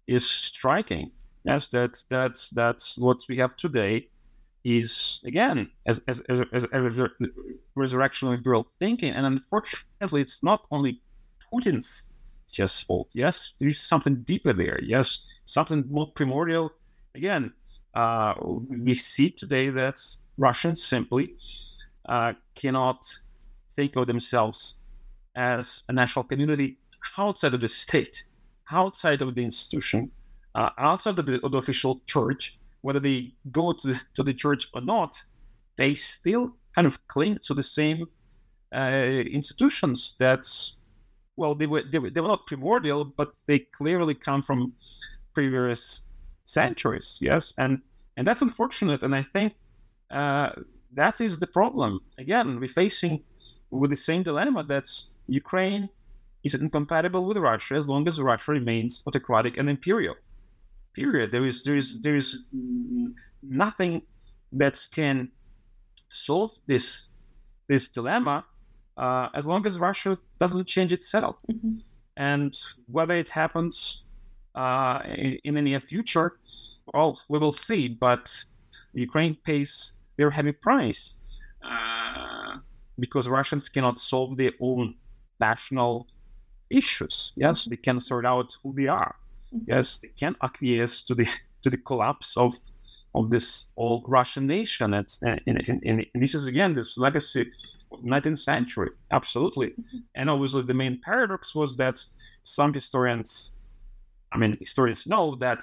is 0.06 0.28
striking. 0.28 1.12
Yes, 1.44 1.68
that's, 1.68 2.04
that's, 2.04 2.50
that's 2.50 2.98
what 2.98 3.22
we 3.28 3.36
have 3.36 3.56
today 3.56 4.08
is, 4.64 5.20
again, 5.24 5.70
as, 5.86 6.00
as, 6.08 6.20
as, 6.28 6.42
as, 6.52 6.64
as 6.72 6.98
a 6.98 7.10
resurrection 7.74 8.28
of 8.28 8.34
imperial 8.34 8.66
thinking. 8.78 9.12
And 9.12 9.26
unfortunately, 9.26 10.20
it's 10.20 10.42
not 10.42 10.66
only 10.70 11.00
Putin's 11.52 12.10
just 12.52 12.86
fault. 12.86 13.10
Yes, 13.14 13.54
there's 13.58 13.80
something 13.80 14.22
deeper 14.22 14.52
there. 14.52 14.78
Yes, 14.82 15.26
something 15.44 15.84
more 15.90 16.12
primordial. 16.12 16.72
Again, 17.14 17.52
uh, 17.94 18.34
we 18.68 18.94
see 18.94 19.30
today 19.30 19.70
that 19.70 20.00
Russians 20.38 20.82
simply 20.82 21.34
uh, 22.08 22.32
cannot 22.54 23.04
think 23.70 23.96
of 23.96 24.06
themselves 24.06 24.78
as 25.34 25.84
a 25.88 25.92
national 25.92 26.24
community 26.24 26.78
outside 27.16 27.54
of 27.54 27.60
the 27.60 27.68
state, 27.68 28.24
outside 28.70 29.22
of 29.22 29.34
the 29.34 29.42
institution, 29.42 30.10
uh, 30.54 30.70
outside 30.78 31.18
of 31.18 31.26
the, 31.26 31.40
of 31.44 31.52
the, 31.52 31.58
official 31.58 32.02
church, 32.06 32.58
whether 32.82 33.00
they 33.00 33.32
go 33.50 33.72
to 33.72 33.88
the, 33.88 34.00
to 34.14 34.22
the 34.22 34.34
church 34.34 34.68
or 34.74 34.80
not, 34.80 35.20
they 35.76 35.94
still 35.94 36.54
kind 36.74 36.86
of 36.86 37.06
cling 37.08 37.38
to 37.42 37.54
the 37.54 37.62
same 37.62 38.06
uh, 38.74 39.22
institutions 39.30 40.14
that's 40.18 40.76
well 41.36 41.54
they 41.54 41.66
were, 41.66 41.82
they 41.82 41.98
were 41.98 42.10
they 42.10 42.20
were 42.20 42.28
not 42.28 42.46
primordial 42.46 43.04
but 43.04 43.34
they 43.46 43.58
clearly 43.58 44.14
come 44.14 44.42
from 44.42 44.72
previous 45.34 46.08
centuries 46.44 47.18
yes 47.20 47.54
and 47.58 47.80
and 48.16 48.26
that's 48.26 48.42
unfortunate 48.42 49.02
and 49.02 49.14
i 49.14 49.22
think 49.22 49.54
uh, 50.10 50.50
that 50.92 51.20
is 51.20 51.38
the 51.38 51.46
problem. 51.46 52.00
Again, 52.18 52.60
we're 52.60 52.68
facing 52.68 53.24
with 53.70 53.90
the 53.90 53.96
same 53.96 54.22
dilemma 54.22 54.62
that 54.64 54.88
Ukraine 55.26 55.88
is 56.44 56.54
incompatible 56.54 57.24
with 57.24 57.38
Russia 57.38 57.74
as 57.76 57.88
long 57.88 58.06
as 58.06 58.20
Russia 58.20 58.52
remains 58.52 59.02
autocratic 59.06 59.56
and 59.56 59.70
imperial. 59.70 60.16
Period. 60.92 61.32
There 61.32 61.46
is 61.46 61.64
there 61.64 61.74
is 61.74 62.00
there 62.02 62.16
is 62.16 62.44
nothing 63.42 64.02
that 64.52 64.78
can 64.94 65.30
solve 66.10 66.50
this 66.66 67.08
this 67.68 67.88
dilemma 67.88 68.44
uh, 69.02 69.28
as 69.34 69.44
long 69.46 69.66
as 69.66 69.78
Russia 69.78 70.16
doesn't 70.38 70.66
change 70.74 70.92
itself. 70.92 71.36
Mm-hmm. 71.50 71.78
And 72.16 72.54
whether 72.86 73.16
it 73.16 73.30
happens 73.40 74.04
uh, 74.54 75.00
in, 75.04 75.38
in 75.46 75.54
the 75.56 75.62
near 75.62 75.80
future, 75.80 76.28
well, 76.94 77.20
we 77.28 77.38
will 77.38 77.56
see. 77.68 77.88
But 77.88 78.24
Ukraine 78.92 79.36
pays 79.44 79.72
their 80.16 80.30
heavy 80.30 80.52
price 80.52 81.18
uh, 81.64 82.58
because 82.98 83.28
Russians 83.28 83.68
cannot 83.68 83.98
solve 83.98 84.36
their 84.36 84.52
own 84.60 84.94
national 85.40 86.06
issues. 86.70 87.32
Yes, 87.34 87.64
they 87.64 87.80
can 87.86 87.98
sort 87.98 88.24
out 88.24 88.56
who 88.62 88.72
they 88.72 88.86
are. 88.86 89.16
Mm-hmm. 89.52 89.64
Yes, 89.72 89.98
they 89.98 90.12
can 90.22 90.36
acquiesce 90.42 91.02
to 91.08 91.14
the 91.14 91.26
to 91.62 91.70
the 91.70 91.80
collapse 91.88 92.36
of 92.36 92.52
of 93.14 93.30
this 93.30 93.68
old 93.76 94.04
Russian 94.06 94.46
nation. 94.46 94.94
And, 94.94 95.18
and, 95.22 95.68
and, 95.68 96.06
and 96.12 96.22
this 96.22 96.34
is 96.34 96.46
again 96.46 96.74
this 96.74 96.96
legacy 96.96 97.50
of 97.90 98.00
19th 98.00 98.38
century, 98.38 98.90
absolutely. 99.10 99.68
Mm-hmm. 99.68 99.98
And 100.14 100.30
obviously, 100.30 100.62
the 100.62 100.74
main 100.74 101.00
paradox 101.00 101.54
was 101.54 101.76
that 101.76 102.02
some 102.42 102.72
historians, 102.72 103.52
I 104.32 104.38
mean, 104.38 104.56
historians 104.58 105.06
know 105.06 105.36
that 105.36 105.62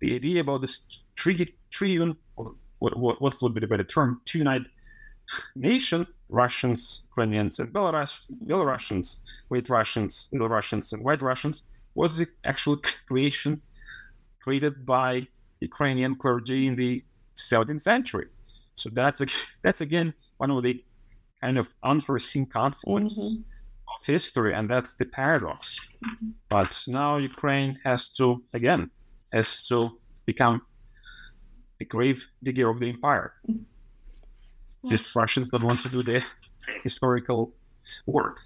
the 0.00 0.14
idea 0.14 0.42
about 0.42 0.60
this 0.60 1.04
tri- 1.14 1.54
triune 1.70 2.16
or 2.36 2.54
what, 2.78 2.98
what, 2.98 3.20
what's 3.20 3.40
a 3.40 3.44
little 3.44 3.58
bit 3.58 3.68
better 3.68 3.84
term, 3.84 4.20
two 4.24 4.38
united 4.38 4.66
nation, 5.54 6.06
Russians, 6.28 7.06
Ukrainians, 7.08 7.58
and 7.58 7.72
Belarus, 7.72 8.20
Belarusians, 8.46 9.20
White 9.48 9.68
Russians, 9.68 10.28
Middle 10.32 10.48
Russians, 10.48 10.92
and 10.92 11.04
White 11.04 11.22
Russians, 11.22 11.70
was 11.94 12.18
the 12.18 12.26
actual 12.44 12.80
creation 13.06 13.60
created 14.42 14.86
by 14.86 15.26
Ukrainian 15.60 16.14
clergy 16.16 16.66
in 16.66 16.76
the 16.76 17.02
17th 17.36 17.82
century. 17.82 18.26
So 18.74 18.90
that's 18.90 19.20
that's 19.62 19.80
again 19.80 20.14
one 20.38 20.50
of 20.50 20.62
the 20.62 20.84
kind 21.40 21.58
of 21.58 21.74
unforeseen 21.82 22.46
consequences 22.46 23.38
mm-hmm. 23.38 24.00
of 24.00 24.06
history, 24.06 24.54
and 24.54 24.68
that's 24.68 24.94
the 24.94 25.06
paradox. 25.06 25.78
Mm-hmm. 25.80 26.30
But 26.48 26.82
now 26.86 27.16
Ukraine 27.16 27.78
has 27.84 28.08
to 28.16 28.42
again 28.52 28.90
has 29.32 29.66
to 29.68 29.98
become 30.26 30.62
the 31.78 31.84
grave 31.84 32.28
digger 32.42 32.68
of 32.68 32.78
the 32.78 32.88
empire. 32.88 33.34
These 34.88 35.14
Russians 35.14 35.50
don't 35.50 35.62
want 35.62 35.80
to 35.82 35.88
do 35.88 36.02
the 36.02 36.24
historical 36.82 37.52
work. 38.06 38.38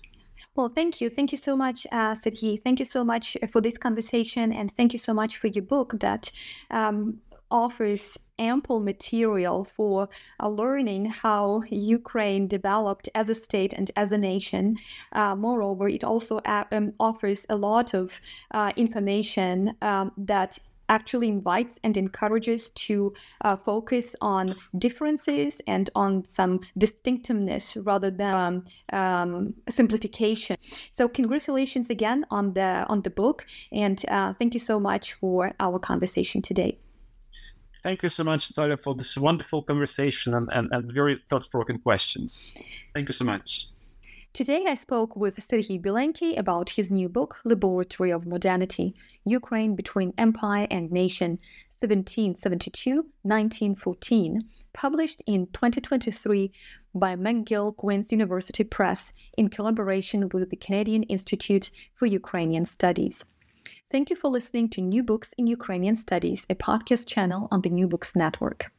Well, 0.54 0.68
thank 0.68 1.00
you. 1.00 1.10
Thank 1.10 1.32
you 1.32 1.38
so 1.38 1.56
much, 1.56 1.86
uh, 1.92 2.14
Serhiy. 2.14 2.62
Thank 2.62 2.78
you 2.78 2.86
so 2.86 3.04
much 3.04 3.36
for 3.50 3.60
this 3.60 3.78
conversation. 3.78 4.52
And 4.52 4.70
thank 4.70 4.92
you 4.92 4.98
so 4.98 5.12
much 5.14 5.36
for 5.38 5.48
your 5.48 5.64
book 5.64 5.94
that 6.00 6.30
um, 6.70 7.20
offers 7.50 8.18
ample 8.38 8.80
material 8.80 9.64
for 9.64 10.08
uh, 10.40 10.48
learning 10.48 11.06
how 11.06 11.62
Ukraine 11.70 12.48
developed 12.48 13.08
as 13.14 13.28
a 13.28 13.34
state 13.34 13.72
and 13.72 13.90
as 13.96 14.12
a 14.12 14.18
nation. 14.18 14.76
Uh, 15.12 15.36
moreover, 15.36 15.88
it 15.88 16.02
also 16.02 16.38
uh, 16.38 16.64
um, 16.72 16.92
offers 16.98 17.46
a 17.48 17.56
lot 17.56 17.94
of 17.94 18.20
uh, 18.52 18.72
information 18.76 19.74
um, 19.82 20.12
that 20.16 20.58
actually 20.88 21.28
invites 21.28 21.78
and 21.82 21.96
encourages 21.96 22.70
to 22.70 23.12
uh, 23.42 23.56
focus 23.56 24.14
on 24.20 24.54
differences 24.78 25.60
and 25.66 25.90
on 25.94 26.24
some 26.24 26.60
distinctiveness 26.76 27.76
rather 27.78 28.10
than 28.10 28.34
um, 28.34 28.64
um, 28.92 29.54
simplification. 29.68 30.56
So 30.92 31.08
congratulations 31.08 31.90
again 31.90 32.24
on 32.30 32.54
the 32.54 32.86
on 32.88 33.02
the 33.02 33.10
book, 33.10 33.46
and 33.72 34.04
uh, 34.08 34.32
thank 34.34 34.54
you 34.54 34.60
so 34.60 34.78
much 34.80 35.14
for 35.14 35.52
our 35.60 35.78
conversation 35.78 36.42
today. 36.42 36.78
Thank 37.82 38.02
you 38.02 38.08
so 38.08 38.24
much, 38.24 38.48
Nataliya, 38.48 38.80
for 38.80 38.94
this 38.94 39.18
wonderful 39.18 39.62
conversation 39.62 40.34
and, 40.34 40.48
and, 40.52 40.68
and 40.72 40.90
very 40.90 41.20
thought-provoking 41.28 41.80
questions. 41.80 42.54
Thank 42.94 43.10
you 43.10 43.12
so 43.12 43.26
much. 43.26 43.68
Today, 44.34 44.64
I 44.66 44.74
spoke 44.74 45.14
with 45.14 45.36
Serhiy 45.36 45.80
Bilenky 45.80 46.36
about 46.36 46.70
his 46.70 46.90
new 46.90 47.08
book, 47.08 47.38
Laboratory 47.44 48.10
of 48.10 48.26
Modernity 48.26 48.92
Ukraine 49.24 49.76
Between 49.76 50.12
Empire 50.18 50.66
and 50.72 50.90
Nation, 50.90 51.38
1772 51.78 53.06
1914, 53.22 54.42
published 54.72 55.22
in 55.28 55.46
2023 55.52 56.50
by 56.96 57.14
McGill 57.14 57.76
Queen's 57.76 58.10
University 58.10 58.64
Press 58.64 59.12
in 59.38 59.50
collaboration 59.50 60.28
with 60.30 60.50
the 60.50 60.56
Canadian 60.56 61.04
Institute 61.04 61.70
for 61.94 62.06
Ukrainian 62.06 62.66
Studies. 62.66 63.24
Thank 63.88 64.10
you 64.10 64.16
for 64.16 64.32
listening 64.32 64.68
to 64.70 64.80
New 64.80 65.04
Books 65.04 65.32
in 65.38 65.46
Ukrainian 65.46 65.94
Studies, 65.94 66.44
a 66.50 66.56
podcast 66.56 67.06
channel 67.06 67.46
on 67.52 67.60
the 67.60 67.70
New 67.70 67.86
Books 67.86 68.16
Network. 68.16 68.72